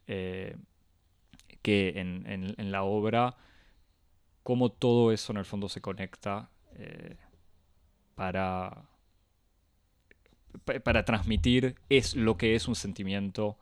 eh, 0.07 0.55
que 1.61 1.93
en, 1.95 2.71
la 2.71 2.83
obra, 2.83 3.35
cómo 4.43 4.71
todo 4.71 5.11
eso 5.11 5.31
en 5.31 5.37
el 5.39 5.45
fondo 5.45 5.69
se 5.69 5.81
conecta 5.81 6.49
eh, 6.75 7.15
para, 8.15 8.85
para 10.83 11.05
transmitir 11.05 11.75
es 11.89 12.15
lo 12.15 12.37
que 12.37 12.55
es 12.55 12.67
un 12.67 12.75
sentimiento, 12.75 13.57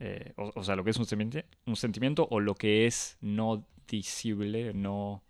eh, 0.00 0.32
o, 0.36 0.62
sea, 0.62 0.76
lo 0.76 0.84
que 0.84 0.90
es 0.90 0.96
un, 0.96 1.44
un 1.66 1.76
sentimiento 1.76 2.28
o 2.30 2.40
lo 2.40 2.54
que 2.54 2.86
es 2.86 3.16
no 3.20 3.66
disible, 3.88 4.72
no 4.74 5.24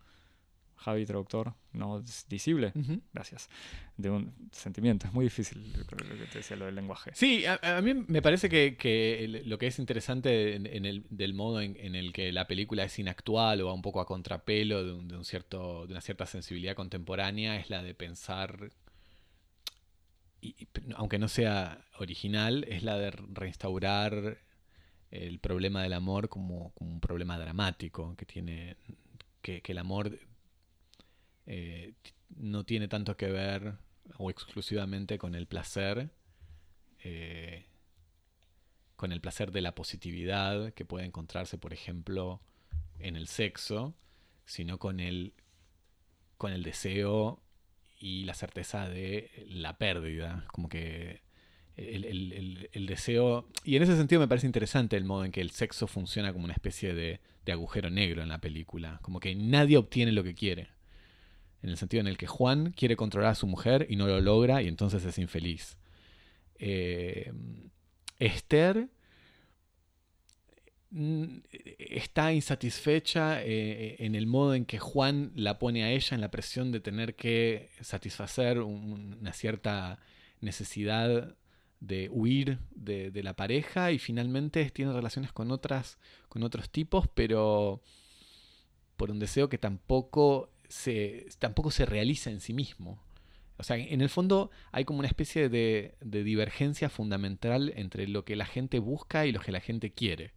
Javi, 0.79 1.07
traductor, 1.07 1.55
no 1.73 2.03
disible, 2.29 2.73
gracias, 3.13 3.51
de 3.97 4.11
un 4.11 4.33
sentimiento. 4.53 5.09
Es 5.09 5.13
muy 5.13 5.25
difícil 5.25 5.73
lo 5.73 5.85
que 5.85 6.27
te 6.31 6.39
decía, 6.39 6.57
lo 6.57 6.67
del 6.67 6.77
lenguaje. 6.77 7.11
Sí, 7.15 7.45
a, 7.47 7.81
mí 7.83 7.95
me 7.95 8.23
parece 8.23 8.49
que, 8.49 9.43
lo 9.45 9.59
que 9.59 9.67
es 9.67 9.79
interesante 9.81 10.55
en, 10.55 10.87
el, 10.87 11.05
del 11.11 11.35
modo 11.35 11.61
en, 11.61 11.97
el 11.97 12.13
que 12.13 12.31
la 12.31 12.47
película 12.47 12.85
es 12.85 12.97
inactual 12.99 13.61
o 13.61 13.67
va 13.67 13.75
un 13.75 13.83
poco 13.83 14.01
a 14.01 14.07
contrapelo 14.07 14.85
de, 14.85 15.17
un, 15.17 15.25
cierto, 15.25 15.87
de 15.87 15.93
una 15.93 16.01
cierta 16.01 16.27
sensibilidad 16.27 16.77
contemporánea 16.77 17.57
es 17.59 17.71
la 17.71 17.83
de 17.83 17.95
pensar, 17.95 18.71
y, 20.41 20.69
aunque 20.95 21.19
no 21.19 21.27
sea 21.27 21.85
original, 21.99 22.65
es 22.69 22.85
la 22.85 22.97
de 22.97 23.11
reinstaurar 23.11 24.39
el 25.11 25.39
problema 25.39 25.83
del 25.83 25.93
amor 25.95 26.29
como, 26.29 26.73
un 26.77 27.01
problema 27.01 27.39
dramático, 27.39 28.15
que 28.17 28.27
tiene 28.27 28.77
que, 29.43 29.63
el 29.65 29.79
amor 29.79 30.19
eh, 31.47 31.95
no 32.37 32.65
tiene 32.65 32.89
tanto 32.89 33.17
que 33.17 33.31
ver 33.31 33.75
o 34.17 34.31
exclusivamente 34.31 35.19
con 35.19 35.35
el 35.35 35.47
placer, 35.47 36.11
eh, 37.03 37.67
con 38.97 39.13
el 39.13 39.21
placer 39.21 39.53
de 39.53 39.63
la 39.63 39.75
positividad 39.75 40.73
que 40.75 40.85
puede 40.85 41.07
encontrarse, 41.07 41.57
por 41.57 41.73
ejemplo, 41.73 42.41
en 42.99 43.17
el 43.17 43.29
sexo, 43.29 43.95
sino 44.45 44.79
con 44.79 45.01
el, 45.01 45.35
con 46.37 46.53
el 46.53 46.63
deseo 46.63 47.43
y 47.99 48.25
la 48.25 48.35
certeza 48.35 48.89
de 48.89 49.47
la 49.49 49.79
pérdida, 49.79 50.45
como 50.53 50.69
que 50.69 51.23
el, 51.79 52.87
deseo... 52.87 53.47
Y 53.65 53.77
en 53.77 53.83
ese 53.83 53.97
sentido 53.97 54.21
me 54.21 54.29
parece 54.29 54.47
interesante 54.47 54.97
el 54.97 55.05
modo 55.05 55.25
en 55.25 55.33
que 55.33 55.41
el 55.41 55.51
sexo 55.51 55.87
funciona 55.87 56.33
como 56.33 56.45
una 56.45 56.55
especie 56.55 56.95
de 56.95 57.21
agujero 57.51 57.89
negro 57.89 58.23
en 58.23 58.29
la 58.29 58.43
película, 58.43 58.99
como 59.01 59.21
que 59.21 59.35
nadie 59.35 59.79
obtiene 59.79 60.13
lo 60.13 60.23
que 60.23 60.35
quiere 60.35 60.69
en 61.63 61.71
el 61.71 61.77
sentido 61.77 62.01
en 62.01 62.07
el 62.07 62.17
que 62.17 62.27
Juan 62.27 62.73
quiere 62.73 62.97
controlar 62.97 63.33
a 63.33 63.35
su 63.35 63.47
mujer 63.47 63.87
y 63.89 63.97
no 63.97 64.07
lo 64.07 64.21
logra 64.21 64.63
y 64.63 64.69
entonces 64.69 65.05
es 65.05 65.19
infeliz. 65.19 65.77
Eh, 66.59 67.33
Esther 68.19 68.89
mm, 70.91 71.39
está 71.79 72.33
insatisfecha 72.33 73.43
eh, 73.43 73.97
en 73.99 74.15
el 74.15 74.27
modo 74.27 74.55
en 74.55 74.65
que 74.65 74.79
Juan 74.79 75.33
la 75.35 75.59
pone 75.59 75.85
a 75.85 75.91
ella 75.91 76.15
en 76.15 76.21
la 76.21 76.31
presión 76.31 76.71
de 76.71 76.81
tener 76.81 77.15
que 77.17 77.71
satisfacer 77.81 78.61
una 78.61 79.33
cierta 79.33 79.99
necesidad 80.41 81.35
de 81.81 82.09
huir 82.11 82.59
de, 82.71 83.11
la 83.23 83.35
pareja 83.35 83.93
y 83.93 83.99
finalmente 83.99 84.71
tiene 84.71 84.93
relaciones 84.93 85.33
con 85.33 85.51
otras 85.51 85.99
con 86.29 86.43
otros 86.43 86.71
tipos 86.71 87.07
pero 87.15 87.83
por 88.97 89.11
un 89.11 89.19
deseo 89.19 89.49
que 89.49 89.59
tampoco 89.59 90.51
se 90.69 91.27
tampoco 91.39 91.71
se 91.71 91.87
realiza 91.87 92.31
en 92.31 92.41
sí 92.41 92.53
mismo 92.53 93.01
o 93.59 93.65
sea, 93.65 93.77
en 93.77 94.01
el 94.01 94.09
fondo 94.09 94.51
hay 94.71 94.85
como 94.85 95.01
una 95.01 95.09
especie 95.09 95.49
de, 95.49 95.97
divergencia 96.01 96.89
fundamental 96.89 97.73
entre 97.77 98.07
lo 98.07 98.25
que 98.25 98.37
la 98.37 98.47
gente 98.47 98.79
busca 98.79 99.27
y 99.27 99.33
lo 99.33 99.41
que 99.41 99.51
la 99.51 99.61
gente 99.61 99.93
quiere. 99.93 100.33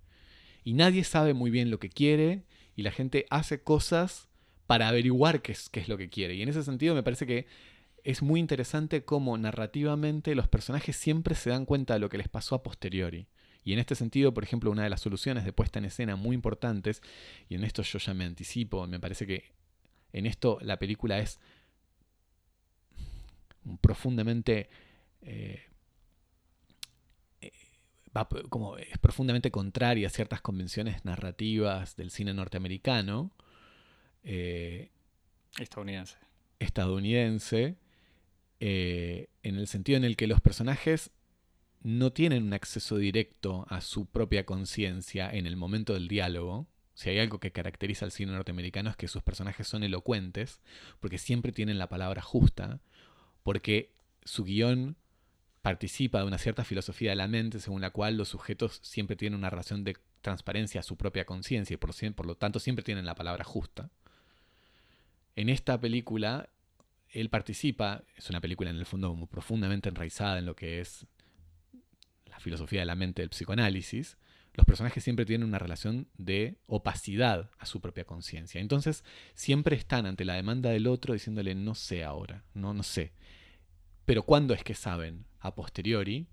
Y 0.63 0.73
nadie 0.73 1.03
sabe 1.03 1.35
muy 1.35 1.51
bien 1.51 1.69
lo 1.69 1.79
que 1.79 1.89
quiere 1.89 2.43
y 2.75 2.81
la 2.81 2.91
gente 2.91 3.27
hace 3.29 3.61
cosas 3.61 4.27
para 4.65 4.87
averiguar 4.87 5.43
qué 5.43 5.51
es, 5.51 5.69
qué 5.69 5.79
es 5.79 5.87
lo 5.87 5.99
que 5.99 6.09
quiere. 6.09 6.33
Y 6.33 6.41
en 6.41 6.49
ese 6.49 6.63
sentido 6.63 6.95
me 6.95 7.03
parece 7.03 7.27
que 7.27 7.45
es 8.03 8.21
muy 8.21 8.39
interesante 8.39 9.03
cómo 9.05 9.37
narrativamente 9.37 10.35
los 10.35 10.47
personajes 10.47 10.95
siempre 10.95 11.35
se 11.35 11.49
dan 11.49 11.65
cuenta 11.65 11.93
de 11.93 11.99
lo 11.99 12.09
que 12.09 12.17
les 12.17 12.27
pasó 12.27 12.55
a 12.55 12.63
posteriori. 12.63 13.27
Y 13.63 13.73
en 13.73 13.79
este 13.79 13.95
sentido, 13.95 14.33
por 14.33 14.43
ejemplo, 14.43 14.71
una 14.71 14.83
de 14.83 14.89
las 14.89 15.01
soluciones 15.01 15.45
de 15.45 15.53
puesta 15.53 15.79
en 15.79 15.85
escena 15.85 16.15
muy 16.15 16.33
importantes, 16.33 17.01
y 17.47 17.55
en 17.55 17.63
esto 17.63 17.83
yo 17.83 17.99
ya 17.99 18.13
me 18.13 18.25
anticipo, 18.25 18.87
me 18.87 18.99
parece 18.99 19.27
que 19.27 19.51
en 20.13 20.25
esto 20.25 20.57
la 20.61 20.79
película 20.79 21.19
es 21.19 21.39
profundamente 23.81 24.69
eh, 25.21 25.61
eh, 27.41 27.51
como 28.49 28.77
es 28.77 28.97
profundamente 28.97 29.51
contraria 29.51 30.07
a 30.07 30.09
ciertas 30.09 30.41
convenciones 30.41 31.05
narrativas 31.05 31.95
del 31.95 32.09
cine 32.11 32.33
norteamericano. 32.33 33.31
Eh, 34.23 34.89
estadounidense. 35.59 36.17
Estadounidense. 36.59 37.77
En 38.61 39.55
el 39.55 39.67
sentido 39.67 39.97
en 39.97 40.03
el 40.03 40.15
que 40.15 40.27
los 40.27 40.39
personajes 40.39 41.11
no 41.83 42.11
tienen 42.13 42.43
un 42.43 42.53
acceso 42.53 42.97
directo 42.97 43.65
a 43.69 43.81
su 43.81 44.05
propia 44.05 44.45
conciencia 44.45 45.29
en 45.31 45.47
el 45.47 45.57
momento 45.57 45.93
del 45.93 46.07
diálogo. 46.07 46.67
Si 46.93 47.09
hay 47.09 47.19
algo 47.19 47.39
que 47.39 47.51
caracteriza 47.51 48.05
al 48.05 48.11
cine 48.11 48.33
norteamericano 48.33 48.91
es 48.91 48.95
que 48.95 49.07
sus 49.07 49.23
personajes 49.23 49.67
son 49.67 49.83
elocuentes, 49.83 50.61
porque 50.99 51.17
siempre 51.17 51.51
tienen 51.51 51.79
la 51.79 51.89
palabra 51.89 52.21
justa, 52.21 52.79
porque 53.43 53.91
su 54.23 54.43
guion 54.43 54.95
participa 55.61 56.19
de 56.19 56.25
una 56.25 56.37
cierta 56.37 56.63
filosofía 56.63 57.11
de 57.11 57.15
la 57.15 57.27
mente 57.27 57.59
según 57.59 57.81
la 57.81 57.91
cual 57.91 58.17
los 58.17 58.29
sujetos 58.29 58.79
siempre 58.83 59.15
tienen 59.15 59.39
una 59.39 59.49
relación 59.49 59.83
de 59.83 59.97
transparencia 60.21 60.81
a 60.81 60.83
su 60.83 60.97
propia 60.97 61.25
conciencia 61.25 61.73
y 61.73 61.77
por, 61.77 62.25
lo 62.25 62.35
tanto 62.35 62.59
siempre 62.59 62.83
tienen 62.83 63.05
la 63.05 63.15
palabra 63.15 63.43
justa. 63.43 63.89
En 65.35 65.49
esta 65.49 65.79
película, 65.79 66.49
él 67.11 67.29
participa, 67.29 68.03
es 68.15 68.29
una 68.29 68.41
película 68.41 68.69
en 68.69 68.77
el 68.77 68.85
fondo 68.85 69.13
muy 69.15 69.27
profundamente 69.27 69.89
enraizada 69.89 70.39
en 70.39 70.45
lo 70.45 70.55
que 70.55 70.79
es 70.79 71.05
la 72.25 72.39
filosofía 72.39 72.79
de 72.79 72.85
la 72.85 72.95
mente 72.95 73.21
del 73.21 73.29
psicoanálisis, 73.29 74.17
los 74.53 74.65
personajes 74.65 75.03
siempre 75.03 75.25
tienen 75.25 75.47
una 75.47 75.59
relación 75.59 76.09
de 76.17 76.57
opacidad 76.65 77.51
a 77.57 77.65
su 77.65 77.79
propia 77.79 78.03
conciencia. 78.03 78.59
Entonces, 78.59 79.03
siempre 79.33 79.75
están 79.77 80.05
ante 80.05 80.25
la 80.25 80.33
demanda 80.33 80.71
del 80.71 80.87
otro 80.87 81.13
diciéndole 81.13 81.55
no 81.55 81.73
sé 81.73 82.03
ahora, 82.03 82.43
no, 82.53 82.73
no 82.73 82.83
sé. 82.83 83.13
Pero 84.05 84.23
¿cuándo 84.23 84.53
es 84.53 84.63
que 84.63 84.75
saben? 84.75 85.25
A 85.39 85.55
posteriori, 85.55 86.27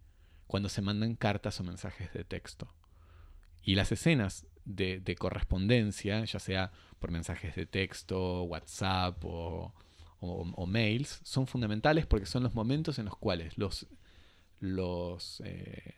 cuando 0.46 0.68
se 0.68 0.82
mandan 0.82 1.14
cartas 1.14 1.60
o 1.60 1.64
mensajes 1.64 2.12
de 2.12 2.24
texto. 2.24 2.74
Y 3.62 3.76
las 3.76 3.92
escenas 3.92 4.46
de, 4.64 5.16
correspondencia, 5.18 6.24
ya 6.24 6.38
sea 6.38 6.72
por 6.98 7.10
mensajes 7.10 7.54
de 7.54 7.66
texto, 7.66 8.42
WhatsApp 8.44 9.24
o, 9.24 9.74
mails, 10.66 11.20
son 11.22 11.46
fundamentales 11.46 12.06
porque 12.06 12.26
son 12.26 12.42
los 12.42 12.54
momentos 12.54 12.98
en 12.98 13.06
los 13.06 13.16
cuales 13.16 13.56
los, 13.56 13.86
los, 14.60 15.42
eh, 15.44 15.94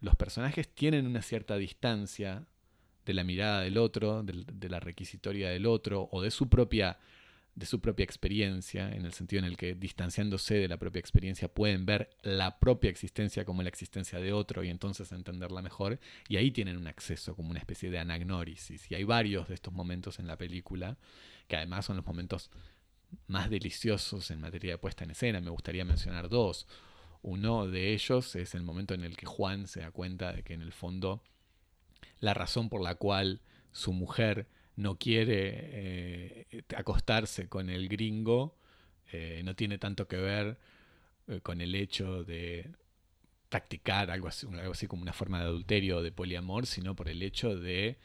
los 0.00 0.16
personajes 0.16 0.68
tienen 0.68 1.06
una 1.06 1.22
cierta 1.22 1.56
distancia 1.56 2.46
de 3.04 3.14
la 3.14 3.24
mirada 3.24 3.62
del 3.62 3.78
otro, 3.78 4.22
de, 4.22 4.68
la 4.68 4.80
requisitoria 4.80 5.48
del 5.48 5.66
otro, 5.66 6.08
o 6.12 6.22
de 6.22 6.30
su 6.30 6.48
propia 6.48 6.98
de 7.54 7.66
su 7.66 7.80
propia 7.80 8.04
experiencia, 8.04 8.88
en 8.88 9.04
el 9.04 9.12
sentido 9.12 9.40
en 9.40 9.44
el 9.46 9.56
que 9.56 9.74
distanciándose 9.74 10.54
de 10.54 10.68
la 10.68 10.76
propia 10.76 11.00
experiencia 11.00 11.48
pueden 11.48 11.86
ver 11.86 12.10
la 12.22 12.60
propia 12.60 12.88
existencia 12.88 13.44
como 13.44 13.64
la 13.64 13.68
existencia 13.68 14.20
de 14.20 14.32
otro 14.32 14.62
y 14.62 14.68
entonces 14.68 15.10
entenderla 15.10 15.60
mejor, 15.60 15.98
y 16.28 16.36
ahí 16.36 16.52
tienen 16.52 16.76
un 16.76 16.86
acceso 16.86 17.34
como 17.34 17.50
una 17.50 17.58
especie 17.58 17.90
de 17.90 17.98
anagnórisis. 17.98 18.88
Y 18.92 18.94
hay 18.94 19.02
varios 19.02 19.48
de 19.48 19.54
estos 19.54 19.72
momentos 19.72 20.20
en 20.20 20.28
la 20.28 20.38
película, 20.38 20.98
que 21.48 21.56
además 21.56 21.86
son 21.86 21.96
los 21.96 22.06
momentos 22.06 22.50
más 23.26 23.50
deliciosos 23.50 24.30
en 24.30 24.40
materia 24.40 24.72
de 24.72 24.78
puesta 24.78 25.04
en 25.04 25.10
escena. 25.10 25.40
Me 25.40 25.50
gustaría 25.50 25.84
mencionar 25.84 26.28
dos. 26.28 26.66
Uno 27.22 27.66
de 27.66 27.92
ellos 27.92 28.36
es 28.36 28.54
el 28.54 28.62
momento 28.62 28.94
en 28.94 29.04
el 29.04 29.16
que 29.16 29.26
Juan 29.26 29.66
se 29.66 29.80
da 29.80 29.90
cuenta 29.90 30.32
de 30.32 30.42
que 30.42 30.54
en 30.54 30.62
el 30.62 30.72
fondo 30.72 31.22
la 32.20 32.34
razón 32.34 32.68
por 32.68 32.82
la 32.82 32.94
cual 32.94 33.40
su 33.72 33.92
mujer 33.92 34.46
no 34.76 34.96
quiere 34.98 36.46
eh, 36.50 36.64
acostarse 36.76 37.48
con 37.48 37.68
el 37.70 37.88
gringo 37.88 38.56
eh, 39.10 39.42
no 39.44 39.54
tiene 39.56 39.78
tanto 39.78 40.06
que 40.06 40.16
ver 40.16 40.58
eh, 41.26 41.40
con 41.40 41.60
el 41.60 41.74
hecho 41.74 42.24
de 42.24 42.70
practicar 43.48 44.10
algo 44.10 44.28
así, 44.28 44.46
algo 44.46 44.72
así 44.72 44.86
como 44.86 45.02
una 45.02 45.12
forma 45.12 45.40
de 45.40 45.46
adulterio 45.46 45.98
o 45.98 46.02
de 46.02 46.12
poliamor, 46.12 46.66
sino 46.66 46.94
por 46.94 47.08
el 47.08 47.22
hecho 47.22 47.56
de 47.56 47.98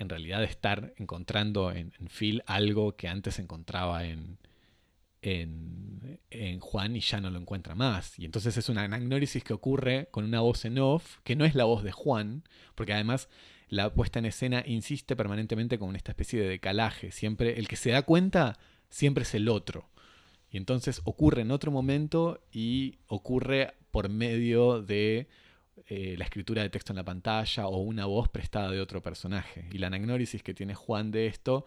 en 0.00 0.08
realidad 0.08 0.42
estar 0.42 0.92
encontrando 0.96 1.70
en, 1.70 1.92
en 2.00 2.08
Phil 2.08 2.42
algo 2.46 2.96
que 2.96 3.06
antes 3.06 3.38
encontraba 3.38 4.06
en, 4.06 4.38
en, 5.22 6.60
Juan 6.60 6.96
y 6.96 7.00
ya 7.00 7.20
no 7.20 7.30
lo 7.30 7.38
encuentra 7.38 7.74
más. 7.74 8.18
Y 8.18 8.24
entonces 8.24 8.56
es 8.56 8.68
una 8.68 8.82
anagnórisis 8.82 9.44
que 9.44 9.52
ocurre 9.52 10.08
con 10.10 10.24
una 10.24 10.40
voz 10.40 10.64
en 10.64 10.78
off, 10.78 11.18
que 11.22 11.36
no 11.36 11.44
es 11.44 11.54
la 11.54 11.64
voz 11.64 11.82
de 11.82 11.92
Juan, 11.92 12.44
porque 12.74 12.94
además 12.94 13.28
la 13.68 13.92
puesta 13.92 14.18
en 14.18 14.24
escena 14.24 14.64
insiste 14.66 15.16
permanentemente 15.16 15.78
con 15.78 15.94
esta 15.96 16.12
especie 16.12 16.40
de 16.40 16.48
decalaje. 16.48 17.10
Siempre 17.10 17.58
el 17.58 17.68
que 17.68 17.76
se 17.76 17.90
da 17.90 18.02
cuenta 18.02 18.58
siempre 18.88 19.22
es 19.22 19.34
el 19.34 19.48
otro. 19.48 19.90
Y 20.50 20.56
entonces 20.56 21.02
ocurre 21.04 21.42
en 21.42 21.50
otro 21.50 21.70
momento 21.70 22.42
y 22.50 22.98
ocurre 23.06 23.74
por 23.90 24.08
medio 24.08 24.82
de 24.82 25.28
eh, 25.86 26.14
la 26.18 26.24
escritura 26.24 26.62
de 26.62 26.70
texto 26.70 26.92
en 26.92 26.96
la 26.96 27.04
pantalla 27.04 27.66
o 27.66 27.78
una 27.78 28.06
voz 28.06 28.28
prestada 28.28 28.70
de 28.70 28.80
otro 28.80 29.02
personaje. 29.02 29.66
Y 29.72 29.78
la 29.78 29.88
anagnórisis 29.88 30.42
que 30.42 30.54
tiene 30.54 30.74
Juan 30.74 31.10
de 31.10 31.26
esto 31.26 31.64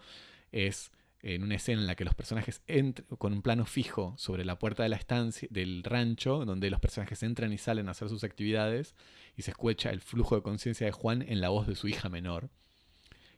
es 0.52 0.92
en 1.24 1.42
una 1.42 1.54
escena 1.54 1.80
en 1.80 1.86
la 1.86 1.94
que 1.94 2.04
los 2.04 2.14
personajes 2.14 2.62
entran 2.66 3.08
con 3.16 3.32
un 3.32 3.40
plano 3.40 3.64
fijo 3.64 4.14
sobre 4.18 4.44
la 4.44 4.58
puerta 4.58 4.82
de 4.82 4.90
la 4.90 4.96
estancia 4.96 5.48
del 5.50 5.82
rancho, 5.82 6.44
donde 6.44 6.68
los 6.68 6.80
personajes 6.80 7.22
entran 7.22 7.50
y 7.52 7.56
salen 7.56 7.88
a 7.88 7.92
hacer 7.92 8.10
sus 8.10 8.24
actividades, 8.24 8.94
y 9.34 9.42
se 9.42 9.52
escucha 9.52 9.90
el 9.90 10.02
flujo 10.02 10.36
de 10.36 10.42
conciencia 10.42 10.86
de 10.86 10.92
Juan 10.92 11.22
en 11.22 11.40
la 11.40 11.48
voz 11.48 11.66
de 11.66 11.76
su 11.76 11.88
hija 11.88 12.10
menor, 12.10 12.50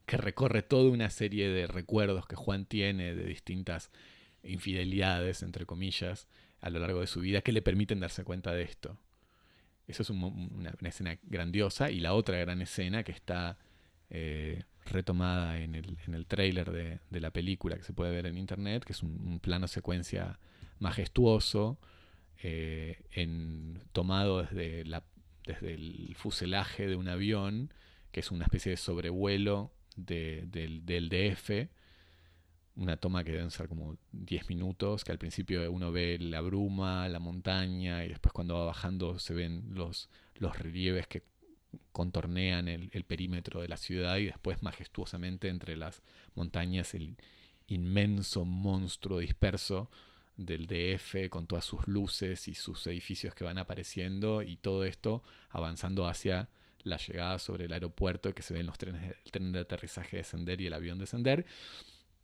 que 0.05 0.17
recorre 0.17 0.63
toda 0.63 0.91
una 0.91 1.11
serie 1.11 1.49
de 1.49 1.69
recuerdos 1.69 2.27
que 2.27 2.35
Juan 2.35 2.67
tiene 2.67 3.15
de 3.15 3.25
distintas 3.25 3.93
infidelidades, 4.43 5.43
entre 5.43 5.65
comillas, 5.65 6.27
a 6.61 6.71
lo 6.71 6.81
largo 6.81 7.01
de 7.01 7.07
su 7.07 7.21
vida, 7.21 7.41
que 7.43 7.53
le 7.53 7.63
permiten 7.63 8.01
darse 8.01 8.25
cuenta 8.25 8.53
de 8.53 8.63
esto. 8.63 8.99
Eso 9.87 10.03
es 10.03 10.11
una, 10.11 10.75
escena 10.83 11.19
grandiosa, 11.23 11.91
y 11.91 12.01
la 12.01 12.15
otra 12.15 12.39
gran 12.39 12.63
escena 12.63 13.03
que 13.03 13.13
está... 13.13 13.59
Eh, 14.09 14.63
retomada 14.87 15.59
en 15.59 15.75
el, 15.75 15.99
en 16.07 16.15
el 16.15 16.27
trailer 16.27 16.71
de, 16.71 17.21
la 17.21 17.31
película 17.31 17.77
que 17.77 17.83
se 17.83 17.93
puede 17.93 18.13
ver 18.13 18.27
en 18.27 18.39
internet, 18.39 18.85
que 18.85 18.93
es 18.93 19.03
un, 19.03 19.41
plano 19.41 19.69
secuencia 19.69 20.39
majestuoso, 20.79 21.79
eh, 22.43 23.03
en, 23.13 23.81
tomado 23.93 24.43
desde, 24.43 24.85
la, 24.85 25.05
desde 25.45 25.75
el 25.75 26.15
fuselaje 26.17 26.87
de 26.87 26.97
un 26.97 27.09
avión, 27.09 27.73
que 28.13 28.21
es 28.21 28.31
una 28.31 28.45
especie 28.45 28.71
de 28.71 28.77
sobrevuelo 28.77 29.73
del, 29.97 30.51
del 30.85 31.09
DF, 31.09 31.69
una 32.77 32.97
toma 32.97 33.25
que 33.25 33.33
deben 33.33 33.51
ser 33.51 33.69
como 33.69 33.97
10 34.13 34.49
minutos, 34.51 35.05
que 35.05 35.13
al 35.13 35.19
principio 35.19 35.71
uno 35.71 35.93
ve 35.93 36.19
la 36.21 36.41
bruma, 36.41 37.09
la 37.09 37.19
montaña, 37.19 38.05
y 38.05 38.09
después 38.09 38.33
cuando 38.33 38.55
va 38.55 38.67
bajando 38.67 39.19
se 39.19 39.35
ven 39.35 39.65
los, 39.73 40.11
los 40.35 40.59
relieves 40.59 41.07
que 41.07 41.23
contornean 41.93 42.69
el, 42.69 43.05
perímetro 43.05 43.61
de 43.61 43.69
la 43.69 43.77
ciudad 43.77 44.17
y 44.19 44.27
después 44.27 44.63
majestuosamente 44.63 45.49
entre 45.49 45.77
las 45.77 46.03
montañas 46.35 46.95
el 46.95 47.17
inmenso 47.69 48.45
monstruo 48.45 49.19
disperso 49.19 49.91
del 50.37 50.67
DF 50.67 51.29
con 51.31 51.47
todas 51.47 51.65
sus 51.65 51.87
luces 51.89 52.49
y 52.49 52.55
sus 52.55 52.87
edificios 52.87 53.35
que 53.35 53.45
van 53.45 53.59
apareciendo 53.59 54.43
y 54.43 54.57
todo 54.57 54.85
esto 54.85 55.23
avanzando 55.51 56.07
hacia 56.07 56.49
la 56.83 56.99
llegada 56.99 57.39
sobre 57.39 57.65
el 57.65 57.73
aeropuerto 57.73 58.35
que 58.35 58.43
se 58.43 58.55
ven 58.55 58.67
los 58.67 58.79
trenes, 58.79 59.17
el 59.25 59.33
tren 59.33 59.53
de 59.53 59.61
aterrizaje 59.61 60.19
descender 60.19 60.61
y 60.61 60.67
el 60.67 60.75
avión 60.75 60.99
descender. 60.99 61.47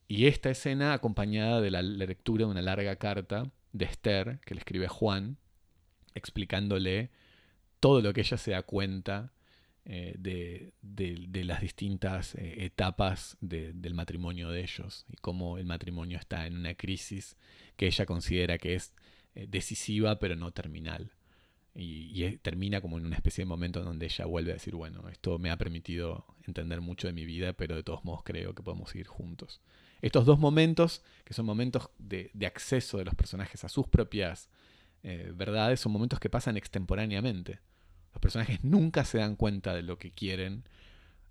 Y 0.08 0.26
esta 0.26 0.50
escena 0.50 0.92
acompañada 0.92 1.60
de 1.60 1.70
la 1.70 1.82
lectura 1.82 2.44
de 2.44 2.50
una 2.50 2.62
larga 2.62 2.96
carta 2.96 3.50
de 3.72 3.84
Esther 3.86 4.40
que 4.44 4.54
le 4.54 4.58
escribe 4.60 4.88
Juan 4.88 5.38
explicándole 6.14 7.10
todo 7.80 8.00
lo 8.00 8.12
que 8.12 8.20
ella 8.20 8.36
se 8.36 8.52
da 8.52 8.62
cuenta 8.62 9.32
eh, 9.84 10.14
de, 10.16 11.44
las 11.44 11.60
distintas 11.60 12.36
eh, 12.36 12.64
etapas 12.64 13.36
del 13.40 13.94
matrimonio 13.94 14.50
de 14.50 14.60
ellos 14.60 15.04
y 15.10 15.16
cómo 15.16 15.58
el 15.58 15.64
matrimonio 15.64 16.18
está 16.18 16.46
en 16.46 16.56
una 16.56 16.74
crisis 16.74 17.36
que 17.76 17.86
ella 17.86 18.06
considera 18.06 18.58
que 18.58 18.74
es 18.74 18.94
eh, 19.34 19.46
decisiva 19.48 20.18
pero 20.20 20.36
no 20.36 20.52
terminal. 20.52 21.10
Y, 21.74 22.36
termina 22.42 22.82
como 22.82 22.98
en 22.98 23.06
una 23.06 23.16
especie 23.16 23.42
de 23.42 23.48
momento 23.48 23.82
donde 23.82 24.06
ella 24.06 24.26
vuelve 24.26 24.50
a 24.50 24.54
decir, 24.54 24.74
bueno, 24.74 25.08
esto 25.08 25.38
me 25.38 25.50
ha 25.50 25.56
permitido 25.56 26.26
entender 26.46 26.82
mucho 26.82 27.06
de 27.06 27.14
mi 27.14 27.24
vida, 27.24 27.54
pero 27.54 27.74
de 27.74 27.82
todos 27.82 28.04
modos 28.04 28.22
creo 28.24 28.54
que 28.54 28.62
podemos 28.62 28.90
seguir 28.90 29.06
juntos. 29.06 29.62
Estos 30.02 30.26
dos 30.26 30.38
momentos, 30.38 31.02
que 31.24 31.32
son 31.32 31.46
momentos 31.46 31.88
de, 31.98 32.30
acceso 32.44 32.98
de 32.98 33.04
los 33.04 33.14
personajes 33.14 33.64
a 33.64 33.68
sus 33.68 33.86
propias 33.86 34.50
verdades, 35.02 35.80
son 35.80 35.90
momentos 35.92 36.20
que 36.20 36.30
pasan 36.30 36.56
extemporáneamente. 36.56 37.60
Los 38.12 38.20
personajes 38.20 38.62
nunca 38.62 39.04
se 39.04 39.18
dan 39.18 39.36
cuenta 39.36 39.74
de 39.74 39.82
lo 39.82 39.98
que 39.98 40.12
quieren 40.12 40.64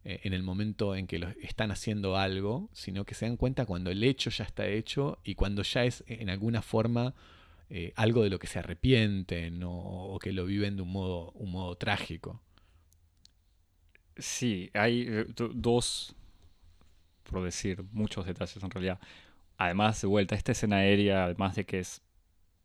eh, 0.03 0.21
en 0.23 0.33
el 0.33 0.41
momento 0.41 0.95
en 0.95 1.05
que 1.05 1.35
están 1.41 1.69
haciendo 1.69 2.17
algo, 2.17 2.69
sino 2.73 3.05
que 3.05 3.13
se 3.13 3.27
dan 3.27 3.37
cuenta 3.37 3.67
cuando 3.67 3.91
el 3.91 4.03
hecho 4.03 4.31
ya 4.31 4.43
está 4.45 4.67
hecho 4.67 5.19
y 5.23 5.35
cuando 5.35 5.61
ya 5.61 5.85
es 5.85 6.03
en 6.07 6.31
alguna 6.31 6.63
forma 6.63 7.13
eh, 7.69 7.93
algo 7.95 8.23
de 8.23 8.31
lo 8.31 8.39
que 8.39 8.47
se 8.47 8.57
arrepienten 8.57 9.61
o, 9.63 10.17
que 10.19 10.33
lo 10.33 10.45
viven 10.45 10.75
de 10.75 10.81
un 10.81 10.91
modo, 10.91 11.75
trágico. 11.77 12.41
Sí, 14.17 14.71
hay 14.73 15.05
eh, 15.07 15.25
dos, 15.53 16.15
por 17.31 17.43
decir, 17.43 17.83
muchos 17.91 18.25
detalles 18.25 18.61
en 18.63 18.69
realidad. 18.71 18.99
Además, 19.57 20.01
de 20.01 20.07
vuelta, 20.07 20.35
esta 20.35 20.51
escena 20.53 20.77
aérea, 20.77 21.25
además 21.25 21.55
de 21.55 21.65
que 21.65 21.79
es 21.79 22.01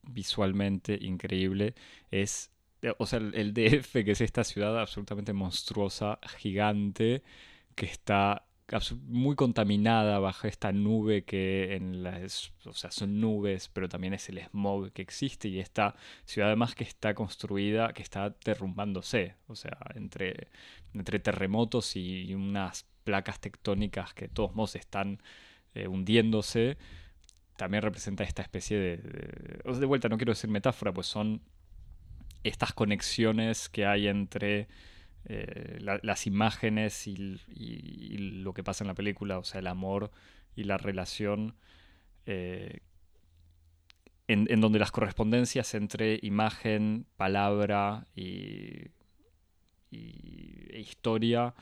visualmente 0.02 0.98
increíble, 1.00 1.74
es 2.10 2.50
o 2.98 3.06
sea, 3.06 3.18
el 3.18 3.52
DF, 3.54 4.04
que 4.04 4.12
es 4.12 4.20
esta 4.20 4.44
ciudad 4.44 4.78
absolutamente 4.78 5.32
monstruosa, 5.32 6.18
gigante, 6.38 7.22
que 7.74 7.86
está 7.86 8.46
muy 9.06 9.36
contaminada 9.36 10.18
bajo 10.18 10.48
esta 10.48 10.72
nube 10.72 11.24
que 11.24 11.76
en 11.76 12.02
las, 12.02 12.52
o 12.64 12.72
sea, 12.72 12.90
son 12.90 13.20
nubes, 13.20 13.68
pero 13.72 13.88
también 13.88 14.12
es 14.14 14.28
el 14.28 14.40
smog 14.40 14.90
que 14.92 15.02
existe 15.02 15.48
y 15.48 15.60
esta 15.60 15.94
ciudad 16.24 16.48
además 16.48 16.74
que 16.74 16.82
está 16.84 17.14
construida, 17.14 17.92
que 17.92 18.02
está 18.02 18.34
derrumbándose, 18.44 19.36
o 19.46 19.54
sea, 19.54 19.78
entre, 19.94 20.48
entre 20.94 21.20
terremotos 21.20 21.94
y 21.96 22.34
unas 22.34 22.86
placas 23.06 23.40
tectónicas 23.40 24.12
que 24.12 24.26
de 24.26 24.34
todos 24.34 24.54
modos 24.54 24.76
están 24.76 25.22
eh, 25.74 25.86
hundiéndose, 25.86 26.76
también 27.56 27.82
representa 27.82 28.24
esta 28.24 28.42
especie 28.42 28.76
de, 28.76 28.96
de, 28.98 29.78
de 29.78 29.86
vuelta, 29.86 30.10
no 30.10 30.18
quiero 30.18 30.32
decir 30.32 30.50
metáfora, 30.50 30.92
pues 30.92 31.06
son 31.06 31.40
estas 32.42 32.72
conexiones 32.72 33.68
que 33.68 33.86
hay 33.86 34.08
entre 34.08 34.68
eh, 35.28 35.78
las 35.80 36.26
imágenes 36.28 37.06
y, 37.08 37.16
lo 38.18 38.54
que 38.54 38.62
pasa 38.62 38.84
en 38.84 38.88
la 38.88 38.94
película, 38.94 39.38
o 39.38 39.44
sea, 39.44 39.58
el 39.58 39.66
amor 39.66 40.12
y 40.54 40.64
la 40.64 40.78
relación, 40.78 41.56
eh, 42.26 42.80
en, 44.28 44.60
donde 44.60 44.78
las 44.78 44.92
correspondencias 44.92 45.74
entre 45.74 46.20
imagen, 46.22 47.06
palabra 47.16 48.06
y, 48.14 48.90
e 49.90 50.80
historia 50.80 51.54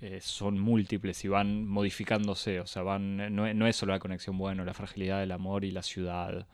eh, 0.00 0.20
son 0.20 0.58
múltiples 0.58 1.24
y 1.24 1.28
van 1.28 1.66
modificándose, 1.66 2.60
o 2.60 2.66
sea, 2.66 2.82
van, 2.82 3.34
no, 3.34 3.52
no, 3.52 3.66
es 3.66 3.76
solo 3.76 3.92
la 3.92 3.98
conexión, 3.98 4.38
bueno, 4.38 4.64
la 4.64 4.74
fragilidad 4.74 5.20
del 5.20 5.32
amor 5.32 5.64
y 5.64 5.70
la 5.70 5.82
ciudad, 5.82 6.46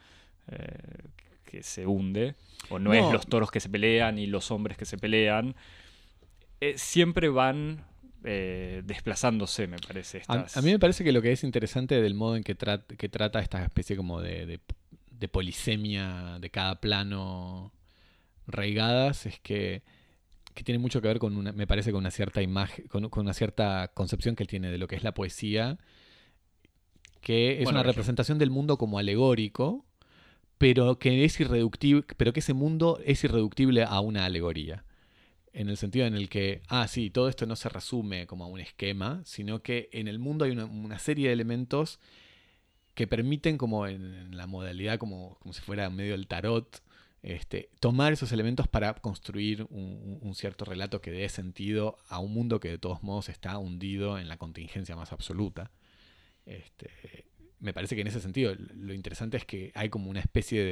que 1.45 1.63
se 1.63 1.87
hunde, 1.87 2.35
o 2.69 2.79
no, 2.79 2.95
es 2.95 3.11
los 3.13 3.27
toros 3.27 3.51
que 3.51 3.61
se 3.61 3.69
pelean 3.69 4.19
y 4.19 4.27
los 4.27 4.51
hombres 4.51 4.77
que 4.77 4.85
se 4.85 4.99
pelean, 4.99 5.57
eh, 6.61 6.75
siempre 6.77 7.29
van 7.29 7.85
eh, 8.25 8.83
desplazándose, 8.85 9.67
me 9.67 9.79
parece. 9.79 10.23
A, 10.27 10.47
mí 10.63 10.71
me 10.71 10.79
parece 10.79 11.05
que 11.05 11.13
lo 11.13 11.21
que 11.21 11.33
es 11.33 11.45
interesante 11.45 12.01
del 12.01 12.15
modo 12.15 12.37
en 12.37 12.43
que, 12.43 12.57
que 12.97 13.09
trata 13.09 13.41
esta 13.41 13.63
especie 13.63 13.97
como 13.97 14.21
de, 14.21 14.61
de, 15.11 15.29
polisemia 15.29 16.39
de 16.41 16.51
cada 16.51 16.81
plano 16.81 17.73
reigadas 18.47 19.27
es 19.27 19.39
que, 19.41 19.83
que, 20.57 20.65
tiene 20.65 20.79
mucho 20.79 21.01
que 21.01 21.09
ver 21.09 21.19
con 21.19 21.37
una, 21.37 21.53
me 21.53 21.67
parece 21.67 21.93
con 21.93 22.01
una 22.01 22.11
cierta 22.11 22.43
imagen, 22.43 22.87
con, 22.89 23.09
una 23.13 23.35
cierta 23.35 23.93
concepción 23.95 24.35
que 24.35 24.43
él 24.43 24.49
tiene 24.49 24.71
de 24.71 24.79
lo 24.79 24.89
que 24.89 24.97
es 24.97 25.05
la 25.05 25.15
poesía, 25.15 25.79
que 27.21 27.63
es 27.63 27.69
una 27.69 27.83
representación 27.83 28.39
del 28.39 28.51
mundo 28.51 28.79
como 28.79 28.99
alegórico, 28.99 29.85
pero 30.59 30.99
que 30.99 31.25
es 31.25 31.39
irreductible, 31.39 32.05
pero 32.17 32.33
que 32.33 32.41
ese 32.41 32.55
mundo 32.55 32.99
es 33.05 33.23
irreductible 33.25 33.85
a 33.85 34.01
una 34.01 34.25
alegoría. 34.25 34.85
En 35.53 35.69
el 35.69 35.77
sentido 35.77 36.07
en 36.07 36.15
el 36.15 36.29
que, 36.29 36.63
ah, 36.69 36.87
sí, 36.89 37.11
todo 37.11 37.29
esto 37.29 37.47
no 37.47 37.57
se 37.57 37.69
resume 37.69 38.27
como 38.27 38.45
a 38.45 38.49
un 38.49 38.61
esquema, 38.61 39.23
sino 39.25 39.63
que 39.63 39.89
en 39.93 40.09
el 40.09 40.19
mundo 40.19 40.45
hay 40.45 40.53
una, 40.53 40.99
serie 40.99 41.29
de 41.29 41.33
elementos 41.33 41.99
que 42.95 43.07
permiten, 43.07 43.59
como 43.59 43.87
en, 43.87 44.37
la 44.37 44.47
modalidad, 44.47 44.99
como, 44.99 45.37
como 45.41 45.53
si 45.53 45.61
fuera 45.61 45.89
medio 45.91 46.13
del 46.13 46.27
tarot, 46.27 46.83
este, 47.27 47.71
tomar 47.81 48.13
esos 48.13 48.31
elementos 48.31 48.69
para 48.69 48.95
construir 48.95 49.67
un, 49.71 50.33
cierto 50.37 50.65
relato 50.65 51.01
que 51.01 51.11
dé 51.11 51.29
sentido 51.29 51.99
a 52.09 52.21
un 52.21 52.33
mundo 52.33 52.61
que 52.61 52.69
de 52.69 52.79
todos 52.79 53.03
modos 53.03 53.29
está 53.29 53.59
hundido 53.59 54.17
en 54.17 54.29
la 54.29 54.37
contingencia 54.37 54.95
más 54.95 55.11
absoluta. 55.11 55.73
Este, 56.45 57.27
me 57.59 57.75
parece 57.75 57.97
que 57.97 58.03
en 58.03 58.07
ese 58.07 58.21
sentido 58.21 58.55
lo 58.55 58.95
interesante 58.95 59.39
es 59.39 59.45
que 59.45 59.73
hay 59.75 59.89
como 59.89 60.09
una 60.09 60.21
especie 60.21 60.63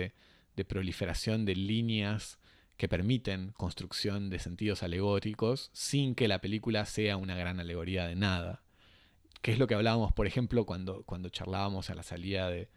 de, 0.55 0.65
proliferación 0.65 1.45
de 1.45 1.57
líneas 1.57 2.39
que 2.77 2.89
permiten 2.89 3.51
construcción 3.57 4.31
de 4.31 4.39
sentidos 4.39 4.85
alegóricos 4.85 5.71
sin 5.73 6.15
que 6.15 6.29
la 6.29 6.41
película 6.41 6.87
sea 6.87 7.17
una 7.17 7.35
gran 7.35 7.59
alegoría 7.59 8.07
de 8.07 8.15
nada. 8.15 8.63
Que 9.43 9.51
es 9.51 9.59
lo 9.59 9.67
que 9.67 9.75
hablábamos, 9.75 10.13
por 10.13 10.29
ejemplo, 10.29 10.67
cuando, 10.67 11.03
cuando 11.03 11.31
charlábamos 11.31 11.91
a 11.91 11.97
la 11.97 12.05
salida 12.05 12.49
de, 12.49 12.69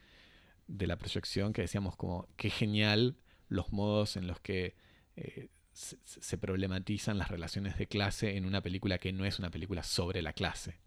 la 0.67 0.97
proyección, 0.97 1.53
que 1.53 1.61
decíamos 1.61 1.95
como 1.95 2.27
qué 2.37 2.49
genial 2.49 3.17
los 3.47 3.71
modos 3.71 4.17
en 4.17 4.27
los 4.27 4.39
que 4.39 4.75
eh, 5.15 5.49
se 5.73 6.37
problematizan 6.37 7.17
las 7.17 7.29
relaciones 7.29 7.77
de 7.77 7.87
clase 7.87 8.35
en 8.35 8.45
una 8.45 8.61
película 8.61 8.97
que 8.97 9.13
no 9.13 9.25
es 9.25 9.39
una 9.39 9.51
película 9.51 9.83
sobre 9.83 10.21
la 10.21 10.33
clase. 10.33 10.79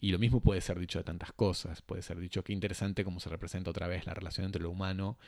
Y 0.00 0.12
lo 0.12 0.18
mismo 0.18 0.40
puede 0.40 0.62
ser 0.62 0.78
dicho 0.78 0.98
de 0.98 1.04
tantas 1.04 1.32
cosas. 1.32 1.82
Puede 1.82 2.02
ser 2.02 2.18
dicho 2.18 2.42
que 2.42 2.54
interesante 2.54 3.04
cómo 3.04 3.20
se 3.20 3.28
representa 3.28 3.70
otra 3.70 3.86
vez 3.86 4.06
la 4.06 4.14
relación 4.14 4.46
entre 4.46 4.62
lo 4.62 4.70
humano 4.70 5.18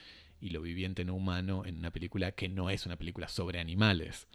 y 0.41 0.49
lo 0.51 0.63
viviente 0.63 1.05
no 1.05 1.15
humano 1.15 1.65
en 1.67 1.77
una 1.77 1.91
película 1.91 2.33
que 2.33 2.49
no 2.49 2.71
es 2.71 2.87
una 2.87 2.97
película 2.97 3.29
sobre 3.29 3.61
animales. 3.61 4.29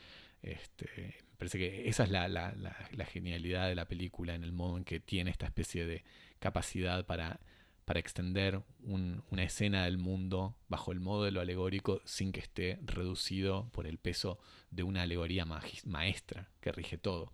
Este, 0.43 1.15
parece 1.39 1.57
que 1.57 1.89
esa 1.89 2.03
es 2.03 2.11
la, 2.11 2.27
la, 2.27 2.53
la, 2.55 3.05
genialidad 3.05 3.67
de 3.67 3.73
la 3.73 3.87
película 3.87 4.35
en 4.35 4.43
el 4.43 4.51
modo 4.51 4.77
en 4.77 4.83
que 4.83 4.99
tiene 4.99 5.31
esta 5.31 5.47
especie 5.47 5.87
de 5.87 6.03
capacidad 6.39 7.05
para, 7.07 7.39
para 7.87 8.01
extender 8.01 8.63
una 8.83 9.43
escena 9.43 9.85
del 9.85 9.97
mundo 9.97 10.57
bajo 10.67 10.91
el 10.91 10.99
modo 10.99 11.23
alegórico 11.23 12.01
sin 12.03 12.33
que 12.33 12.41
esté 12.41 12.79
reducido 12.83 13.69
por 13.71 13.87
el 13.87 13.97
peso 13.97 14.39
de 14.71 14.83
una 14.83 15.03
alegoría 15.03 15.45
maestra 15.45 16.49
que 16.59 16.73
rige 16.73 16.97
todo. 16.97 17.31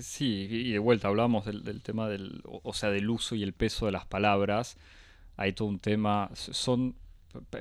Sí, 0.00 0.46
y 0.48 0.70
de 0.70 0.78
vuelta 0.78 1.08
hablamos 1.08 1.46
del, 1.46 1.82
tema 1.82 2.08
del, 2.08 2.42
o 2.44 2.72
sea, 2.74 2.90
del 2.90 3.10
uso 3.10 3.34
y 3.34 3.42
el 3.42 3.54
peso 3.54 3.86
de 3.86 3.92
las 3.92 4.06
palabras. 4.06 4.76
Hay 5.36 5.52
todo 5.52 5.66
un 5.66 5.80
tema, 5.80 6.30
son 6.32 6.94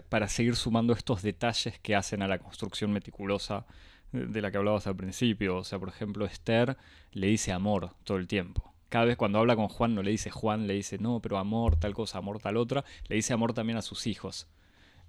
para 0.07 0.27
seguir 0.27 0.55
sumando 0.55 0.93
estos 0.93 1.23
detalles 1.23 1.79
que 1.79 1.95
hacen 1.95 2.21
a 2.21 2.27
la 2.27 2.38
construcción 2.38 2.91
meticulosa 2.91 3.65
de 4.11 4.41
la 4.43 4.51
que 4.51 4.57
hablabas 4.57 4.85
al 4.85 4.95
principio. 4.95 5.57
O 5.57 5.63
sea, 5.63 5.79
por 5.79 5.89
ejemplo, 5.89 6.23
Esther 6.27 6.77
le 7.13 7.25
dice 7.25 7.51
amor 7.51 7.95
todo 8.03 8.17
el 8.17 8.27
tiempo. 8.27 8.76
Cada 8.89 9.05
vez 9.05 9.17
cuando 9.17 9.39
habla 9.39 9.55
con 9.55 9.67
Juan 9.67 9.95
no 9.95 10.03
le 10.03 10.11
dice 10.11 10.29
Juan, 10.29 10.67
le 10.67 10.73
dice 10.73 10.97
no, 10.97 11.19
pero 11.21 11.38
amor, 11.38 11.75
tal 11.75 11.93
cosa, 11.93 12.19
amor, 12.19 12.39
tal 12.39 12.57
otra. 12.57 12.85
Le 13.07 13.15
dice 13.15 13.33
amor 13.33 13.53
también 13.53 13.77
a 13.77 13.81
sus 13.81 14.07
hijos. 14.07 14.47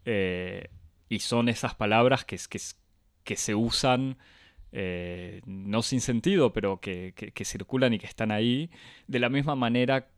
Eh, 0.04 0.68
y 1.08 1.20
son 1.20 1.48
esas 1.48 1.74
palabras 1.74 2.24
que, 2.24 2.38
que, 2.48 2.60
que 3.24 3.36
se 3.36 3.54
usan 3.54 4.18
eh, 4.70 5.40
no 5.46 5.82
sin 5.82 6.00
sentido, 6.00 6.52
pero 6.52 6.80
que, 6.80 7.14
circulan 7.44 7.94
y 7.94 7.98
que 7.98 8.06
están 8.06 8.30
ahí, 8.30 8.70
de 9.06 9.18
la 9.18 9.30
misma 9.30 9.54
manera 9.54 10.08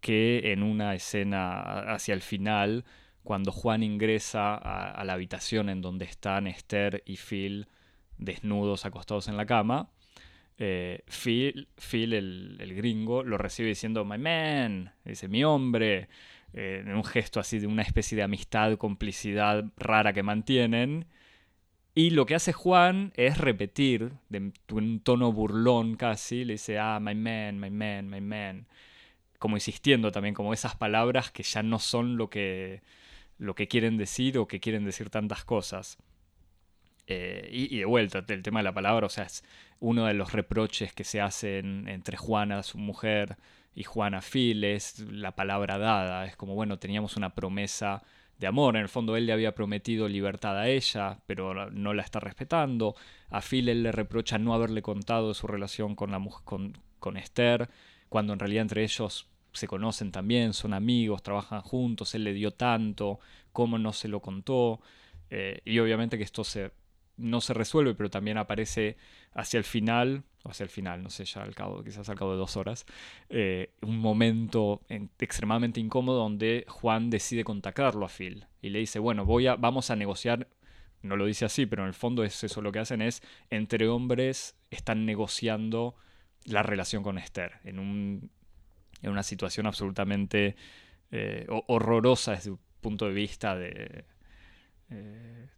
que 0.00 0.52
en 0.52 0.62
una 0.62 0.94
escena 0.94 1.92
hacia 1.92 2.14
el 2.14 2.22
final, 2.22 2.84
cuando 3.22 3.52
Juan 3.52 3.82
ingresa 3.82 4.54
a, 4.54 5.04
la 5.04 5.12
habitación 5.12 5.68
en 5.68 5.82
donde 5.82 6.06
están 6.06 6.46
Esther 6.46 7.02
y 7.04 7.16
Phil 7.16 7.68
desnudos, 8.16 8.86
acostados 8.86 9.28
en 9.28 9.36
la 9.36 9.44
cama, 9.44 9.90
eh, 10.62 11.04
Phil, 11.06 11.68
Phil 11.78 12.12
el, 12.12 12.74
gringo, 12.76 13.24
lo 13.24 13.38
recibe 13.38 13.70
diciendo, 13.70 14.04
My 14.04 14.18
man, 14.18 14.92
dice, 15.06 15.26
mi 15.26 15.42
hombre, 15.42 16.08
eh, 16.52 16.82
en 16.84 16.94
un 16.94 17.02
gesto 17.02 17.40
así 17.40 17.58
de 17.58 17.66
una 17.66 17.82
especie 17.82 18.14
de 18.14 18.22
amistad, 18.22 18.76
complicidad 18.76 19.64
rara 19.78 20.12
que 20.12 20.22
mantienen. 20.22 21.06
Y 21.94 22.10
lo 22.10 22.26
que 22.26 22.34
hace 22.34 22.52
Juan 22.52 23.12
es 23.16 23.38
repetir, 23.38 24.12
de 24.28 24.52
un 24.70 25.00
tono 25.00 25.32
burlón 25.32 25.96
casi, 25.96 26.44
le 26.44 26.54
dice, 26.54 26.78
ah, 26.78 27.00
my 27.00 27.14
man, 27.14 27.58
my 27.58 27.70
man, 27.70 28.10
my 28.10 28.20
man. 28.20 28.66
Como 29.38 29.56
insistiendo 29.56 30.12
también, 30.12 30.34
como 30.34 30.52
esas 30.52 30.76
palabras 30.76 31.30
que 31.30 31.42
ya 31.42 31.62
no 31.62 31.78
son 31.78 32.18
lo 32.18 32.28
que, 32.28 32.82
lo 33.38 33.54
que 33.54 33.66
quieren 33.66 33.96
decir 33.96 34.36
o 34.38 34.46
que 34.46 34.60
quieren 34.60 34.84
decir 34.84 35.08
tantas 35.08 35.44
cosas. 35.44 35.98
Eh, 37.12 37.48
y, 37.50 37.78
de 37.78 37.84
vuelta, 37.86 38.24
el 38.28 38.42
tema 38.44 38.60
de 38.60 38.64
la 38.64 38.72
palabra, 38.72 39.06
o 39.06 39.10
sea, 39.10 39.24
es 39.24 39.42
uno 39.80 40.06
de 40.06 40.14
los 40.14 40.32
reproches 40.32 40.92
que 40.92 41.02
se 41.02 41.20
hacen 41.20 41.88
entre 41.88 42.16
Juana, 42.16 42.62
su 42.62 42.78
mujer, 42.78 43.36
y 43.74 43.82
Juana 43.82 44.20
Phil, 44.20 44.62
es 44.62 45.00
la 45.00 45.34
palabra 45.34 45.76
dada. 45.76 46.24
Es 46.26 46.36
como, 46.36 46.54
bueno, 46.54 46.78
teníamos 46.78 47.16
una 47.16 47.34
promesa 47.34 48.04
de 48.38 48.46
amor. 48.46 48.76
En 48.76 48.82
el 48.82 48.88
fondo 48.88 49.16
él 49.16 49.26
le 49.26 49.32
había 49.32 49.56
prometido 49.56 50.06
libertad 50.06 50.56
a 50.56 50.68
ella, 50.68 51.18
pero 51.26 51.68
no 51.72 51.94
la 51.94 52.02
está 52.02 52.20
respetando. 52.20 52.94
A 53.28 53.40
Phil 53.40 53.68
él 53.68 53.82
le 53.82 53.90
reprocha 53.90 54.38
no 54.38 54.54
haberle 54.54 54.80
contado 54.80 55.34
su 55.34 55.48
relación 55.48 55.96
con, 55.96 56.12
la, 56.12 56.24
con, 56.44 56.78
con 57.00 57.16
Esther, 57.16 57.68
cuando 58.08 58.34
en 58.34 58.38
realidad 58.38 58.62
entre 58.62 58.84
ellos 58.84 59.26
se 59.52 59.66
conocen 59.66 60.12
también, 60.12 60.52
son 60.52 60.74
amigos, 60.74 61.24
trabajan 61.24 61.62
juntos, 61.62 62.14
él 62.14 62.22
le 62.22 62.34
dio 62.34 62.52
tanto, 62.52 63.18
cómo 63.52 63.78
no 63.78 63.92
se 63.92 64.06
lo 64.06 64.20
contó. 64.20 64.80
Eh, 65.30 65.60
y 65.64 65.78
obviamente 65.80 66.16
que 66.18 66.24
esto 66.24 66.44
se, 66.44 66.70
no 67.20 67.40
se 67.40 67.54
resuelve, 67.54 67.94
pero 67.94 68.10
también 68.10 68.38
aparece 68.38 68.96
hacia 69.32 69.58
el 69.58 69.64
final, 69.64 70.24
o 70.42 70.50
hacia 70.50 70.64
el 70.64 70.70
final, 70.70 71.02
no 71.02 71.10
sé, 71.10 71.24
ya 71.24 71.42
al 71.42 71.54
cabo, 71.54 71.84
quizás 71.84 72.08
al 72.08 72.16
cabo 72.16 72.32
de 72.32 72.38
dos 72.38 72.56
horas, 72.56 72.86
eh, 73.28 73.70
un 73.82 73.98
momento 73.98 74.82
extremadamente 75.18 75.80
incómodo 75.80 76.18
donde 76.18 76.64
Juan 76.68 77.10
decide 77.10 77.44
contactarlo 77.44 78.04
a 78.04 78.08
Phil 78.08 78.46
y 78.62 78.70
le 78.70 78.78
dice, 78.78 78.98
bueno, 78.98 79.24
voy 79.24 79.46
a, 79.46 79.56
vamos 79.56 79.90
a 79.90 79.96
negociar, 79.96 80.48
no 81.02 81.16
lo 81.16 81.26
dice 81.26 81.44
así, 81.44 81.66
pero 81.66 81.82
en 81.82 81.88
el 81.88 81.94
fondo 81.94 82.24
es 82.24 82.42
eso 82.42 82.62
lo 82.62 82.72
que 82.72 82.78
hacen 82.78 83.02
es, 83.02 83.22
entre 83.50 83.88
hombres 83.88 84.56
están 84.70 85.06
negociando 85.06 85.94
la 86.44 86.62
relación 86.62 87.02
con 87.02 87.18
Esther, 87.18 87.60
en, 87.64 87.78
un, 87.78 88.30
en 89.02 89.10
una 89.10 89.22
situación 89.22 89.66
absolutamente 89.66 90.56
eh, 91.10 91.46
horrorosa 91.48 92.32
desde 92.32 92.52
un 92.52 92.60
punto 92.80 93.06
de 93.06 93.12
vista 93.12 93.56
de... 93.56 94.04
Eh, 94.90 95.48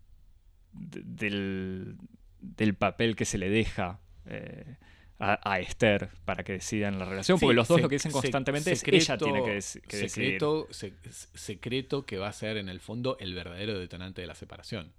del, 0.72 1.96
del, 2.40 2.74
papel 2.74 3.16
que 3.16 3.24
se 3.24 3.38
le 3.38 3.50
deja 3.50 4.00
eh, 4.26 4.76
a, 5.18 5.60
Esther 5.60 6.10
para 6.24 6.42
que 6.42 6.52
decida 6.54 6.88
en 6.88 6.98
la 6.98 7.04
relación, 7.04 7.38
porque 7.38 7.54
los 7.54 7.68
dos 7.68 7.80
lo 7.80 7.88
que 7.88 7.94
dicen 7.94 8.10
constantemente 8.10 8.72
es 8.72 8.82
que 8.82 8.96
ella 8.96 9.16
tiene 9.16 9.44
que, 9.44 9.60
secreto, 9.62 10.66
secreto 10.72 12.04
que 12.04 12.18
va 12.18 12.28
a 12.28 12.32
ser 12.32 12.56
en 12.56 12.68
el 12.68 12.80
fondo 12.80 13.16
el 13.20 13.34
verdadero 13.34 13.78
detonante 13.78 14.20
de 14.20 14.26
la 14.26 14.34
separación. 14.34 14.92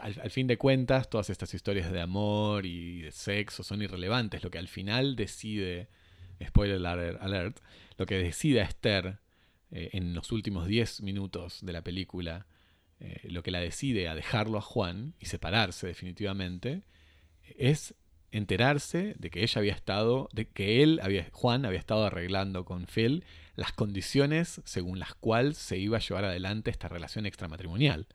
al, 0.00 0.30
fin 0.30 0.46
de 0.46 0.58
cuentas, 0.58 1.10
todas 1.10 1.28
estas 1.28 1.52
historias 1.54 1.90
de 1.90 2.00
amor 2.00 2.66
y 2.66 3.02
de 3.02 3.10
sexo 3.10 3.64
son 3.64 3.82
irrelevantes. 3.82 4.44
Lo 4.44 4.50
que 4.50 4.58
al 4.58 4.68
final 4.68 5.16
decide, 5.16 5.88
spoiler 6.46 6.86
alert, 6.86 7.60
lo 7.98 8.06
que 8.06 8.16
decide 8.16 8.60
Esther 8.60 9.18
eh, 9.72 9.90
en 9.92 10.14
los 10.14 10.30
últimos 10.30 10.68
10 10.68 11.02
minutos 11.02 11.58
de 11.62 11.72
la 11.72 11.82
película 11.82 12.46
eh, 13.00 13.20
lo 13.24 13.42
que 13.42 13.50
la 13.50 13.60
decide 13.60 14.08
a 14.08 14.14
dejarlo 14.14 14.58
a 14.58 14.62
Juan 14.62 15.14
y 15.18 15.26
separarse 15.26 15.86
definitivamente, 15.86 16.82
es 17.56 17.94
enterarse 18.30 19.14
de 19.18 19.30
que 19.30 19.42
ella 19.42 19.58
había 19.58 19.72
estado, 19.72 20.28
de 20.32 20.48
que 20.48 20.82
él 20.82 21.00
había, 21.02 21.26
Juan 21.32 21.64
había 21.64 21.78
estado 21.78 22.04
arreglando 22.04 22.64
con 22.64 22.86
Phil 22.86 23.24
las 23.56 23.72
condiciones 23.72 24.60
según 24.64 24.98
las 24.98 25.14
cuales 25.14 25.56
se 25.56 25.78
iba 25.78 25.96
a 25.96 26.00
llevar 26.00 26.24
adelante 26.24 26.70
esta 26.70 26.88
relación 26.88 27.26
extramatrimonial. 27.26 28.06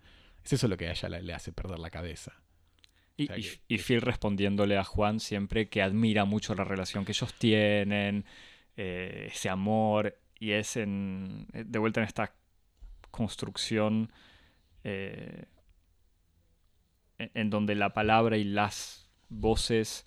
Es 0.43 0.53
eso 0.53 0.67
lo 0.67 0.77
que 0.77 0.87
a 0.87 0.91
ella 0.91 1.09
le, 1.09 1.33
hace 1.33 1.51
perder 1.51 1.79
la 1.79 1.89
cabeza. 1.89 2.33
Y, 3.17 3.77
Phil 3.77 4.01
respondiéndole 4.01 4.77
a 4.77 4.83
Juan 4.83 5.19
siempre 5.19 5.69
que 5.69 5.81
admira 5.81 6.25
mucho 6.25 6.53
la 6.53 6.63
relación 6.63 7.05
que 7.05 7.13
ellos 7.13 7.33
tienen, 7.33 8.25
eh, 8.75 9.29
ese 9.31 9.49
amor, 9.49 10.17
y 10.37 10.51
es 10.51 10.75
en, 10.75 11.47
de 11.53 11.79
vuelta 11.79 12.01
en 12.01 12.07
esta 12.07 12.35
construcción 13.09 14.11
eh, 14.85 15.45
en 17.17 17.49
donde 17.49 17.73
la 17.73 17.93
palabra 17.93 18.37
y 18.37 18.43
las 18.43 19.09
voces 19.29 20.05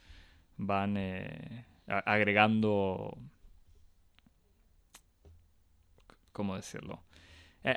van 0.56 0.96
eh, 0.96 1.66
agregando, 1.86 3.18
¿cómo 6.32 6.56
decirlo? 6.56 7.02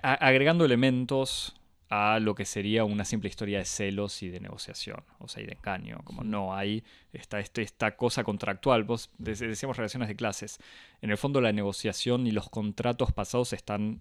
agregando 0.04 0.64
elementos 0.64 1.60
a 1.91 2.20
lo 2.20 2.36
que 2.36 2.45
sería 2.45 2.86
una 2.86 3.04
simple 3.04 3.28
historia 3.28 3.58
de 3.58 3.66
celos 3.66 4.24
y 4.24 4.30
de 4.30 4.39
negociación, 4.39 5.04
o 5.20 5.28
sea, 5.28 5.43
y 5.43 5.45
de 5.45 5.54
engaño. 5.54 5.99
Como 6.06 6.24
no 6.24 6.56
hay 6.56 6.86
esta, 7.12 7.41
este, 7.41 7.64
esta 7.64 7.97
cosa 7.97 8.24
contractual. 8.24 8.86
Vos 8.86 9.10
decíamos 9.18 9.76
relaciones 9.76 10.08
de 10.08 10.16
clases. 10.16 10.60
En 11.02 11.12
el 11.12 11.18
fondo, 11.18 11.41
la 11.41 11.52
negociación 11.52 12.28
y 12.28 12.32
los 12.32 12.49
contratos 12.49 13.12
pasados 13.12 13.52
están 13.52 13.99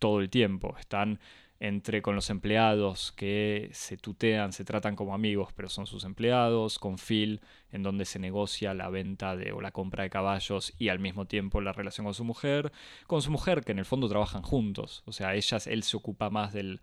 todo 0.00 0.20
el 0.20 0.28
tiempo. 0.28 0.74
Están 0.80 1.20
entre 1.60 2.02
con 2.02 2.14
los 2.14 2.30
empleados 2.30 3.12
que 3.12 3.68
se 3.72 3.96
tutean, 3.96 4.52
se 4.52 4.64
tratan 4.64 4.94
como 4.94 5.14
amigos, 5.14 5.52
pero 5.54 5.68
son 5.68 5.86
sus 5.86 6.04
empleados, 6.04 6.78
con 6.78 6.98
Phil, 6.98 7.40
en 7.72 7.82
donde 7.82 8.04
se 8.04 8.20
negocia 8.20 8.74
la 8.74 8.88
venta 8.90 9.34
de, 9.36 9.52
o 9.52 9.60
la 9.60 9.72
compra 9.72 10.04
de 10.04 10.10
caballos 10.10 10.72
y 10.78 10.88
al 10.88 11.00
mismo 11.00 11.26
tiempo 11.26 11.60
la 11.60 11.72
relación 11.72 12.04
con 12.04 12.14
su 12.14 12.24
mujer, 12.24 12.72
con 13.06 13.22
su 13.22 13.30
mujer 13.32 13.64
que 13.64 13.72
en 13.72 13.80
el 13.80 13.84
fondo 13.84 14.08
trabajan 14.08 14.42
juntos, 14.42 15.02
o 15.06 15.12
sea, 15.12 15.34
ellas, 15.34 15.66
él 15.66 15.82
se 15.82 15.96
ocupa 15.96 16.30
más 16.30 16.52
del, 16.52 16.80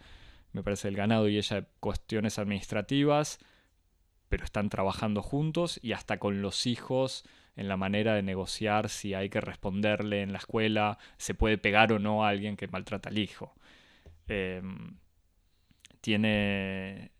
me 0.52 0.62
parece, 0.62 0.90
del 0.90 0.98
ganado 0.98 1.30
y 1.30 1.38
ella 1.38 1.62
de 1.62 1.68
cuestiones 1.80 2.38
administrativas, 2.38 3.40
pero 4.28 4.44
están 4.44 4.70
trabajando 4.70 5.22
juntos 5.22 5.80
y 5.82 5.94
hasta 5.94 6.18
con 6.20 6.42
los 6.42 6.66
hijos 6.66 7.24
en 7.56 7.70
la 7.70 7.78
manera 7.78 8.16
de 8.16 8.24
negociar 8.24 8.90
si 8.90 9.14
hay 9.14 9.30
que 9.30 9.40
responderle 9.40 10.22
en 10.22 10.34
la 10.34 10.40
escuela, 10.40 10.98
se 11.18 11.34
puede 11.34 11.58
pegar 11.58 11.94
o 11.94 12.00
no 12.00 12.26
a 12.26 12.30
alguien 12.30 12.58
que 12.58 12.68
maltrata 12.68 13.10
al 13.10 13.18
hijo. 13.18 13.56
Em, 14.28 14.98
tiene... 16.02 17.12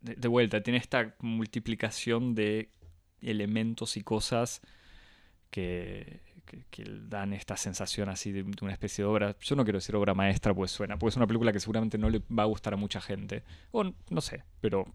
De, 0.00 0.28
vuelta, 0.28 0.62
tiene 0.62 0.78
esta 0.78 1.14
multiplicación 1.20 2.34
de 2.34 2.70
elementos 3.20 3.98
y 3.98 4.02
cosas 4.02 4.62
que, 5.50 6.20
dan 7.08 7.32
esta 7.32 7.56
sensación 7.56 8.08
así 8.08 8.32
de, 8.32 8.42
una 8.62 8.72
especie 8.72 9.04
de 9.04 9.10
obra. 9.10 9.36
Yo 9.40 9.56
no 9.56 9.64
quiero 9.64 9.78
decir 9.78 9.94
obra 9.96 10.14
maestra, 10.14 10.54
pues 10.54 10.70
suena, 10.70 10.98
porque 10.98 11.10
es 11.10 11.16
una 11.16 11.26
película 11.26 11.52
que 11.52 11.60
seguramente 11.60 11.98
no 11.98 12.08
le 12.08 12.22
va 12.30 12.44
a 12.44 12.46
gustar 12.46 12.72
a 12.72 12.76
mucha 12.76 13.00
gente. 13.00 13.44
O 13.72 13.84
no 13.84 14.20
sé, 14.20 14.44
pero 14.60 14.86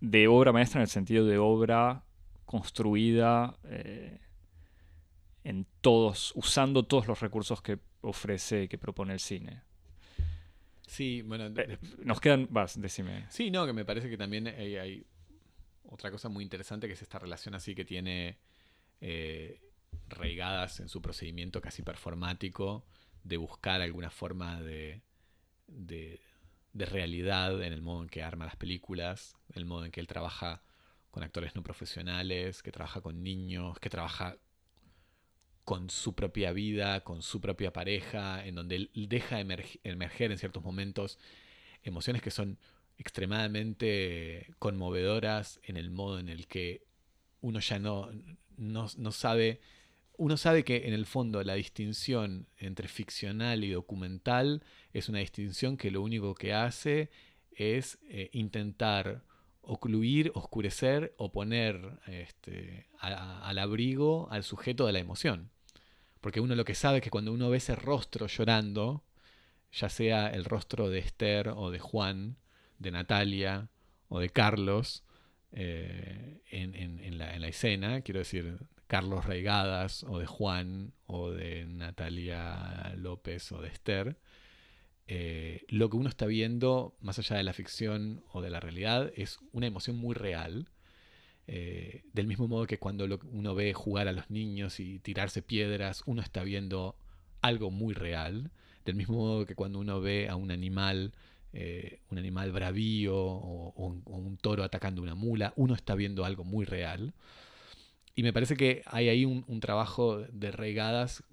de 0.00 0.28
obra 0.28 0.52
maestra 0.52 0.80
en 0.80 0.82
el 0.82 0.88
sentido 0.88 1.24
de 1.24 1.38
obra 1.38 2.04
construida 2.44 3.56
eh, 3.64 4.18
en 5.48 5.66
todos, 5.80 6.32
usando 6.34 6.84
todos 6.84 7.06
los 7.06 7.20
recursos 7.20 7.62
que 7.62 7.78
ofrece, 8.02 8.68
que 8.68 8.76
propone 8.76 9.14
el 9.14 9.18
cine. 9.18 9.62
Sí, 10.86 11.22
bueno. 11.22 11.46
Eh, 11.46 11.78
nos 12.04 12.20
quedan. 12.20 12.48
Vas, 12.50 12.78
decime. 12.78 13.24
Sí, 13.30 13.50
no, 13.50 13.64
que 13.64 13.72
me 13.72 13.86
parece 13.86 14.10
que 14.10 14.18
también 14.18 14.46
hay, 14.46 15.06
otra 15.84 16.10
cosa 16.10 16.28
muy 16.28 16.44
interesante 16.44 16.86
que 16.86 16.92
es 16.92 17.00
esta 17.00 17.18
relación 17.18 17.54
así 17.54 17.74
que 17.74 17.86
tiene 17.86 18.36
eh, 19.00 19.58
reigadas 20.08 20.80
en 20.80 20.90
su 20.90 21.00
procedimiento 21.00 21.62
casi 21.62 21.82
performático 21.82 22.84
de 23.24 23.38
buscar 23.38 23.80
alguna 23.80 24.10
forma 24.10 24.60
de, 24.60 25.00
de, 25.66 26.20
de 26.74 26.84
realidad 26.84 27.62
en 27.62 27.72
el 27.72 27.80
modo 27.80 28.02
en 28.02 28.10
que 28.10 28.22
arma 28.22 28.44
las 28.44 28.56
películas, 28.56 29.34
el 29.54 29.64
modo 29.64 29.86
en 29.86 29.92
que 29.92 30.00
él 30.00 30.06
trabaja 30.06 30.60
con 31.10 31.22
actores 31.22 31.54
no 31.54 31.62
profesionales, 31.62 32.62
que 32.62 32.70
trabaja 32.70 33.00
con 33.00 33.22
niños, 33.22 33.78
que 33.78 33.88
trabaja 33.88 34.36
con 35.68 35.90
su 35.90 36.14
propia 36.14 36.52
vida, 36.52 37.04
con 37.04 37.20
su 37.20 37.42
propia 37.42 37.74
pareja, 37.74 38.42
en 38.46 38.54
donde 38.54 38.88
deja 38.94 39.38
emerger 39.38 40.32
en 40.32 40.38
ciertos 40.38 40.64
momentos 40.64 41.18
emociones 41.82 42.22
que 42.22 42.30
son 42.30 42.58
extremadamente 42.96 44.54
conmovedoras 44.58 45.60
en 45.62 45.76
el 45.76 45.90
modo 45.90 46.20
en 46.20 46.30
el 46.30 46.46
que 46.46 46.86
uno 47.42 47.60
ya 47.60 47.78
no, 47.78 48.08
no, 48.56 49.12
sabe, 49.12 49.60
uno 50.16 50.38
sabe 50.38 50.64
que 50.64 50.86
en 50.88 50.94
el 50.94 51.04
fondo 51.04 51.44
la 51.44 51.52
distinción 51.52 52.46
entre 52.56 52.88
ficcional 52.88 53.62
y 53.62 53.68
documental 53.68 54.62
es 54.94 55.10
una 55.10 55.18
distinción 55.18 55.76
que 55.76 55.90
lo 55.90 56.00
único 56.00 56.34
que 56.34 56.54
hace 56.54 57.10
es 57.52 57.98
eh, 58.08 58.30
intentar 58.32 59.22
ocluir, 59.60 60.32
oscurecer 60.34 61.12
o 61.18 61.30
poner 61.30 62.00
este, 62.06 62.88
al 62.98 63.58
abrigo 63.58 64.28
al 64.30 64.44
sujeto 64.44 64.86
de 64.86 64.94
la 64.94 65.00
emoción. 65.00 65.50
Porque 66.20 66.40
uno 66.40 66.54
lo 66.54 66.64
que 66.64 66.74
sabe 66.74 66.98
es 66.98 67.04
que 67.04 67.10
cuando 67.10 67.32
uno 67.32 67.50
ve 67.50 67.58
ese 67.58 67.76
rostro 67.76 68.26
llorando, 68.26 69.04
ya 69.72 69.88
sea 69.88 70.28
el 70.28 70.44
rostro 70.44 70.90
de 70.90 70.98
Esther 70.98 71.48
o 71.48 71.70
de 71.70 71.78
Juan, 71.78 72.36
de 72.78 72.90
Natalia 72.90 73.68
o 74.08 74.20
de 74.20 74.30
Carlos, 74.30 75.04
eh, 75.52 76.40
en, 76.50 77.18
la, 77.18 77.48
escena, 77.48 78.02
quiero 78.02 78.20
decir, 78.20 78.58
Carlos 78.86 79.24
Reigadas 79.24 80.04
o 80.04 80.18
de 80.18 80.26
Juan 80.26 80.92
o 81.06 81.30
de 81.30 81.64
Natalia 81.66 82.94
López 82.96 83.50
o 83.52 83.60
de 83.60 83.68
Esther, 83.68 84.18
eh, 85.06 85.64
lo 85.68 85.88
que 85.88 85.96
uno 85.96 86.08
está 86.08 86.26
viendo, 86.26 86.96
más 87.00 87.18
allá 87.18 87.36
de 87.36 87.42
la 87.42 87.54
ficción 87.54 88.22
o 88.32 88.42
de 88.42 88.50
la 88.50 88.60
realidad, 88.60 89.10
es 89.16 89.38
una 89.52 89.66
emoción 89.66 89.96
muy 89.96 90.14
real 90.14 90.68
eh, 91.50 92.02
del 92.12 92.26
mismo 92.26 92.46
modo 92.46 92.66
que 92.66 92.78
cuando 92.78 93.06
uno 93.32 93.54
ve 93.54 93.72
jugar 93.72 94.06
a 94.06 94.12
los 94.12 94.28
niños 94.30 94.80
y 94.80 94.98
tirarse 94.98 95.40
piedras, 95.40 96.02
uno 96.04 96.20
está 96.20 96.44
viendo 96.44 96.94
algo 97.40 97.70
muy 97.70 97.94
real. 97.94 98.50
Del 98.84 98.96
mismo 98.96 99.16
modo 99.16 99.46
que 99.46 99.54
cuando 99.54 99.78
uno 99.78 99.98
ve 100.00 100.28
a 100.28 100.36
un 100.36 100.50
animal 100.50 101.12
eh, 101.54 102.00
un 102.10 102.18
animal 102.18 102.52
bravío 102.52 103.16
o, 103.16 104.02
un, 104.06 104.36
toro 104.36 104.62
atacando 104.62 105.00
una 105.00 105.14
mula, 105.14 105.54
uno 105.56 105.74
está 105.74 105.94
viendo 105.94 106.26
algo 106.26 106.44
muy 106.44 106.66
real. 106.66 107.14
Y 108.14 108.22
me 108.22 108.34
parece 108.34 108.54
que 108.54 108.82
hay 108.84 109.08
ahí 109.08 109.24
un, 109.24 109.60
trabajo 109.60 110.18
de 110.18 110.50
regadas, 110.52 111.24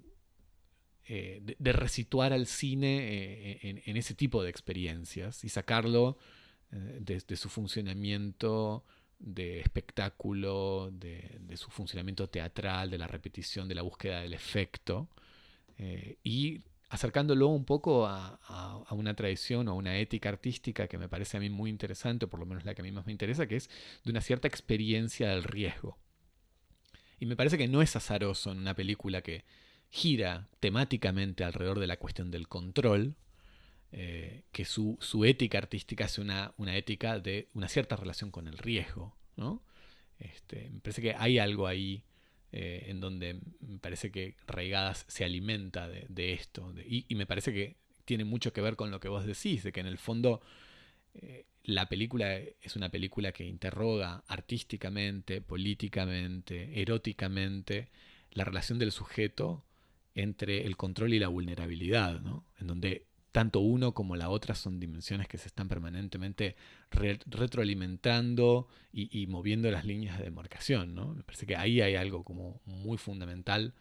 eh, 1.08 1.42
de, 1.58 1.72
resituar 1.74 2.32
al 2.32 2.46
cine 2.46 3.58
en, 3.62 3.96
ese 3.98 4.14
tipo 4.14 4.42
de 4.42 4.48
experiencias 4.48 5.44
y 5.44 5.50
sacarlo 5.50 6.16
de, 6.70 7.36
su 7.36 7.50
funcionamiento 7.50 8.84
de 9.18 9.60
espectáculo, 9.60 10.90
de, 10.92 11.56
su 11.56 11.70
funcionamiento 11.70 12.28
teatral, 12.28 12.90
de 12.90 12.98
la 12.98 13.06
repetición, 13.06 13.68
de 13.68 13.74
la 13.74 13.82
búsqueda 13.82 14.20
del 14.20 14.34
efecto, 14.34 15.08
y 16.22 16.62
acercándolo 16.88 17.48
un 17.48 17.64
poco 17.64 18.06
a, 18.06 18.38
una 18.90 19.14
tradición 19.14 19.68
o 19.68 19.72
a 19.72 19.74
una 19.74 19.98
ética 19.98 20.28
artística 20.28 20.88
que 20.88 20.98
me 20.98 21.08
parece 21.08 21.36
a 21.36 21.40
mí 21.40 21.50
muy 21.50 21.70
interesante, 21.70 22.26
o 22.26 22.28
por 22.28 22.40
lo 22.40 22.46
menos 22.46 22.64
la 22.64 22.74
que 22.74 22.82
a 22.82 22.84
mí 22.84 22.92
más 22.92 23.06
me 23.06 23.12
interesa, 23.12 23.46
que 23.46 23.56
es 23.56 23.70
de 24.04 24.10
una 24.10 24.20
cierta 24.20 24.48
experiencia 24.48 25.28
del 25.28 25.42
riesgo. 25.42 25.98
Y 27.18 27.26
me 27.26 27.36
parece 27.36 27.58
que 27.58 27.68
no 27.68 27.82
es 27.82 27.96
azaroso 27.96 28.52
en 28.52 28.58
una 28.58 28.74
película 28.74 29.22
que 29.22 29.44
gira 29.90 30.48
temáticamente 30.60 31.44
alrededor 31.44 31.78
de 31.78 31.86
la 31.86 31.96
cuestión 31.96 32.30
del 32.30 32.48
control, 32.48 33.16
eh, 33.92 34.42
que 34.52 34.64
su, 34.64 34.98
ética 35.24 35.58
artística 35.58 36.04
es 36.04 36.18
una, 36.18 36.52
una, 36.56 36.76
ética 36.76 37.18
de 37.18 37.48
una 37.54 37.68
cierta 37.68 37.96
relación 37.96 38.30
con 38.30 38.48
el 38.48 38.58
riesgo. 38.58 39.16
¿no? 39.36 39.62
Este, 40.18 40.70
me 40.70 40.80
parece 40.80 41.02
que 41.02 41.14
hay 41.14 41.38
algo 41.38 41.66
ahí 41.66 42.04
eh, 42.52 42.86
en 42.88 43.00
donde 43.00 43.40
me 43.60 43.78
parece 43.78 44.10
que 44.10 44.36
Reigadas 44.46 45.04
se 45.08 45.24
alimenta 45.24 45.88
de, 45.88 46.32
esto. 46.32 46.74
y, 46.86 47.06
me 47.14 47.26
parece 47.26 47.52
que 47.52 47.76
tiene 48.04 48.24
mucho 48.24 48.52
que 48.52 48.60
ver 48.60 48.76
con 48.76 48.90
lo 48.90 49.00
que 49.00 49.08
vos 49.08 49.26
decís, 49.26 49.62
de 49.62 49.72
que 49.72 49.80
en 49.80 49.86
el 49.86 49.98
fondo 49.98 50.40
eh, 51.14 51.44
la 51.64 51.88
película 51.88 52.36
es 52.36 52.76
una 52.76 52.88
película 52.88 53.32
que 53.32 53.44
interroga 53.44 54.22
artísticamente, 54.28 55.40
políticamente, 55.40 56.80
eróticamente, 56.80 57.88
la 58.30 58.44
relación 58.44 58.78
del 58.78 58.92
sujeto 58.92 59.64
entre 60.14 60.64
el 60.66 60.76
control 60.76 61.12
y 61.14 61.18
la 61.18 61.28
vulnerabilidad, 61.28 62.20
¿no? 62.20 62.44
en 62.60 62.68
donde 62.68 63.06
tanto 63.36 63.60
uno 63.60 63.92
como 63.92 64.16
la 64.16 64.30
otra 64.30 64.54
son 64.54 64.80
dimensiones 64.80 65.28
que 65.28 65.36
se 65.36 65.48
están 65.48 65.68
permanentemente 65.68 66.56
retroalimentando 66.90 68.66
y, 68.90 69.26
moviendo 69.26 69.70
las 69.70 69.84
líneas 69.84 70.16
de 70.16 70.24
demarcación. 70.24 70.94
¿no? 70.94 71.12
Me 71.12 71.22
parece 71.22 71.44
que 71.44 71.54
ahí 71.54 71.82
hay 71.82 71.96
algo 71.96 72.24
como 72.24 72.62
muy 72.64 72.96
fundamental 72.96 73.74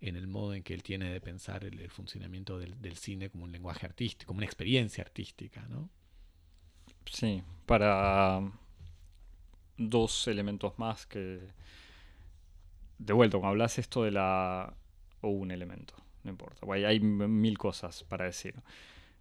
en 0.00 0.16
el 0.16 0.26
modo 0.26 0.54
en 0.54 0.62
que 0.62 0.72
él 0.72 0.82
tiene 0.82 1.12
de 1.12 1.20
pensar 1.20 1.64
el, 1.64 1.90
funcionamiento 1.90 2.58
del, 2.58 2.96
cine 2.96 3.28
como 3.28 3.44
un 3.44 3.52
lenguaje 3.52 3.84
artístico, 3.84 4.28
como 4.28 4.38
una 4.38 4.46
experiencia 4.46 5.04
artística. 5.04 5.66
¿no? 5.68 5.90
Sí, 7.04 7.42
para 7.66 8.50
dos 9.76 10.26
elementos 10.26 10.78
más 10.78 11.04
que... 11.04 11.40
De 12.96 13.12
vuelta, 13.12 13.36
cuando 13.36 13.50
hablas 13.50 13.78
esto 13.78 14.04
de 14.04 14.12
la... 14.12 14.74
o 15.20 15.28
un 15.28 15.50
elemento 15.50 16.05
no 16.26 16.32
importa. 16.32 16.66
Hay 16.70 17.00
mil 17.00 17.56
cosas 17.56 18.04
para 18.04 18.26
decir. 18.26 18.54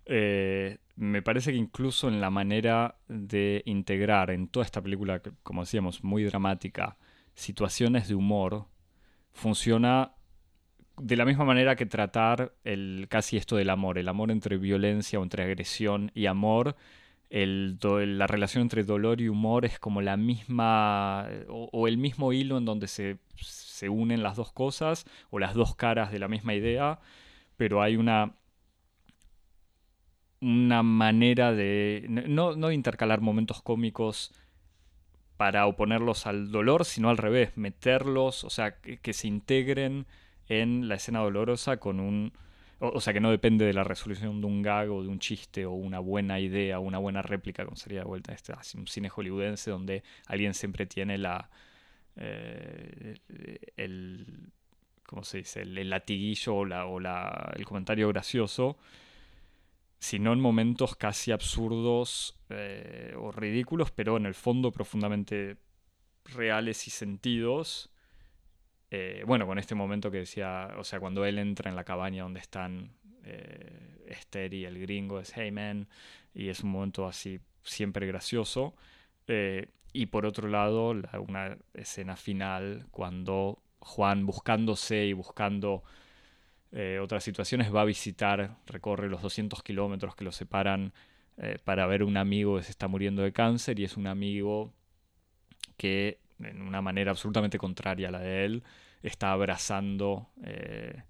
Eh, 0.06 0.78
me 0.96 1.22
parece 1.22 1.52
que 1.52 1.58
incluso 1.58 2.08
en 2.08 2.20
la 2.20 2.30
manera 2.30 2.98
de 3.08 3.64
integrar 3.66 4.32
en 4.32 4.48
toda 4.48 4.66
esta 4.66 4.82
película, 4.82 5.22
como 5.44 5.62
decíamos, 5.62 6.04
muy 6.04 6.24
dramática, 6.24 6.98
situaciones 7.34 8.08
de 8.08 8.16
humor, 8.16 8.66
funciona 9.32 10.14
de 10.98 11.16
la 11.16 11.26
misma 11.26 11.46
manera 11.46 11.76
que 11.76 11.86
tratar 11.86 12.54
el, 12.64 13.08
casi 13.10 13.38
esto 13.38 13.58
del 13.58 13.70
amor, 13.70 13.98
el 13.98 14.08
amor 14.08 14.32
entre 14.32 14.58
violencia 14.58 15.20
o 15.20 15.24
entre 15.24 15.44
agresión 15.44 16.12
y 16.16 16.26
amor, 16.26 16.76
el, 17.30 17.78
la 18.18 18.28
relación 18.28 18.62
entre 18.64 18.84
dolor 18.84 19.22
y 19.22 19.28
humor 19.28 19.66
es 19.66 19.80
como 19.80 20.02
la 20.02 20.16
misma 20.16 21.28
o 21.50 21.88
el 21.88 21.98
mismo 21.98 22.32
hilo 22.32 22.58
en 22.58 22.66
donde 22.66 22.88
se 22.88 23.18
se 23.76 23.90
unen 23.90 24.24
las 24.24 24.36
dos 24.38 24.52
cosas 24.52 25.06
o 25.30 25.40
las 25.40 25.54
dos 25.54 25.76
caras 25.76 26.12
de 26.12 26.20
la 26.20 26.28
misma 26.28 26.54
idea, 26.54 27.00
pero 27.58 27.82
hay 27.82 27.98
una 27.98 28.36
una 30.42 30.84
manera 30.84 31.54
de 31.54 32.06
no, 32.08 32.56
no 32.56 32.72
intercalar 32.72 33.22
momentos 33.22 33.62
cómicos 33.62 34.32
para 35.38 35.66
oponerlos 35.68 36.28
al 36.28 36.52
dolor, 36.52 36.86
sino 36.86 37.10
al 37.10 37.18
revés, 37.18 37.58
meterlos, 37.58 38.44
o 38.44 38.50
sea, 38.50 38.80
que, 38.80 39.14
se 39.14 39.28
integren 39.28 40.06
en 40.48 40.88
la 40.88 40.96
escena 40.96 41.20
dolorosa 41.20 41.78
con 41.78 42.00
un... 42.00 42.34
O, 42.80 43.00
sea, 43.02 43.14
que 43.14 43.22
no 43.22 43.32
depende 43.32 43.66
de 43.66 43.74
la 43.74 43.84
resolución 43.84 44.42
de 44.42 44.48
un 44.48 44.62
gag 44.62 44.92
o 44.92 45.02
de 45.02 45.08
un 45.08 45.20
chiste 45.20 45.66
o 45.66 45.72
una 45.72 46.00
buena 46.00 46.40
idea 46.40 46.80
o 46.80 46.82
una 46.82 46.98
buena 46.98 47.22
réplica, 47.22 47.64
como 47.64 47.78
sería 47.78 48.00
de 48.00 48.06
vuelta 48.06 48.34
este, 48.34 48.54
un 48.78 48.86
cine 48.88 49.10
hollywoodense 49.10 49.72
donde 49.72 50.04
alguien 50.28 50.54
siempre 50.54 50.86
tiene 50.86 51.18
la, 51.18 51.50
eh, 52.18 53.16
el, 53.78 54.52
¿cómo 55.06 55.24
se 55.24 55.40
dice? 55.40 55.62
El, 55.62 55.90
latiguillo 55.90 56.56
o, 56.56 56.66
la, 56.66 56.86
o 56.86 57.00
la, 57.00 57.54
el 57.56 57.66
comentario 57.66 58.08
gracioso, 58.10 58.78
sino 60.00 60.34
en 60.34 60.40
momentos 60.40 60.96
casi 60.96 61.32
absurdos 61.32 62.38
eh, 62.50 63.14
o 63.18 63.32
ridículos, 63.32 63.92
pero 63.92 64.18
en 64.18 64.26
el 64.26 64.34
fondo 64.34 64.72
profundamente 64.72 65.58
reales 66.26 66.88
y 66.88 66.92
sentidos. 66.92 67.92
Eh, 68.92 69.24
bueno, 69.26 69.46
con 69.46 69.60
este 69.60 69.76
momento 69.76 70.12
que 70.12 70.20
decía, 70.20 70.74
o 70.78 70.84
sea, 70.84 71.00
cuando 71.00 71.26
él 71.26 71.40
entra 71.40 71.70
en 71.70 71.76
la 71.76 71.84
cabaña 71.84 72.24
donde 72.24 72.40
están 72.40 72.92
Esther 74.06 74.54
y 74.54 74.66
el 74.66 74.78
gringo, 74.80 75.20
es 75.20 75.36
Hey 75.36 75.50
Man, 75.50 75.88
y 76.36 76.50
es 76.50 76.60
un 76.60 76.70
momento 76.70 77.08
así 77.08 77.40
siempre 77.64 78.06
gracioso. 78.06 78.76
Y 79.96 80.08
por 80.08 80.26
otro 80.26 80.50
lado, 80.50 80.94
una 81.20 81.58
escena 81.74 82.18
final 82.18 82.86
cuando 82.92 83.62
Juan, 83.80 84.26
buscándose 84.26 85.06
y 85.06 85.14
buscando 85.14 85.84
eh, 86.74 87.00
otras 87.02 87.24
situaciones, 87.24 87.74
va 87.74 87.80
a 87.80 87.86
visitar, 87.86 88.58
recorre 88.66 89.08
los 89.08 89.22
200 89.22 89.64
kilómetros 89.64 90.18
que 90.18 90.26
lo 90.26 90.34
separan 90.34 90.92
eh, 91.38 91.60
para 91.64 91.88
ver 91.88 92.04
un 92.04 92.18
amigo 92.18 92.58
que 92.58 92.64
se 92.64 92.72
está 92.72 92.90
muriendo 92.90 93.22
de 93.22 93.32
cáncer 93.32 93.80
y 93.80 93.86
es 93.86 93.96
un 93.96 94.08
amigo 94.08 94.74
que, 95.78 96.20
en 96.40 96.62
una 96.62 96.82
manera 96.82 97.12
absolutamente 97.12 97.58
contraria 97.58 98.10
a 98.10 98.12
la 98.12 98.20
de 98.20 98.44
él, 98.44 98.64
está 99.02 99.32
abrazando 99.32 100.28
eh, 100.44 101.04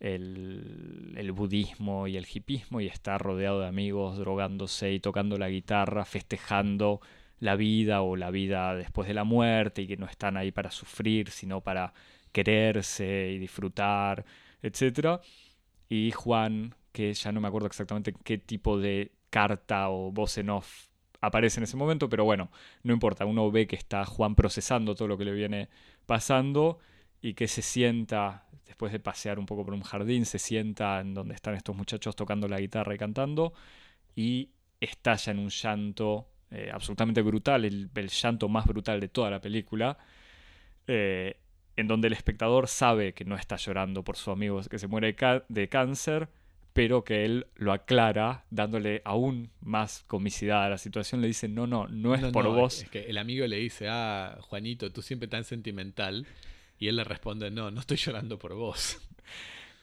el, 0.00 1.14
el, 1.16 1.32
budismo 1.32 2.08
y 2.08 2.18
el 2.18 2.26
hipismo 2.30 2.82
y 2.82 2.88
está 2.88 3.16
rodeado 3.16 3.60
de 3.60 3.68
amigos 3.68 4.18
drogándose 4.18 4.92
y 4.92 5.00
tocando 5.00 5.38
la 5.38 5.48
guitarra, 5.48 6.04
festejando 6.04 7.00
la 7.42 7.56
vida 7.56 8.02
o 8.02 8.14
la 8.14 8.30
vida 8.30 8.76
después 8.76 9.08
de 9.08 9.14
la 9.14 9.24
muerte 9.24 9.82
y 9.82 9.88
que 9.88 9.96
no 9.96 10.06
están 10.06 10.36
ahí 10.36 10.52
para 10.52 10.70
sufrir, 10.70 11.30
sino 11.30 11.60
para 11.60 11.92
quererse 12.30 13.32
y 13.32 13.38
disfrutar, 13.38 14.24
etc. 14.62 15.20
Y 15.88 16.12
Juan, 16.12 16.76
que 16.92 17.12
ya 17.12 17.32
no 17.32 17.40
me 17.40 17.48
acuerdo 17.48 17.66
exactamente 17.66 18.14
qué 18.22 18.38
tipo 18.38 18.78
de 18.78 19.10
carta 19.28 19.88
o 19.90 20.12
voz 20.12 20.38
en 20.38 20.50
off 20.50 20.86
aparece 21.20 21.58
en 21.58 21.64
ese 21.64 21.76
momento, 21.76 22.08
pero 22.08 22.24
bueno, 22.24 22.48
no 22.84 22.92
importa, 22.92 23.24
uno 23.24 23.50
ve 23.50 23.66
que 23.66 23.76
está 23.76 24.04
Juan 24.04 24.36
procesando 24.36 24.94
todo 24.94 25.08
lo 25.08 25.18
que 25.18 25.24
le 25.24 25.32
viene 25.32 25.68
pasando 26.06 26.78
y 27.20 27.34
que 27.34 27.48
se 27.48 27.62
sienta, 27.62 28.46
después 28.66 28.92
de 28.92 29.00
pasear 29.00 29.40
un 29.40 29.46
poco 29.46 29.64
por 29.64 29.74
un 29.74 29.82
jardín, 29.82 30.26
se 30.26 30.38
sienta 30.38 31.00
en 31.00 31.12
donde 31.12 31.34
están 31.34 31.54
estos 31.54 31.74
muchachos 31.74 32.14
tocando 32.14 32.46
la 32.46 32.60
guitarra 32.60 32.94
y 32.94 32.98
cantando 32.98 33.52
y 34.14 34.50
estalla 34.80 35.32
en 35.32 35.40
un 35.40 35.48
llanto 35.48 36.31
eh, 36.52 36.70
absolutamente 36.70 37.22
brutal, 37.22 37.64
el, 37.64 37.90
llanto 38.08 38.46
más 38.48 38.66
brutal 38.66 39.00
de 39.00 39.08
toda 39.08 39.30
la 39.30 39.40
película, 39.40 39.96
eh, 40.86 41.38
en 41.76 41.88
donde 41.88 42.08
el 42.08 42.12
espectador 42.12 42.68
sabe 42.68 43.14
que 43.14 43.24
no 43.24 43.36
está 43.36 43.56
llorando 43.56 44.02
por 44.02 44.16
su 44.16 44.30
amigo 44.30 44.60
que 44.70 44.78
se 44.78 44.86
muere 44.86 45.16
de, 45.48 45.68
cáncer, 45.68 46.28
pero 46.74 47.04
que 47.04 47.24
él 47.24 47.46
lo 47.54 47.72
aclara 47.72 48.44
dándole 48.50 49.00
aún 49.06 49.50
más 49.62 50.04
comicidad 50.06 50.64
a 50.64 50.68
la 50.68 50.76
situación, 50.76 51.22
le 51.22 51.28
dice, 51.28 51.48
no, 51.48 51.66
no, 51.66 51.88
no 51.88 52.14
es 52.14 52.22
por 52.32 52.46
vos. 52.46 52.82
Es 52.82 52.90
que 52.90 53.04
el 53.04 53.16
amigo 53.16 53.46
le 53.46 53.56
dice, 53.56 53.88
ah, 53.88 54.36
Juanito, 54.42 54.92
tú 54.92 55.00
siempre 55.00 55.28
tan 55.28 55.44
sentimental, 55.44 56.26
y 56.78 56.88
él 56.88 56.96
le 56.96 57.04
responde, 57.04 57.50
no, 57.50 57.70
no 57.70 57.80
estoy 57.80 57.96
llorando 57.96 58.38
por 58.38 58.54
vos. 58.54 59.00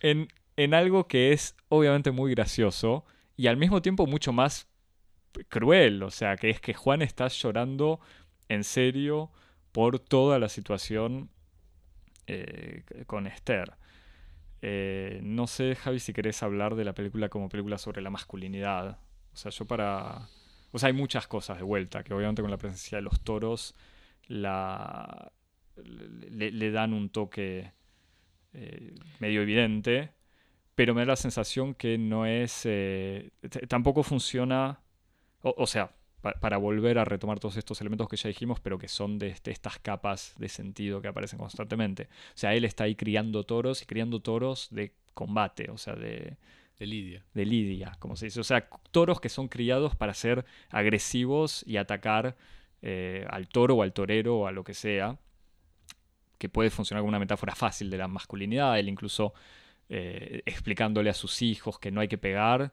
En, 0.02 0.30
en 0.56 0.74
algo 0.74 1.08
que 1.08 1.34
es 1.34 1.56
obviamente 1.68 2.12
muy 2.12 2.32
gracioso 2.32 3.04
y 3.36 3.48
al 3.48 3.58
mismo 3.58 3.82
tiempo 3.82 4.06
mucho 4.06 4.32
más 4.32 4.69
cruel, 5.48 6.04
o 6.04 6.12
sea, 6.12 6.36
que 6.38 6.50
es 6.50 6.60
que 6.62 6.74
Juan 6.74 7.02
está 7.02 7.28
llorando 7.28 8.00
en 8.48 8.64
serio 8.64 9.32
por 9.72 10.00
toda 10.00 10.40
la 10.40 10.50
situación 10.50 11.30
eh, 12.28 12.84
con 13.08 13.28
Esther. 13.28 13.74
Eh, 14.62 15.22
no 15.24 15.48
sé, 15.48 15.76
Javi, 15.76 16.00
si 16.00 16.14
querés 16.14 16.44
hablar 16.44 16.76
de 16.76 16.84
la 16.84 16.94
película 16.94 17.30
como 17.30 17.50
película 17.50 17.78
sobre 17.78 18.02
la 18.02 18.10
masculinidad. 18.10 19.00
O 19.34 19.38
sea, 19.38 19.52
yo 19.52 19.66
para... 19.66 20.28
O 20.72 20.78
sea, 20.78 20.88
hay 20.88 20.94
muchas 20.94 21.28
cosas 21.28 21.58
de 21.58 21.64
vuelta, 21.64 22.04
que 22.04 22.14
obviamente 22.14 22.42
con 22.42 22.52
la 22.52 22.58
presencia 22.58 22.98
de 22.98 23.02
los 23.04 23.22
toros 23.22 23.76
la... 24.28 25.32
le, 25.76 26.72
dan 26.72 26.94
un 26.94 27.10
toque 27.10 27.72
eh, 28.54 28.96
medio 29.20 29.42
evidente, 29.42 30.12
pero 30.76 30.94
me 30.94 31.02
da 31.02 31.08
la 31.08 31.16
sensación 31.16 31.74
que 31.74 31.98
no 31.98 32.26
es, 32.26 32.68
tampoco 33.68 34.04
funciona, 34.04 34.82
o, 35.42 35.54
o 35.58 35.68
sea, 35.68 35.92
pa- 36.22 36.34
para 36.40 36.58
volver 36.58 36.98
a 37.00 37.06
retomar 37.06 37.40
todos 37.40 37.58
estos 37.58 37.80
elementos 37.82 38.08
que 38.10 38.18
ya 38.18 38.28
dijimos, 38.30 38.60
pero 38.60 38.78
que 38.78 38.88
son 38.88 39.20
de 39.20 39.30
este- 39.30 39.52
estas 39.52 39.80
capas 39.80 40.34
de 40.38 40.50
sentido 40.50 41.02
que 41.02 41.08
aparecen 41.10 41.40
constantemente. 41.40 42.04
O 42.36 42.38
sea, 42.38 42.54
él 42.54 42.66
está 42.66 42.86
ahí 42.86 42.96
criando 42.96 43.44
toros 43.44 43.82
y 43.82 43.86
criando 43.86 44.20
toros 44.22 44.68
de 44.72 44.94
combate, 45.14 45.70
o 45.72 45.78
sea, 45.78 45.96
de, 45.96 46.38
De 46.80 46.86
Lidia. 46.86 47.26
de 47.34 47.46
lidia, 47.46 47.96
como 48.00 48.16
se 48.16 48.26
dice. 48.28 48.40
O 48.40 48.44
sea, 48.44 48.70
toros 48.92 49.20
que 49.20 49.28
son 49.30 49.48
criados 49.50 49.96
para 49.96 50.14
ser 50.14 50.46
agresivos 50.70 51.64
y 51.68 51.78
atacar 51.78 52.38
eh, 52.82 53.26
al 53.30 53.50
toro 53.50 53.76
o 53.76 53.82
al 53.84 53.92
torero 53.92 54.38
o 54.40 54.48
a 54.48 54.52
lo 54.54 54.64
que 54.64 54.74
sea, 54.74 55.18
que 56.38 56.48
puede 56.50 56.70
funcionar 56.70 57.02
como 57.02 57.10
una 57.10 57.20
metáfora 57.20 57.54
fácil 57.56 57.90
de 57.90 57.98
la 57.98 58.08
masculinidad, 58.08 58.80
él 58.80 58.88
incluso 58.90 59.34
eh, 59.90 60.42
explicándole 60.46 61.10
a 61.10 61.14
sus 61.14 61.42
hijos 61.42 61.80
que 61.80 61.92
no 61.92 62.00
hay 62.02 62.08
que 62.08 62.18
pegar 62.18 62.72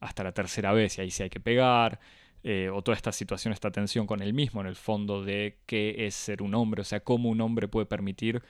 hasta 0.00 0.24
la 0.24 0.32
tercera 0.32 0.72
vez 0.72 0.98
y 0.98 1.02
ahí 1.02 1.10
sí 1.10 1.22
hay 1.24 1.30
que 1.30 1.40
pegar, 1.40 2.00
eh, 2.44 2.70
o 2.72 2.82
toda 2.82 2.96
esta 2.96 3.12
situación, 3.12 3.52
esta 3.52 3.70
tensión 3.72 4.06
con 4.06 4.22
él 4.22 4.32
mismo 4.34 4.60
en 4.60 4.66
el 4.68 4.76
fondo 4.76 5.24
de 5.24 5.58
qué 5.66 6.06
es 6.06 6.14
ser 6.14 6.42
un 6.42 6.54
hombre, 6.54 6.82
o 6.82 6.84
sea, 6.84 7.00
cómo 7.00 7.28
un 7.30 7.40
hombre 7.40 7.68
puede 7.68 7.86
permitir 7.86 8.42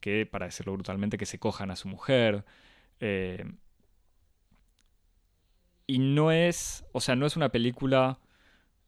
que, 0.00 0.26
para 0.26 0.46
decirlo 0.46 0.72
brutalmente, 0.74 1.18
que 1.18 1.26
se 1.26 1.38
cojan 1.38 1.70
a 1.70 1.76
su 1.76 1.88
mujer. 1.88 2.44
eh, 3.00 3.44
y 5.86 5.98
no 5.98 6.30
es, 6.32 6.84
o 6.92 7.00
sea, 7.00 7.16
no 7.16 7.26
es 7.26 7.36
una 7.36 7.50
película 7.50 8.20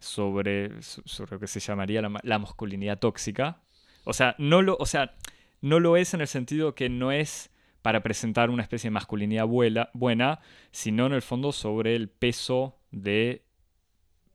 sobre, 0.00 0.82
so- 0.82 1.02
sobre 1.06 1.32
lo 1.32 1.40
que 1.40 1.48
se 1.48 1.60
llamaría 1.60 2.02
la, 2.02 2.20
la 2.24 2.40
masculinidad 2.40 3.00
tóxica. 3.00 3.62
O 4.04 4.14
sea, 4.14 4.36
no 4.38 4.62
lo, 4.62 4.76
o 4.78 4.86
sea, 4.86 5.16
no 5.62 5.80
lo 5.80 5.96
es 5.98 6.14
en 6.14 6.22
el 6.22 6.28
sentido 6.28 6.76
que 6.76 6.90
no 6.90 7.12
es 7.12 7.51
para 7.82 8.02
presentar 8.02 8.50
una 8.50 8.62
especie 8.62 8.88
de 8.88 8.92
masculinidad 8.92 9.46
buena, 9.46 10.40
sino 10.70 11.06
en 11.06 11.12
el 11.12 11.22
fondo 11.22 11.52
sobre 11.52 11.96
el 11.96 12.08
peso 12.08 12.76
de 12.90 13.42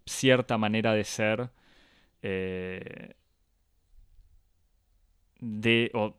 cierta 0.05 0.57
manera 0.57 0.93
de 0.93 1.03
ser 1.03 1.49
eh, 2.23 3.15
de, 5.39 5.91
o- 5.93 6.15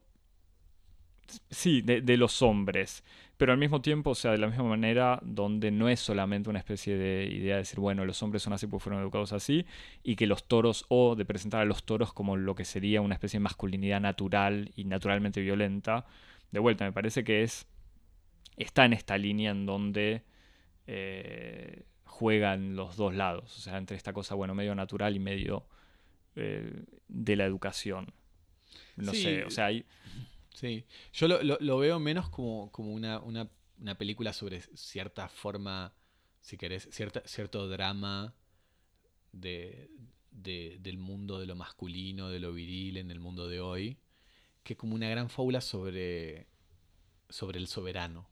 sí, 1.50 1.82
de, 1.82 2.00
de 2.00 2.16
los 2.16 2.42
hombres 2.42 3.04
pero 3.36 3.52
al 3.52 3.58
mismo 3.58 3.80
tiempo, 3.80 4.10
o 4.10 4.14
sea, 4.16 4.32
de 4.32 4.38
la 4.38 4.48
misma 4.48 4.64
manera, 4.64 5.20
donde 5.22 5.70
no 5.70 5.88
es 5.88 6.00
solamente 6.00 6.50
una 6.50 6.58
especie 6.58 6.96
de 6.96 7.24
idea 7.32 7.54
de 7.54 7.60
decir, 7.60 7.78
bueno, 7.78 8.04
los 8.04 8.20
hombres 8.24 8.42
son 8.42 8.52
así 8.52 8.66
porque 8.66 8.82
fueron 8.82 9.00
educados 9.00 9.32
así, 9.32 9.64
y 10.02 10.16
que 10.16 10.26
los 10.26 10.48
toros, 10.48 10.86
o 10.88 11.14
de 11.14 11.24
presentar 11.24 11.60
a 11.60 11.64
los 11.64 11.84
toros 11.84 12.12
como 12.12 12.36
lo 12.36 12.56
que 12.56 12.64
sería 12.64 13.00
una 13.00 13.14
especie 13.14 13.38
de 13.38 13.44
masculinidad 13.44 14.00
natural 14.00 14.72
y 14.74 14.82
naturalmente 14.86 15.40
violenta. 15.40 16.04
De 16.50 16.58
vuelta, 16.60 16.84
me 16.84 16.92
parece 16.92 17.24
que 17.24 17.42
es. 17.42 17.66
está 18.56 18.84
en 18.84 18.92
esta 18.92 19.16
línea 19.18 19.50
en 19.52 19.66
donde 19.66 20.22
eh, 20.86 21.84
juegan 22.04 22.74
los 22.74 22.96
dos 22.96 23.14
lados, 23.14 23.56
o 23.56 23.60
sea, 23.60 23.76
entre 23.78 23.96
esta 23.96 24.12
cosa, 24.12 24.34
bueno, 24.34 24.54
medio 24.54 24.74
natural 24.74 25.14
y 25.14 25.18
medio 25.20 25.66
eh, 26.36 26.84
de 27.08 27.36
la 27.36 27.44
educación. 27.44 28.12
No 28.96 29.12
Sí. 29.12 29.22
sé, 29.22 29.44
o 29.44 29.50
sea, 29.50 29.66
hay. 29.66 29.84
Sí, 30.54 30.84
yo 31.12 31.28
lo, 31.28 31.42
lo- 31.42 31.58
lo 31.60 31.78
veo 31.78 31.98
menos 32.00 32.28
como, 32.30 32.72
como 32.72 32.92
una, 32.92 33.20
una- 33.20 33.48
una 33.80 33.96
película 33.96 34.32
sobre 34.32 34.60
cierta 34.74 35.28
forma, 35.28 35.92
si 36.40 36.56
querés, 36.56 36.88
cierta, 36.90 37.22
cierto 37.26 37.68
drama 37.68 38.34
de, 39.32 39.88
de- 40.32 40.78
del 40.80 40.98
mundo 40.98 41.38
de 41.38 41.46
lo 41.46 41.54
masculino, 41.54 42.28
de 42.30 42.40
lo 42.40 42.52
viril 42.52 42.96
en 42.96 43.10
el 43.12 43.20
mundo 43.20 43.46
de 43.48 43.60
hoy, 43.60 43.98
que 44.68 44.76
como 44.76 44.94
una 44.94 45.08
gran 45.08 45.30
fábula 45.30 45.62
sobre, 45.62 46.46
sobre 47.30 47.58
el 47.58 47.68
soberano. 47.68 48.28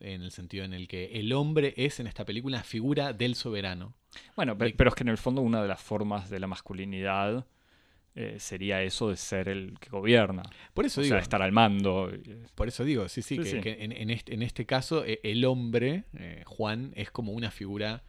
En 0.00 0.20
el 0.20 0.32
sentido 0.32 0.64
en 0.64 0.74
el 0.74 0.88
que 0.88 1.12
el 1.20 1.32
hombre 1.32 1.74
es 1.76 2.00
en 2.00 2.08
esta 2.08 2.24
película 2.24 2.56
la 2.56 2.64
figura 2.64 3.12
del 3.12 3.36
soberano. 3.36 3.94
Bueno, 4.34 4.58
pero 4.58 4.88
es 4.88 4.96
que 4.96 5.04
en 5.04 5.10
el 5.10 5.18
fondo 5.18 5.40
una 5.40 5.62
de 5.62 5.68
las 5.68 5.80
formas 5.80 6.28
de 6.28 6.40
la 6.40 6.48
masculinidad 6.48 7.46
eh, 8.16 8.34
sería 8.40 8.82
eso 8.82 9.10
de 9.10 9.16
ser 9.16 9.48
el 9.48 9.78
que 9.78 9.90
gobierna. 9.90 10.42
Por 10.74 10.86
eso 10.86 11.00
O 11.00 11.04
digo, 11.04 11.14
sea, 11.14 11.22
estar 11.22 11.40
al 11.40 11.52
mando. 11.52 12.10
Por 12.56 12.66
eso 12.66 12.82
digo, 12.82 13.08
sí, 13.08 13.22
sí, 13.22 13.36
Sí, 13.36 13.42
que, 13.44 13.48
sí. 13.48 13.60
que 13.60 13.84
en, 13.84 13.92
en 13.92 14.10
este, 14.10 14.34
en 14.34 14.42
este 14.42 14.66
caso 14.66 15.04
eh, 15.04 15.20
el 15.22 15.44
hombre, 15.44 16.02
eh, 16.14 16.42
Juan, 16.46 16.92
es 16.96 17.12
como 17.12 17.30
una 17.30 17.52
figura... 17.52 18.02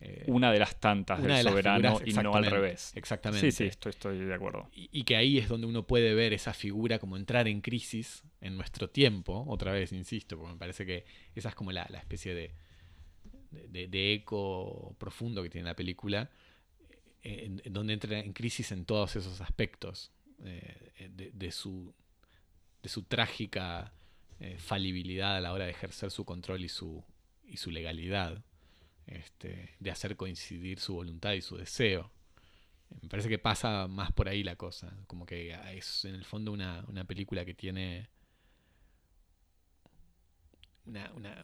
eh, 0.00 0.24
Una 0.26 0.52
de 0.52 0.58
las 0.58 0.78
tantas 0.80 1.22
del 1.22 1.32
de 1.32 1.42
soberano 1.42 1.98
figuras, 1.98 2.08
y 2.08 2.22
no 2.22 2.34
al 2.34 2.46
revés. 2.46 2.92
Exactamente. 2.94 3.50
Sí, 3.50 3.56
sí, 3.56 3.64
estoy, 3.64 3.90
estoy 3.90 4.18
de 4.18 4.34
acuerdo. 4.34 4.68
Y, 4.72 4.88
y 4.92 5.04
que 5.04 5.16
ahí 5.16 5.38
es 5.38 5.48
donde 5.48 5.66
uno 5.66 5.86
puede 5.86 6.14
ver 6.14 6.32
esa 6.32 6.52
figura 6.52 6.98
como 6.98 7.16
entrar 7.16 7.48
en 7.48 7.60
crisis 7.60 8.22
en 8.40 8.56
nuestro 8.56 8.90
tiempo, 8.90 9.44
otra 9.48 9.72
vez, 9.72 9.92
insisto, 9.92 10.36
porque 10.36 10.52
me 10.52 10.58
parece 10.58 10.84
que 10.84 11.04
esa 11.34 11.48
es 11.48 11.54
como 11.54 11.72
la, 11.72 11.86
la 11.90 11.98
especie 11.98 12.34
de, 12.34 12.54
de, 13.50 13.88
de 13.88 14.12
eco 14.14 14.94
profundo 14.98 15.42
que 15.42 15.48
tiene 15.48 15.66
la 15.66 15.76
película, 15.76 16.30
eh, 17.22 17.44
en, 17.46 17.62
en 17.64 17.72
donde 17.72 17.94
entra 17.94 18.18
en 18.18 18.32
crisis 18.32 18.72
en 18.72 18.84
todos 18.84 19.16
esos 19.16 19.40
aspectos 19.40 20.12
eh, 20.44 21.30
de, 21.32 21.50
su, 21.50 21.94
de 22.82 22.88
su 22.88 23.04
trágica 23.04 23.92
falibilidad 24.58 25.36
a 25.36 25.40
la 25.40 25.52
hora 25.54 25.64
de 25.64 25.70
ejercer 25.70 26.10
su 26.10 26.26
control 26.26 26.64
y 26.64 26.68
su, 26.68 27.02
y 27.46 27.56
su 27.56 27.70
legalidad, 27.70 28.44
este, 29.06 29.76
de 29.80 29.90
hacer 29.90 30.16
coincidir 30.16 30.80
su 30.80 30.94
voluntad 30.94 31.32
y 31.34 31.42
su 31.42 31.56
deseo. 31.56 32.10
Me 33.02 33.08
parece 33.08 33.28
que 33.28 33.38
pasa 33.38 33.88
más 33.88 34.12
por 34.12 34.28
ahí 34.28 34.44
la 34.44 34.56
cosa. 34.56 34.96
Como 35.08 35.26
que 35.26 35.56
es 35.74 36.04
en 36.06 36.14
el 36.14 36.24
fondo 36.24 36.52
una, 36.52 36.84
una 36.88 37.04
película 37.04 37.44
que 37.44 37.54
tiene. 37.54 38.08
Una, 40.86 41.42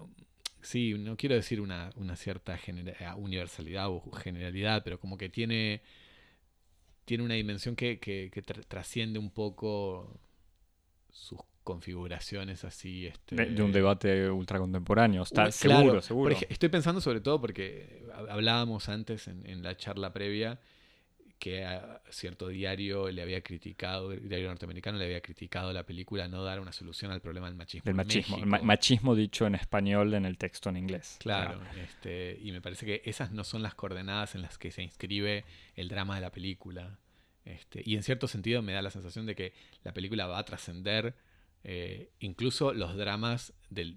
sí, 0.62 0.94
no 0.98 1.16
quiero 1.16 1.34
decir 1.34 1.61
una, 1.61 1.90
una 1.96 2.16
cierta 2.16 2.58
genera- 2.58 3.16
universalidad 3.16 3.88
o 3.88 4.11
generalidad, 4.12 4.82
pero 4.84 5.00
como 5.00 5.16
que 5.18 5.28
tiene. 5.28 5.82
Tiene 7.04 7.24
una 7.24 7.34
dimensión 7.34 7.76
que, 7.76 7.98
que- 7.98 8.30
que 8.32 8.42
tra- 8.42 8.64
trasciende 8.66 9.18
un 9.18 9.30
poco 9.30 10.20
sus 11.12 11.40
configuraciones 11.64 12.64
así. 12.64 13.06
Este, 13.06 13.34
De, 13.36 13.46
de 13.46 13.62
un 13.62 13.72
debate 13.72 14.30
ultracontemporáneo. 14.30 15.22
Está 15.22 15.50
seguro, 15.52 15.82
claro. 15.84 16.00
seguro. 16.02 16.34
Ej- 16.34 16.46
estoy 16.48 16.68
pensando 16.68 17.00
sobre 17.00 17.20
todo 17.20 17.40
porque 17.40 18.04
hab- 18.14 18.30
hablábamos 18.30 18.88
antes 18.88 19.28
en, 19.28 19.46
en 19.46 19.62
la 19.62 19.76
charla 19.76 20.12
previa 20.12 20.61
que 21.38 21.64
a 21.64 22.02
cierto 22.11 22.48
diario 22.48 23.11
le 23.11 23.22
había 23.22 23.40
criticado, 23.40 24.12
el 24.12 24.28
diario 24.28 24.48
norteamericano 24.48 24.98
le 24.98 25.06
había 25.06 25.22
criticado 25.22 25.72
la 25.72 25.84
película 25.86 26.28
no 26.28 26.44
dar 26.44 26.61
una 26.61 26.70
solución 26.72 27.12
al 27.12 27.22
problema 27.22 27.46
del 27.46 27.56
machismo. 27.56 27.84
Del 27.86 27.92
en 27.92 27.96
machismo. 27.96 28.36
Ma- 28.44 28.61
machismo 28.61 29.14
dicho 29.14 29.46
en 29.46 29.54
español 29.54 30.12
en 30.12 30.26
el 30.26 30.36
texto 30.36 30.68
en 30.68 30.76
inglés. 30.76 31.16
Claro, 31.18 31.58
este, 31.82 32.38
y 32.42 32.52
me 32.52 32.61
parece 32.61 32.84
que 32.84 33.00
esas 33.06 33.30
no 33.32 33.44
son 33.44 33.62
las 33.62 33.74
coordenadas 33.74 34.34
en 34.34 34.42
las 34.42 34.58
que 34.58 34.70
se 34.70 34.82
inscribe 34.82 35.44
el 35.76 35.88
drama 35.88 36.14
de 36.16 36.20
la 36.20 36.30
película. 36.30 36.98
Este, 37.46 37.82
y 37.86 37.96
en 37.96 38.02
cierto 38.02 38.28
sentido 38.28 38.61
me 38.61 38.74
da 38.74 38.82
la 38.82 38.90
sensación 38.90 39.24
de 39.24 39.34
que 39.34 39.54
la 39.82 39.94
película 39.94 40.26
va 40.26 40.38
a 40.40 40.44
trascender 40.44 41.14
eh, 41.62 42.11
incluso 42.20 42.72
los 42.72 42.96
dramas 42.96 43.52
de, 43.68 43.94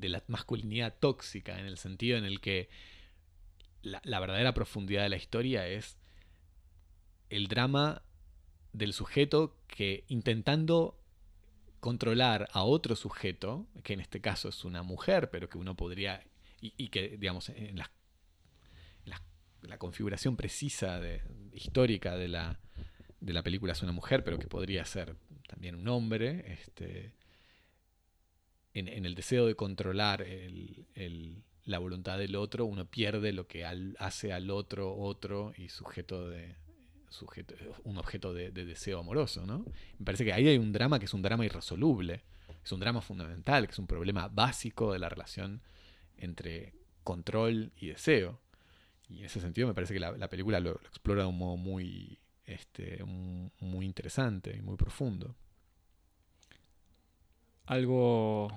la 0.00 0.22
masculinidad 0.26 0.94
tóxica, 0.98 1.58
en 1.58 1.66
el 1.66 1.78
sentido 1.78 2.16
en 2.16 2.24
el 2.24 2.40
que 2.40 2.68
la, 3.82 4.20
verdadera 4.20 4.54
profundidad 4.54 5.02
de 5.02 5.08
la 5.10 5.16
historia 5.16 5.66
es 5.68 5.98
el 7.30 7.48
drama 7.48 8.02
del 8.72 8.92
sujeto 8.92 9.56
que 9.66 10.04
intentando 10.08 10.98
controlar 11.80 12.48
a 12.52 12.62
otro 12.62 12.96
sujeto, 12.96 13.66
que 13.82 13.92
en 13.92 14.00
este 14.00 14.20
caso 14.20 14.48
es 14.48 14.64
una 14.64 14.82
mujer, 14.82 15.30
pero 15.30 15.48
que 15.48 15.58
uno 15.58 15.76
podría, 15.76 16.24
y, 16.60 16.88
que, 16.88 17.16
digamos, 17.18 17.48
en 17.48 17.76
la, 17.76 17.90
en 19.04 19.10
la- 19.10 19.22
la 19.62 19.78
configuración 19.78 20.36
precisa 20.36 21.00
de- 21.00 21.22
histórica 21.52 22.16
de 22.16 22.28
la, 22.28 22.60
de 23.22 23.32
la 23.32 23.42
película 23.42 23.72
es 23.72 23.82
una 23.82 23.92
mujer, 23.92 24.24
pero 24.24 24.38
que 24.38 24.48
podría 24.48 24.84
ser 24.84 25.16
también 25.48 25.74
un 25.76 25.86
hombre, 25.88 26.52
este, 26.52 27.14
en, 28.74 28.88
el 29.06 29.14
deseo 29.14 29.46
de 29.46 29.54
controlar 29.54 30.22
el- 30.22 30.86
el- 30.94 31.42
la 31.64 31.78
voluntad 31.78 32.18
del 32.18 32.34
otro, 32.34 32.64
uno 32.64 32.86
pierde 32.86 33.32
lo 33.32 33.46
que 33.46 33.64
hace 33.64 34.32
al 34.32 34.50
otro 34.50 34.96
otro 34.96 35.52
y 35.56 35.68
sujeto 35.68 36.28
de 36.28 36.56
sujeto, 37.08 37.54
un 37.84 37.98
objeto 37.98 38.32
de, 38.34 38.50
de 38.50 38.64
deseo 38.64 38.98
amoroso, 38.98 39.46
¿no? 39.46 39.64
Me 39.98 40.04
parece 40.04 40.24
que 40.24 40.32
ahí 40.32 40.48
hay 40.48 40.58
un 40.58 40.72
drama 40.72 40.98
que 40.98 41.04
es 41.04 41.14
un 41.14 41.22
drama 41.22 41.44
irresoluble, 41.44 42.22
es 42.64 42.72
un 42.72 42.80
drama 42.80 43.02
fundamental, 43.02 43.66
que 43.66 43.72
es 43.72 43.78
un 43.78 43.86
problema 43.86 44.28
básico 44.28 44.92
de 44.92 44.98
la 44.98 45.08
relación 45.10 45.60
entre 46.16 46.72
control 47.04 47.70
y 47.76 47.88
deseo. 47.88 48.40
Y 49.08 49.18
en 49.18 49.24
ese 49.26 49.40
sentido 49.40 49.68
me 49.68 49.74
parece 49.74 49.92
que 49.92 50.00
la, 50.00 50.12
la 50.12 50.28
película 50.30 50.58
lo 50.58 50.72
explora 50.86 51.22
de 51.22 51.28
un 51.28 51.36
modo 51.38 51.56
muy, 51.58 52.18
este, 52.44 53.02
un- 53.02 53.50
muy 53.60 53.86
interesante 53.86 54.54
y 54.56 54.62
muy 54.62 54.76
profundo. 54.76 55.34
Algo. 57.66 58.48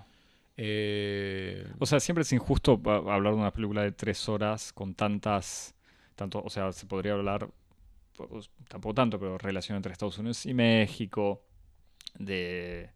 Eh, 0.57 1.67
O 1.79 1.86
sea, 1.86 1.99
siempre 1.99 2.21
es 2.23 2.31
injusto 2.33 2.73
hablar 2.86 3.33
de 3.33 3.39
una 3.39 3.51
película 3.51 3.83
de 3.83 3.91
tres 3.91 4.27
horas 4.29 4.73
con 4.73 4.95
tantas. 4.95 5.75
Tanto, 6.15 6.41
o 6.43 6.49
sea, 6.49 6.71
se 6.71 6.86
podría 6.86 7.13
hablar. 7.13 7.49
pues, 8.15 8.49
Tampoco 8.69 8.93
tanto, 8.95 9.19
pero 9.19 9.38
relación 9.38 9.75
entre 9.75 9.91
Estados 9.91 10.17
Unidos 10.17 10.45
y 10.45 10.53
México. 10.53 11.41
De, 12.17 12.89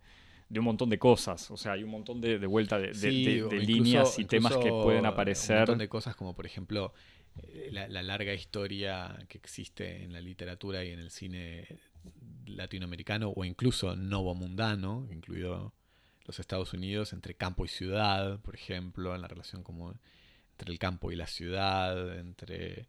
de 0.47 0.59
un 0.59 0.65
montón 0.65 0.89
de 0.89 0.97
cosas. 0.97 1.51
O 1.51 1.57
sea, 1.57 1.73
hay 1.73 1.83
un 1.83 1.91
montón 1.91 2.21
de, 2.21 2.39
de 2.39 2.47
vuelta 2.47 2.79
de, 2.79 2.87
de- 2.87 2.93
Sí, 2.95 3.25
de- 3.25 3.43
o 3.43 3.49
de 3.49 3.57
incluso- 3.57 3.71
líneas 3.83 4.19
y 4.19 4.25
temas 4.25 4.55
que 4.57 4.69
pueden 4.69 5.01
Un 5.01 5.05
aparecer. 5.07 5.57
montón 5.59 5.77
de 5.79 5.89
cosas 5.89 6.15
como, 6.15 6.33
por 6.33 6.45
ejemplo, 6.45 6.93
la, 7.71 7.87
la 7.87 8.01
larga 8.03 8.33
historia 8.33 9.17
que 9.27 9.37
existe 9.37 10.03
en 10.03 10.13
la 10.13 10.21
literatura 10.21 10.83
y 10.83 10.91
en 10.91 10.99
el 10.99 11.11
cine 11.11 11.67
latinoamericano 12.45 13.29
o 13.35 13.45
incluso 13.45 13.95
novomundano, 13.95 15.07
incluido 15.11 15.73
los 16.25 16.39
Estados 16.39 16.73
Unidos, 16.73 17.13
entre 17.13 17.35
campo 17.35 17.65
y 17.65 17.67
ciudad, 17.67 18.39
por 18.41 18.55
ejemplo, 18.55 19.15
en 19.15 19.21
la 19.21 19.27
relación 19.27 19.63
como 19.63 19.93
entre 20.51 20.71
el 20.71 20.79
campo 20.79 21.11
y 21.11 21.15
la 21.15 21.27
ciudad, 21.27 22.17
entre, 22.19 22.87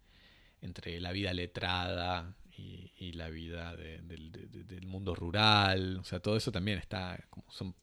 entre 0.61 1.01
la 1.01 1.12
vida 1.12 1.32
letrada 1.32 2.34
y, 2.57 3.12
la 3.12 3.30
vida 3.30 3.74
de- 3.76 4.03
del- 4.03 4.30
de- 4.32 4.46
de- 4.46 4.64
del 4.64 4.86
mundo 4.86 5.14
rural. 5.14 5.96
O 5.98 6.05
sea, 6.05 6.20
todo 6.20 6.36
eso 6.36 6.53
también 6.53 6.78
está, 6.78 7.24
como 7.30 7.51
son 7.51 7.74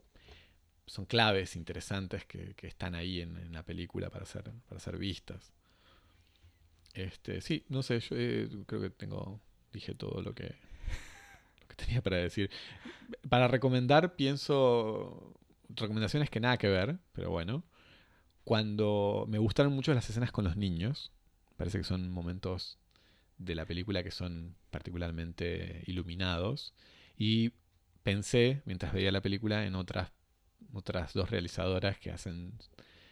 son 0.85 1.05
claves 1.05 1.55
interesantes 1.57 2.23
que, 2.25 2.53
que 2.55 2.67
están 2.67 2.95
ahí 2.95 3.19
en, 3.21 3.37
en 3.37 3.51
la 3.51 3.63
película 3.63 4.09
para 4.09 4.25
ser, 4.25 4.51
para 4.69 4.79
ser 4.79 4.97
vistas. 4.97 5.51
Este, 6.97 7.41
sí, 7.41 7.63
no 7.69 7.83
sé, 7.83 7.99
yo 7.99 8.15
eh, 8.17 8.49
creo 8.65 8.81
que 8.81 8.89
tengo, 8.89 9.39
dije 9.71 9.93
todo 9.93 10.23
lo 10.23 10.33
que, 10.33 10.45
lo 11.61 11.67
que 11.67 11.75
tenía 11.75 12.01
para 12.01 12.17
decir. 12.17 12.49
Para 13.29 13.47
recomendar, 13.47 14.15
pienso 14.15 15.35
recomendaciones 15.69 16.31
que 16.31 16.39
nada 16.39 16.57
que 16.57 16.67
ver, 16.67 16.97
pero 17.13 17.29
bueno. 17.29 17.63
Cuando 18.43 19.25
me 19.29 19.37
gustaron 19.37 19.73
mucho 19.73 19.93
las 19.93 20.09
escenas 20.09 20.31
con 20.31 20.43
los 20.43 20.57
niños, 20.57 21.11
parece 21.55 21.77
que 21.77 21.83
son 21.83 22.09
momentos 22.09 22.79
de 23.37 23.53
la 23.53 23.65
película 23.65 24.01
que 24.01 24.09
son 24.09 24.55
particularmente 24.71 25.83
iluminados. 25.85 26.73
Y 27.15 27.51
pensé, 28.01 28.63
mientras 28.65 28.91
veía 28.91 29.11
la 29.11 29.21
película, 29.21 29.67
en 29.67 29.75
otras 29.75 30.11
otras 30.73 31.13
dos 31.13 31.29
realizadoras 31.29 31.99
que 31.99 32.09
hacen 32.09 32.53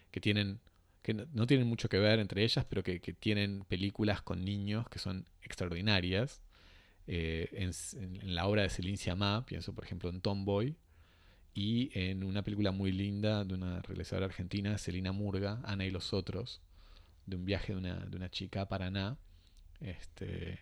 que 0.09 0.19
tienen 0.19 0.59
que 1.05 1.13
no, 1.13 1.45
tienen 1.45 1.67
mucho 1.67 1.87
que 1.87 1.99
ver 1.99 2.17
entre 2.17 2.43
ellas 2.43 2.65
pero 2.65 2.81
que, 2.81 2.99
tienen 2.99 3.63
películas 3.65 4.23
con 4.23 4.43
niños 4.43 4.89
que 4.89 4.99
son 4.99 5.25
extraordinarias 5.43 6.41
Eh, 7.07 7.47
en, 7.51 8.33
la 8.33 8.47
obra 8.47 8.63
de 8.63 8.69
Céline 8.69 8.97
Sciamma 8.97 9.45
pienso 9.45 9.73
por 9.75 9.83
ejemplo 9.85 10.09
en 10.09 10.21
Tomboy 10.21 10.75
y 11.53 11.91
en 11.93 12.23
una 12.23 12.41
película 12.41 12.71
muy 12.71 12.91
linda 12.91 13.43
de 13.45 13.53
una 13.53 13.81
realizadora 13.83 14.25
argentina 14.25 14.79
Celina 14.79 15.11
Murga 15.11 15.61
Ana 15.65 15.85
y 15.85 15.91
los 15.91 16.13
otros 16.13 16.61
de 17.27 17.35
un 17.35 17.45
viaje 17.45 17.73
de 17.73 17.79
una, 17.79 17.95
de 18.07 18.17
una 18.17 18.29
chica 18.31 18.61
a 18.61 18.67
Paraná 18.67 19.19
este, 19.79 20.57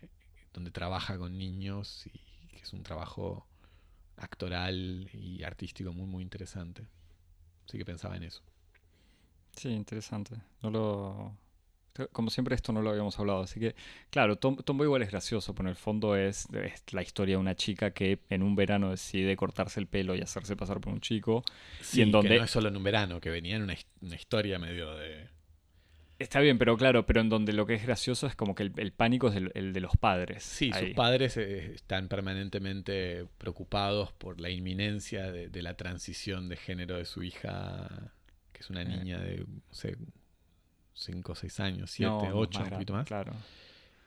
donde 0.53 0.71
trabaja 0.71 1.17
con 1.17 1.37
niños 1.37 2.05
y 2.07 2.19
que 2.49 2.63
es 2.63 2.73
un 2.73 2.83
trabajo 2.83 3.47
actoral 4.17 5.09
y 5.13 5.43
artístico 5.43 5.93
muy 5.93 6.07
muy 6.07 6.23
interesante. 6.23 6.81
Así 7.65 7.77
que 7.77 7.85
pensaba 7.85 8.17
en 8.17 8.23
eso. 8.23 8.43
Sí, 9.55 9.69
interesante. 9.69 10.35
No 10.61 10.69
lo... 10.69 11.37
Como 12.11 12.31
siempre 12.31 12.55
esto 12.55 12.73
no 12.73 12.81
lo 12.81 12.89
habíamos 12.89 13.19
hablado, 13.19 13.43
así 13.43 13.59
que 13.59 13.75
claro, 14.09 14.35
Tom, 14.35 14.55
Tomboy 14.57 14.85
igual 14.87 15.03
es 15.03 15.11
gracioso, 15.11 15.53
pero 15.53 15.67
en 15.69 15.71
el 15.71 15.75
fondo 15.75 16.15
es, 16.15 16.47
es 16.51 16.83
la 16.91 17.03
historia 17.03 17.35
de 17.35 17.39
una 17.41 17.53
chica 17.55 17.91
que 17.91 18.17
en 18.31 18.41
un 18.41 18.55
verano 18.55 18.89
decide 18.89 19.35
cortarse 19.35 19.79
el 19.79 19.85
pelo 19.85 20.15
y 20.15 20.21
hacerse 20.21 20.55
pasar 20.55 20.81
por 20.81 20.91
un 20.91 21.01
chico. 21.01 21.43
Sí, 21.81 22.01
en 22.01 22.09
donde- 22.09 22.29
que 22.29 22.37
no 22.39 22.45
es 22.45 22.49
solo 22.49 22.69
en 22.69 22.77
un 22.77 22.83
verano, 22.83 23.21
que 23.21 23.29
venía 23.29 23.57
en 23.57 23.61
una, 23.61 23.75
una 24.01 24.15
historia 24.15 24.57
medio 24.57 24.95
de... 24.95 25.27
Está 26.17 26.39
bien, 26.39 26.57
pero 26.57 26.77
claro, 26.77 27.05
pero 27.05 27.21
en 27.21 27.29
donde 27.29 27.53
lo 27.53 27.67
que 27.67 27.75
es 27.75 27.83
gracioso 27.85 28.25
es 28.25 28.35
como 28.35 28.55
que 28.55 28.63
el, 28.63 28.73
el 28.77 28.91
pánico 28.91 29.27
es 29.27 29.35
el, 29.35 29.51
el 29.53 29.71
de 29.71 29.79
los 29.81 29.95
padres. 29.95 30.41
Sí, 30.43 30.71
ahí. 30.73 30.87
sus 30.87 30.95
padres 30.95 31.37
eh, 31.37 31.73
están 31.75 32.07
permanentemente 32.07 33.27
preocupados 33.37 34.11
por 34.13 34.39
la 34.41 34.49
inminencia 34.49 35.31
de, 35.31 35.47
de 35.49 35.61
la 35.61 35.75
transición 35.75 36.49
de 36.49 36.55
género 36.57 36.97
de 36.97 37.05
su 37.05 37.21
hija, 37.23 38.13
es 38.63 38.69
una 38.69 38.81
Eh. 38.81 38.85
niña 38.85 39.19
de, 39.19 39.37
no 39.39 39.61
sé, 39.73 39.97
5 40.93 41.31
o 41.31 41.35
6 41.35 41.59
años, 41.59 41.91
7, 41.91 42.09
No, 42.11 42.29
no, 42.29 42.35
8, 42.37 42.59
un 42.63 42.69
poquito 42.69 42.93
más. 42.93 43.07
Claro. 43.07 43.33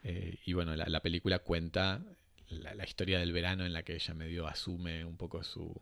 Eh, 0.03 0.37
y 0.45 0.53
bueno, 0.53 0.75
la, 0.75 0.85
la 0.87 1.01
película 1.01 1.39
cuenta 1.39 2.01
la, 2.49 2.73
la 2.75 2.83
historia 2.85 3.19
del 3.19 3.33
verano 3.33 3.65
en 3.65 3.73
la 3.73 3.83
que 3.83 3.95
ella 3.95 4.13
medio 4.13 4.47
asume 4.47 5.03
un 5.03 5.17
poco 5.17 5.43
su 5.43 5.73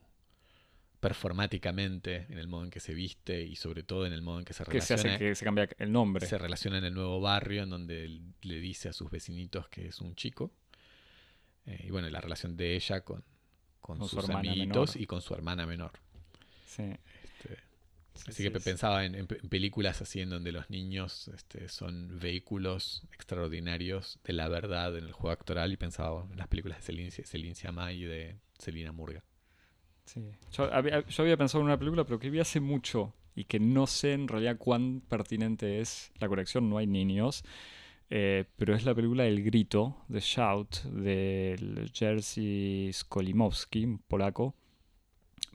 performáticamente 1.00 2.26
en 2.30 2.40
el 2.40 2.48
modo 2.48 2.64
en 2.64 2.72
que 2.72 2.80
se 2.80 2.94
viste 2.96 3.44
y 3.44 3.56
sobre 3.56 3.84
todo 3.84 4.06
en 4.08 4.14
el 4.14 4.22
modo 4.24 4.40
en 4.40 4.46
que 4.46 4.54
se 4.54 4.64
Que 4.66 4.82
se 4.82 4.96
relaciona 4.96 5.16
hace 5.16 5.26
que 5.26 5.36
se 5.36 5.46
cambia 5.46 5.70
el 5.78 5.92
nombre. 5.92 6.26
se 6.26 6.38
relaciona 6.38 6.80
en 6.80 6.86
el 6.86 6.94
nuevo 6.94 7.22
barrio 7.22 7.64
en 7.64 7.70
donde 7.70 8.22
le 8.42 8.60
dice 8.60 8.90
a 8.90 8.94
sus 8.94 9.12
vecinitos 9.12 9.68
que 9.70 9.88
es 9.88 10.00
un 10.02 10.16
chico. 10.16 10.52
Eh, 11.68 11.86
y 11.88 11.92
bueno, 11.92 12.10
la 12.10 12.22
relación 12.22 12.58
de 12.58 12.76
ella 12.76 13.02
con, 13.02 13.24
con 13.82 14.00
Con 14.00 14.10
su 14.10 14.20
sus 14.22 14.30
amiguitos 14.30 14.96
menor. 14.96 15.02
y 15.04 15.06
con 15.06 15.22
su 15.22 15.34
hermana 15.36 15.66
menor. 15.68 15.92
Sí. 16.66 16.92
Sí, 18.16 18.32
así 18.32 18.44
sí, 18.44 18.50
que 18.52 18.60
sí. 18.60 18.60
pensaba 18.62 19.06
en, 19.06 19.16
en 19.16 19.28
pe- 19.28 19.40
en 19.42 19.50
películas 19.50 20.02
así 20.02 20.22
en 20.22 20.30
donde 20.30 20.52
los 20.52 20.70
niños 20.70 21.28
este, 21.30 21.70
son 21.70 22.20
vehículos 22.20 23.04
extraordinarios 23.14 24.20
de 24.24 24.34
la 24.34 24.48
verdad 24.50 24.98
en 24.98 25.06
el 25.06 25.12
juego 25.14 25.32
actoral 25.32 25.72
y 25.74 25.78
pensaba 25.78 26.26
en 26.32 26.38
las 26.38 26.48
películas 26.48 26.80
de 26.80 26.84
Celine, 26.84 27.12
Celine 27.12 27.56
Sciamma 27.56 27.92
y 27.94 28.04
de 28.06 28.38
Celina 28.60 28.92
Murga. 28.92 29.24
Sí. 30.06 30.22
Yo 30.52 30.72
había, 30.74 31.06
yo 31.08 31.24
había 31.24 31.38
pensado 31.38 31.62
en 31.62 31.66
una 31.68 31.80
película, 31.80 32.04
pero 32.06 32.20
que 32.20 32.30
vi 32.30 32.40
hace 32.40 32.60
mucho 32.60 33.14
y 33.36 33.46
que 33.46 33.60
no 33.60 33.88
sé 33.88 34.14
en 34.14 34.28
realidad 34.28 34.58
cuán 34.58 35.02
pertinente 35.08 35.80
es 35.82 36.12
la 36.20 36.28
corrección. 36.28 36.70
No 36.70 36.78
hay 36.78 36.88
niños. 36.88 37.44
eh, 38.12 38.46
pero 38.58 38.76
es 38.76 38.86
la 38.86 38.96
película 38.96 39.26
El 39.28 39.44
Grito, 39.44 39.98
The 40.12 40.20
Shout, 40.22 40.84
del 40.86 41.92
Jerzy 41.94 42.92
Skolimowski, 42.94 44.00
polaco, 44.08 44.56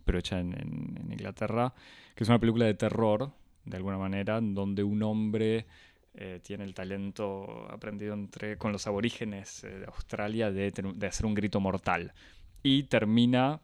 pero 0.04 0.18
hecha 0.18 0.40
en, 0.40 0.52
en- 0.54 0.98
en 1.02 1.12
Inglaterra, 1.12 1.72
que 2.14 2.24
es 2.24 2.28
una 2.28 2.38
película 2.38 2.66
de 2.66 2.74
terror, 2.74 3.32
de 3.64 3.76
alguna 3.76 3.98
manera, 3.98 4.40
donde 4.40 4.82
un 4.82 5.02
hombre 5.02 5.66
eh, 6.14 6.40
tiene 6.42 6.64
el 6.64 6.74
talento 6.74 7.70
aprendido 7.70 8.14
entre, 8.14 8.58
con 8.58 8.72
los 8.72 8.86
aborígenes 8.86 9.62
eh, 9.62 9.68
de 9.68 9.86
Australia 9.86 10.50
de, 10.50 10.72
hacer 11.06 11.26
un 11.26 11.34
grito 11.34 11.60
mortal. 11.60 12.12
Y 12.62 12.84
termina 12.84 13.60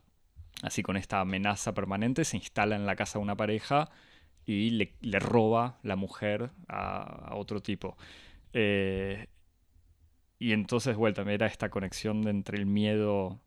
así 0.63 0.83
con 0.83 0.97
esta 0.97 1.21
amenaza 1.21 1.75
permanente, 1.75 2.25
se 2.25 2.37
instala 2.37 2.77
en 2.77 2.87
la 2.87 2.97
casa 2.97 3.19
de 3.19 3.25
una 3.25 3.37
pareja 3.37 3.91
y 4.47 4.71
le, 4.71 5.19
roba 5.19 5.79
la 5.83 5.97
mujer 5.97 6.51
a, 6.69 7.35
otro 7.35 7.61
tipo. 7.61 7.97
Eh, 8.53 9.27
y 10.39 10.53
entonces, 10.53 10.97
vuelta, 10.97 11.23
era 11.23 11.47
esta 11.47 11.68
conexión 11.68 12.29
entre 12.29 12.59
el 12.59 12.67
miedo 12.67 13.41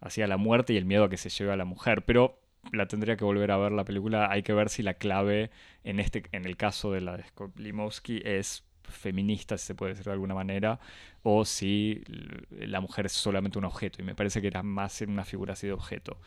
hacia 0.00 0.26
la 0.26 0.38
muerte 0.38 0.72
y 0.72 0.76
el 0.76 0.86
miedo 0.86 1.04
a 1.04 1.10
que 1.10 1.18
se 1.18 1.28
lleve 1.28 1.52
a 1.52 1.56
la 1.56 1.64
mujer. 1.66 2.04
Pero 2.04 2.39
la 2.72 2.86
tendría 2.86 3.16
que 3.16 3.24
volver 3.24 3.50
a 3.50 3.56
ver 3.56 3.72
la 3.72 3.84
película. 3.84 4.30
Hay 4.30 4.42
que 4.42 4.52
ver 4.52 4.68
si 4.68 4.82
la 4.82 4.94
clave 4.94 5.50
en, 5.84 6.00
este, 6.00 6.24
en 6.32 6.44
el 6.44 6.56
caso 6.56 6.92
de 6.92 7.00
la 7.00 7.16
de 7.16 7.24
Skolimowski 7.24 8.22
es 8.24 8.64
feminista, 8.82 9.56
si 9.56 9.66
se 9.66 9.74
puede 9.74 9.92
decir 9.92 10.06
de 10.06 10.12
alguna 10.12 10.34
manera, 10.34 10.80
o 11.22 11.44
si 11.44 12.02
la 12.50 12.80
mujer 12.80 13.06
es 13.06 13.12
solamente 13.12 13.58
un 13.58 13.64
objeto. 13.64 14.02
Y 14.02 14.04
me 14.04 14.14
parece 14.14 14.40
que 14.40 14.48
era 14.48 14.62
más 14.62 15.00
en 15.02 15.10
una 15.10 15.24
figura 15.24 15.52
así 15.52 15.66
de 15.66 15.72
objeto. 15.72 16.18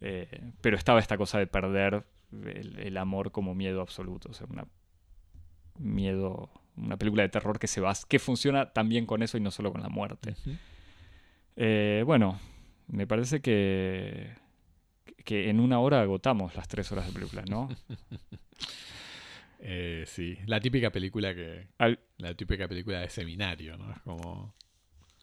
Eh, 0.00 0.40
pero 0.60 0.76
estaba 0.76 1.00
esta 1.00 1.16
cosa 1.16 1.38
de 1.38 1.46
perder 1.46 2.04
el, 2.32 2.78
el 2.78 2.96
amor 2.96 3.32
como 3.32 3.54
miedo 3.54 3.80
absoluto. 3.80 4.30
O 4.30 4.34
sea, 4.34 4.46
una 4.50 4.66
miedo, 5.78 6.50
una 6.76 6.96
película 6.96 7.22
de 7.22 7.28
terror 7.28 7.58
que 7.58 7.66
se 7.66 7.80
basa, 7.80 8.06
que 8.08 8.18
funciona 8.18 8.72
también 8.72 9.06
con 9.06 9.22
eso 9.22 9.36
y 9.36 9.40
no 9.40 9.50
solo 9.50 9.72
con 9.72 9.82
la 9.82 9.88
muerte. 9.88 10.34
Eh, 11.56 12.02
bueno, 12.06 12.38
me 12.88 13.06
parece 13.06 13.40
que, 13.40 14.34
que 15.24 15.48
en 15.50 15.60
una 15.60 15.80
hora 15.80 16.00
agotamos 16.02 16.54
las 16.54 16.68
tres 16.68 16.90
horas 16.92 17.06
de 17.06 17.12
película, 17.12 17.42
¿no? 17.48 17.68
Eh, 19.66 20.04
sí, 20.06 20.36
la 20.46 20.60
típica 20.60 20.90
película 20.90 21.34
que. 21.34 21.68
Al- 21.78 21.98
La 22.18 22.34
típica 22.34 22.68
película 22.68 23.00
de 23.00 23.08
seminario, 23.08 23.76
¿no? 23.78 23.90
Es 23.92 23.98
como. 24.00 24.54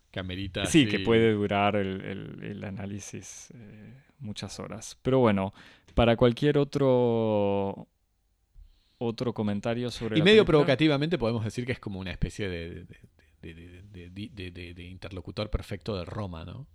Que 0.09 0.19
amerita. 0.19 0.65
sí, 0.65 0.83
así- 0.83 0.89
que 0.89 0.99
puede 0.99 1.33
durar 1.33 1.75
el, 1.75 2.01
el- 2.01 2.43
el 2.43 2.63
análisis 2.63 3.49
eh, 3.53 3.93
muchas 4.19 4.59
horas. 4.59 4.97
Pero 5.03 5.19
bueno, 5.19 5.53
para 5.93 6.15
cualquier 6.17 6.57
otro 6.57 7.87
otro 8.97 9.33
comentario 9.33 9.89
sobre 9.91 10.15
Y 10.15 10.19
la 10.19 10.25
medio 10.25 10.37
película, 10.43 10.45
provocativamente 10.65 11.17
podemos 11.17 11.43
decir 11.43 11.65
que 11.65 11.71
es 11.73 11.79
como 11.79 11.99
una 11.99 12.11
especie 12.11 12.49
de, 12.49 12.69
de, 12.69 12.85
de- 13.41 13.53
de- 13.53 13.81
de- 13.81 14.09
de- 14.09 14.29
de- 14.29 14.51
de- 14.51 14.73
de 14.73 14.83
interlocutor 14.83 15.49
perfecto 15.51 15.95
de 15.97 16.05
Roma, 16.05 16.45
¿no? 16.45 16.67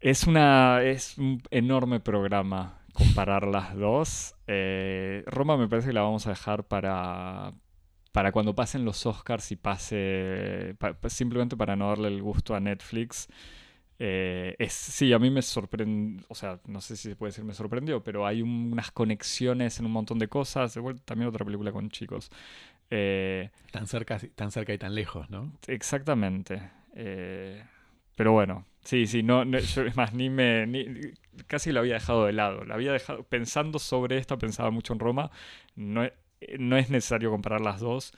Es 0.00 0.26
una 0.26 0.82
es 0.82 1.18
un 1.18 1.42
enorme 1.50 2.00
programa 2.00 2.78
comparar 2.92 3.46
las 3.46 3.74
dos. 3.76 4.34
Eh, 4.46 5.22
Roma 5.26 5.56
me 5.56 5.68
parece 5.68 5.88
que 5.88 5.92
la 5.94 6.02
vamos 6.02 6.26
a 6.26 6.30
dejar 6.30 6.64
para 6.66 7.52
para 8.12 8.32
cuando 8.32 8.54
pasen 8.54 8.84
los 8.84 9.06
Oscars 9.06 9.52
y 9.52 9.56
pase 9.56 10.74
pa- 10.78 10.94
pa- 10.94 11.10
simplemente 11.10 11.56
para 11.56 11.76
no 11.76 11.88
darle 11.90 12.08
el 12.08 12.22
gusto 12.22 12.54
a 12.54 12.60
Netflix. 12.60 13.28
Eh, 13.98 14.56
es, 14.58 14.72
sí, 14.74 15.12
a 15.12 15.18
mí 15.20 15.30
me 15.30 15.42
sorprendió, 15.42 16.24
o 16.28 16.34
sea, 16.34 16.60
no 16.66 16.80
sé 16.80 16.96
si 16.96 17.10
se 17.10 17.16
puede 17.16 17.30
decir 17.30 17.44
me 17.44 17.54
sorprendió, 17.54 18.02
pero 18.04 18.26
hay 18.26 18.42
un- 18.42 18.70
unas 18.72 18.90
conexiones 18.92 19.78
en 19.80 19.86
un 19.86 19.92
montón 19.92 20.18
de 20.20 20.28
cosas. 20.28 20.74
De 20.74 20.80
vuelta, 20.80 21.02
también 21.06 21.28
otra 21.28 21.44
película 21.46 21.72
con 21.72 21.90
chicos. 21.90 22.30
Eh, 22.90 23.50
Tan 23.72 23.86
cerca, 23.88 24.18
tan 24.36 24.50
cerca 24.52 24.72
y 24.74 24.78
tan 24.78 24.94
lejos, 24.94 25.30
¿no? 25.30 25.52
Exactamente. 25.68 26.62
Eh, 26.94 27.64
pero 28.16 28.32
bueno, 28.32 28.64
Sí, 28.84 29.06
sí, 29.06 29.22
no, 29.22 29.44
yo 29.44 29.82
es 29.82 29.96
más, 29.96 30.14
ni 30.14 30.30
me. 30.30 30.66
casi 31.46 31.72
lo 31.72 31.80
había 31.80 31.94
dejado 31.94 32.26
de 32.26 32.32
lado. 32.32 32.64
La 32.64 32.74
había 32.74 32.92
dejado. 32.92 33.24
Pensando 33.24 33.78
sobre 33.78 34.18
esto, 34.18 34.38
pensaba 34.38 34.70
mucho 34.70 34.92
en 34.92 34.98
Roma. 35.00 35.30
No, 35.76 36.08
no 36.58 36.76
es 36.76 36.90
necesario 36.90 37.30
comparar 37.30 37.60
las 37.60 37.80
dos, 37.80 38.12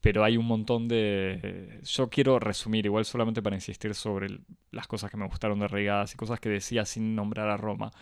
pero 0.00 0.24
hay 0.24 0.36
un 0.36 0.46
montón 0.46 0.88
de... 0.88 1.80
Yo 1.84 2.10
quiero 2.10 2.38
resumir, 2.38 2.86
igual 2.86 3.04
solamente 3.04 3.42
para 3.42 3.56
insistir 3.56 3.94
sobre 3.94 4.40
las 4.70 4.86
cosas 4.88 5.10
que 5.10 5.16
me 5.16 5.26
gustaron 5.26 5.60
de 5.60 5.68
Regadas 5.68 6.14
y 6.14 6.16
cosas 6.16 6.40
que 6.40 6.48
decía 6.48 6.84
sin 6.84 7.14
nombrar 7.14 7.48
a 7.48 7.56
Roma. 7.56 7.92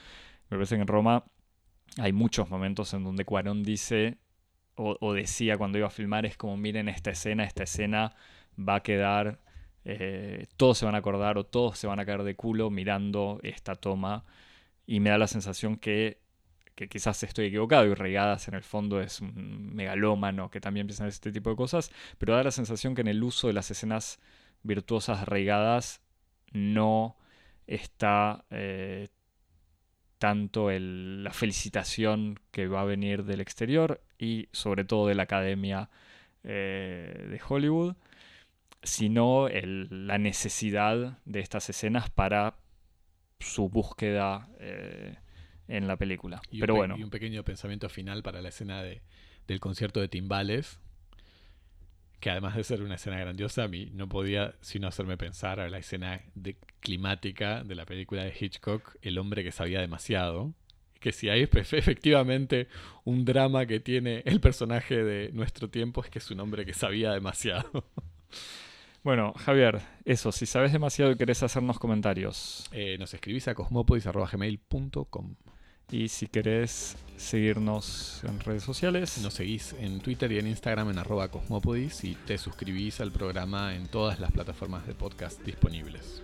Me 0.51 0.57
parece 0.57 0.77
que 0.77 0.83
en 0.83 0.89
Roma 0.89 1.25
hay 1.99 2.13
muchos 2.13 2.51
momentos 2.51 2.93
en 2.95 3.05
donde 3.05 3.25
Cuarón 3.25 3.63
dice 3.63 4.19
o, 4.77 5.15
decía 5.15 5.57
cuando 5.57 5.79
iba 5.79 5.87
a 5.87 5.91
filmar 5.91 6.27
es 6.27 6.37
como 6.37 6.57
miren 6.57 6.89
esta 6.89 7.11
escena, 7.11 7.45
esta 7.45 7.65
escena 7.65 8.15
va 8.59 8.77
a 8.77 8.83
quedar, 8.83 9.41
eh, 9.87 10.47
todos 10.57 10.79
se 10.79 10.85
van 10.85 10.95
a 10.95 10.99
acordar 10.99 11.39
o 11.39 11.45
todos 11.45 11.79
se 11.79 11.87
van 11.87 12.01
a 12.01 12.07
caer 12.07 12.23
de 12.25 12.35
culo 12.37 12.71
mirando 12.71 13.41
esta 13.43 13.77
toma 13.77 14.25
y 14.87 15.01
me 15.01 15.11
da 15.11 15.19
la 15.19 15.29
sensación 15.29 15.77
que 15.77 16.19
que 16.77 16.89
quizás 16.89 17.23
estoy 17.23 17.47
equivocado 17.47 17.87
y 17.87 17.95
Regadas 17.95 18.49
en 18.49 18.55
el 18.55 18.63
fondo 18.63 19.01
es 19.01 19.21
un 19.23 19.75
megalómano 19.75 20.51
que 20.51 20.61
también 20.61 20.87
piensa 20.87 21.05
en 21.05 21.09
este 21.09 21.33
tipo 21.33 21.51
de 21.51 21.57
cosas, 21.57 21.91
pero 22.19 22.35
da 22.35 22.45
la 22.45 22.51
sensación 22.51 22.95
que 22.95 23.01
en 23.01 23.09
el 23.09 23.25
uso 23.25 23.47
de 23.47 23.55
las 23.55 23.71
escenas 23.71 24.21
virtuosas 24.63 25.27
Regadas 25.27 26.03
no 26.53 27.17
está 27.67 28.45
eh, 28.51 29.09
tanto 30.19 30.71
la 30.71 31.33
felicitación 31.33 32.39
que 32.51 32.69
va 32.69 32.83
a 32.83 32.85
venir 32.85 33.25
del 33.25 33.41
exterior 33.41 34.03
y 34.19 34.49
sobre 34.53 34.85
todo 34.85 35.09
de 35.09 35.15
la 35.15 35.25
academia 35.25 35.89
eh, 36.45 37.27
de 37.31 37.41
Hollywood, 37.49 37.97
sino 38.87 39.49
la 39.49 40.19
necesidad 40.19 41.19
de 41.25 41.41
estas 41.41 41.69
escenas 41.69 42.09
para 42.09 42.57
su 43.41 43.69
búsqueda 43.69 44.49
eh, 44.61 45.17
en 45.69 45.89
la 45.89 45.97
película. 45.97 46.41
Y 46.51 46.61
Pero 46.61 46.75
un, 46.75 46.79
bueno. 46.79 46.97
Y 46.97 47.03
un 47.03 47.11
pequeño 47.11 47.43
pensamiento 47.43 47.89
final 47.89 48.23
para 48.23 48.41
la 48.41 48.49
escena 48.49 48.83
de, 48.83 49.03
del 49.49 49.61
concierto 49.61 50.01
de 50.01 50.09
timbales, 50.09 50.79
que 52.21 52.31
además 52.31 52.55
de 52.55 52.65
ser 52.65 52.83
una 52.83 52.95
escena 52.95 53.19
grandiosa, 53.19 53.65
a 53.65 53.69
mí 53.69 53.91
no 53.93 54.09
podía 54.09 54.55
sino 54.61 54.87
hacerme 54.87 55.17
pensar 55.17 55.59
a 55.61 55.69
la 55.69 55.79
escena 55.79 56.23
de, 56.35 56.57
climática 56.81 57.65
de 57.65 57.75
la 57.75 57.87
película 57.87 58.23
de 58.25 58.35
Hitchcock, 58.39 58.97
El 59.03 59.19
hombre 59.19 59.43
que 59.43 59.53
sabía 59.53 59.81
demasiado. 59.81 60.55
Que 61.01 61.13
si 61.13 61.29
hay 61.29 61.43
efectivamente 61.43 62.69
un 63.05 63.25
drama 63.25 63.67
que 63.67 63.81
tiene 63.81 64.23
el 64.25 64.41
personaje 64.41 65.05
de 65.05 65.31
nuestro 65.33 65.69
tiempo 65.69 66.03
es 66.03 66.11
que 66.11 66.21
es 66.21 66.31
un 66.31 66.41
hombre 66.41 66.65
que 66.65 66.73
sabía 66.73 67.13
demasiado. 67.13 67.85
Bueno, 69.07 69.35
Javier, 69.35 69.83
eso, 70.05 70.33
si 70.33 70.47
sabes 70.47 70.73
demasiado 70.73 71.13
y 71.13 71.17
querés 71.17 71.41
hacernos 71.45 71.79
comentarios. 71.79 72.69
Eh, 72.73 72.97
nos 72.99 73.15
escribís 73.15 73.47
a 73.47 73.55
cosmopodis.gmail.com 73.55 75.37
y 75.93 76.09
si 76.09 76.27
querés 76.27 76.97
seguirnos 77.17 78.25
en 78.25 78.41
redes 78.41 78.65
sociales. 78.65 79.17
Nos 79.23 79.35
seguís 79.35 79.77
en 79.79 80.01
Twitter 80.01 80.33
y 80.33 80.41
en 80.41 80.49
Instagram 80.49 80.91
en 80.91 80.99
arroba 80.99 81.29
cosmopodis 81.29 82.03
y 82.03 82.17
te 82.17 82.37
suscribís 82.37 83.01
al 83.01 83.13
programa 83.13 83.77
en 83.77 83.87
todas 83.87 84.19
las 84.19 84.33
plataformas 84.33 84.85
de 84.89 84.95
podcast 84.95 85.41
disponibles. 85.45 86.21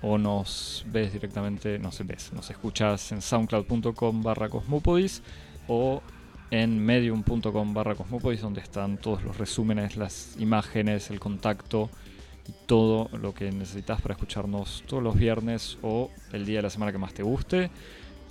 O 0.00 0.16
nos 0.16 0.86
ves 0.86 1.12
directamente, 1.12 1.78
no 1.78 1.92
sé, 1.92 2.04
ves, 2.04 2.32
nos 2.32 2.48
escuchas 2.48 3.12
en 3.12 3.20
soundcloud.com 3.20 4.22
barra 4.22 4.48
cosmopodis 4.48 5.22
o 5.68 6.02
en 6.50 6.84
medium.com 6.84 7.74
barra 7.74 7.94
cosmopodis 7.94 8.40
donde 8.40 8.60
están 8.60 8.98
todos 8.98 9.22
los 9.22 9.38
resúmenes, 9.38 9.96
las 9.96 10.36
imágenes, 10.38 11.10
el 11.10 11.20
contacto 11.20 11.90
y 12.48 12.52
todo 12.66 13.08
lo 13.16 13.34
que 13.34 13.52
necesitas 13.52 14.00
para 14.00 14.14
escucharnos 14.14 14.82
todos 14.86 15.02
los 15.02 15.16
viernes 15.16 15.78
o 15.82 16.10
el 16.32 16.46
día 16.46 16.58
de 16.58 16.62
la 16.62 16.70
semana 16.70 16.92
que 16.92 16.98
más 16.98 17.14
te 17.14 17.22
guste 17.22 17.70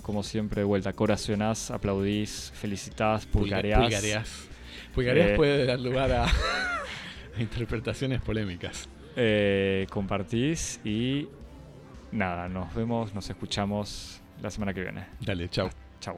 como 0.02 0.22
siempre, 0.22 0.62
de 0.62 0.64
vuelta, 0.64 0.92
coracionás, 0.92 1.70
aplaudís, 1.70 2.52
felicitás, 2.54 3.26
pulgareás. 3.26 3.80
Pulgareás. 3.80 4.48
Pulgareás 4.94 5.30
eh, 5.30 5.36
puede 5.36 5.66
dar 5.66 5.78
lugar 5.78 6.10
a, 6.12 6.26
interpretaciones 7.38 8.20
polémicas. 8.20 8.88
Eh, 9.16 9.86
compartís 9.90 10.80
y 10.84 11.28
nada, 12.12 12.48
nos 12.48 12.74
vemos, 12.74 13.14
nos 13.14 13.28
escuchamos 13.28 14.20
la 14.42 14.50
semana 14.50 14.74
que 14.74 14.82
viene. 14.82 15.06
Dale, 15.20 15.48
chao. 15.48 15.70
Chao. 16.00 16.16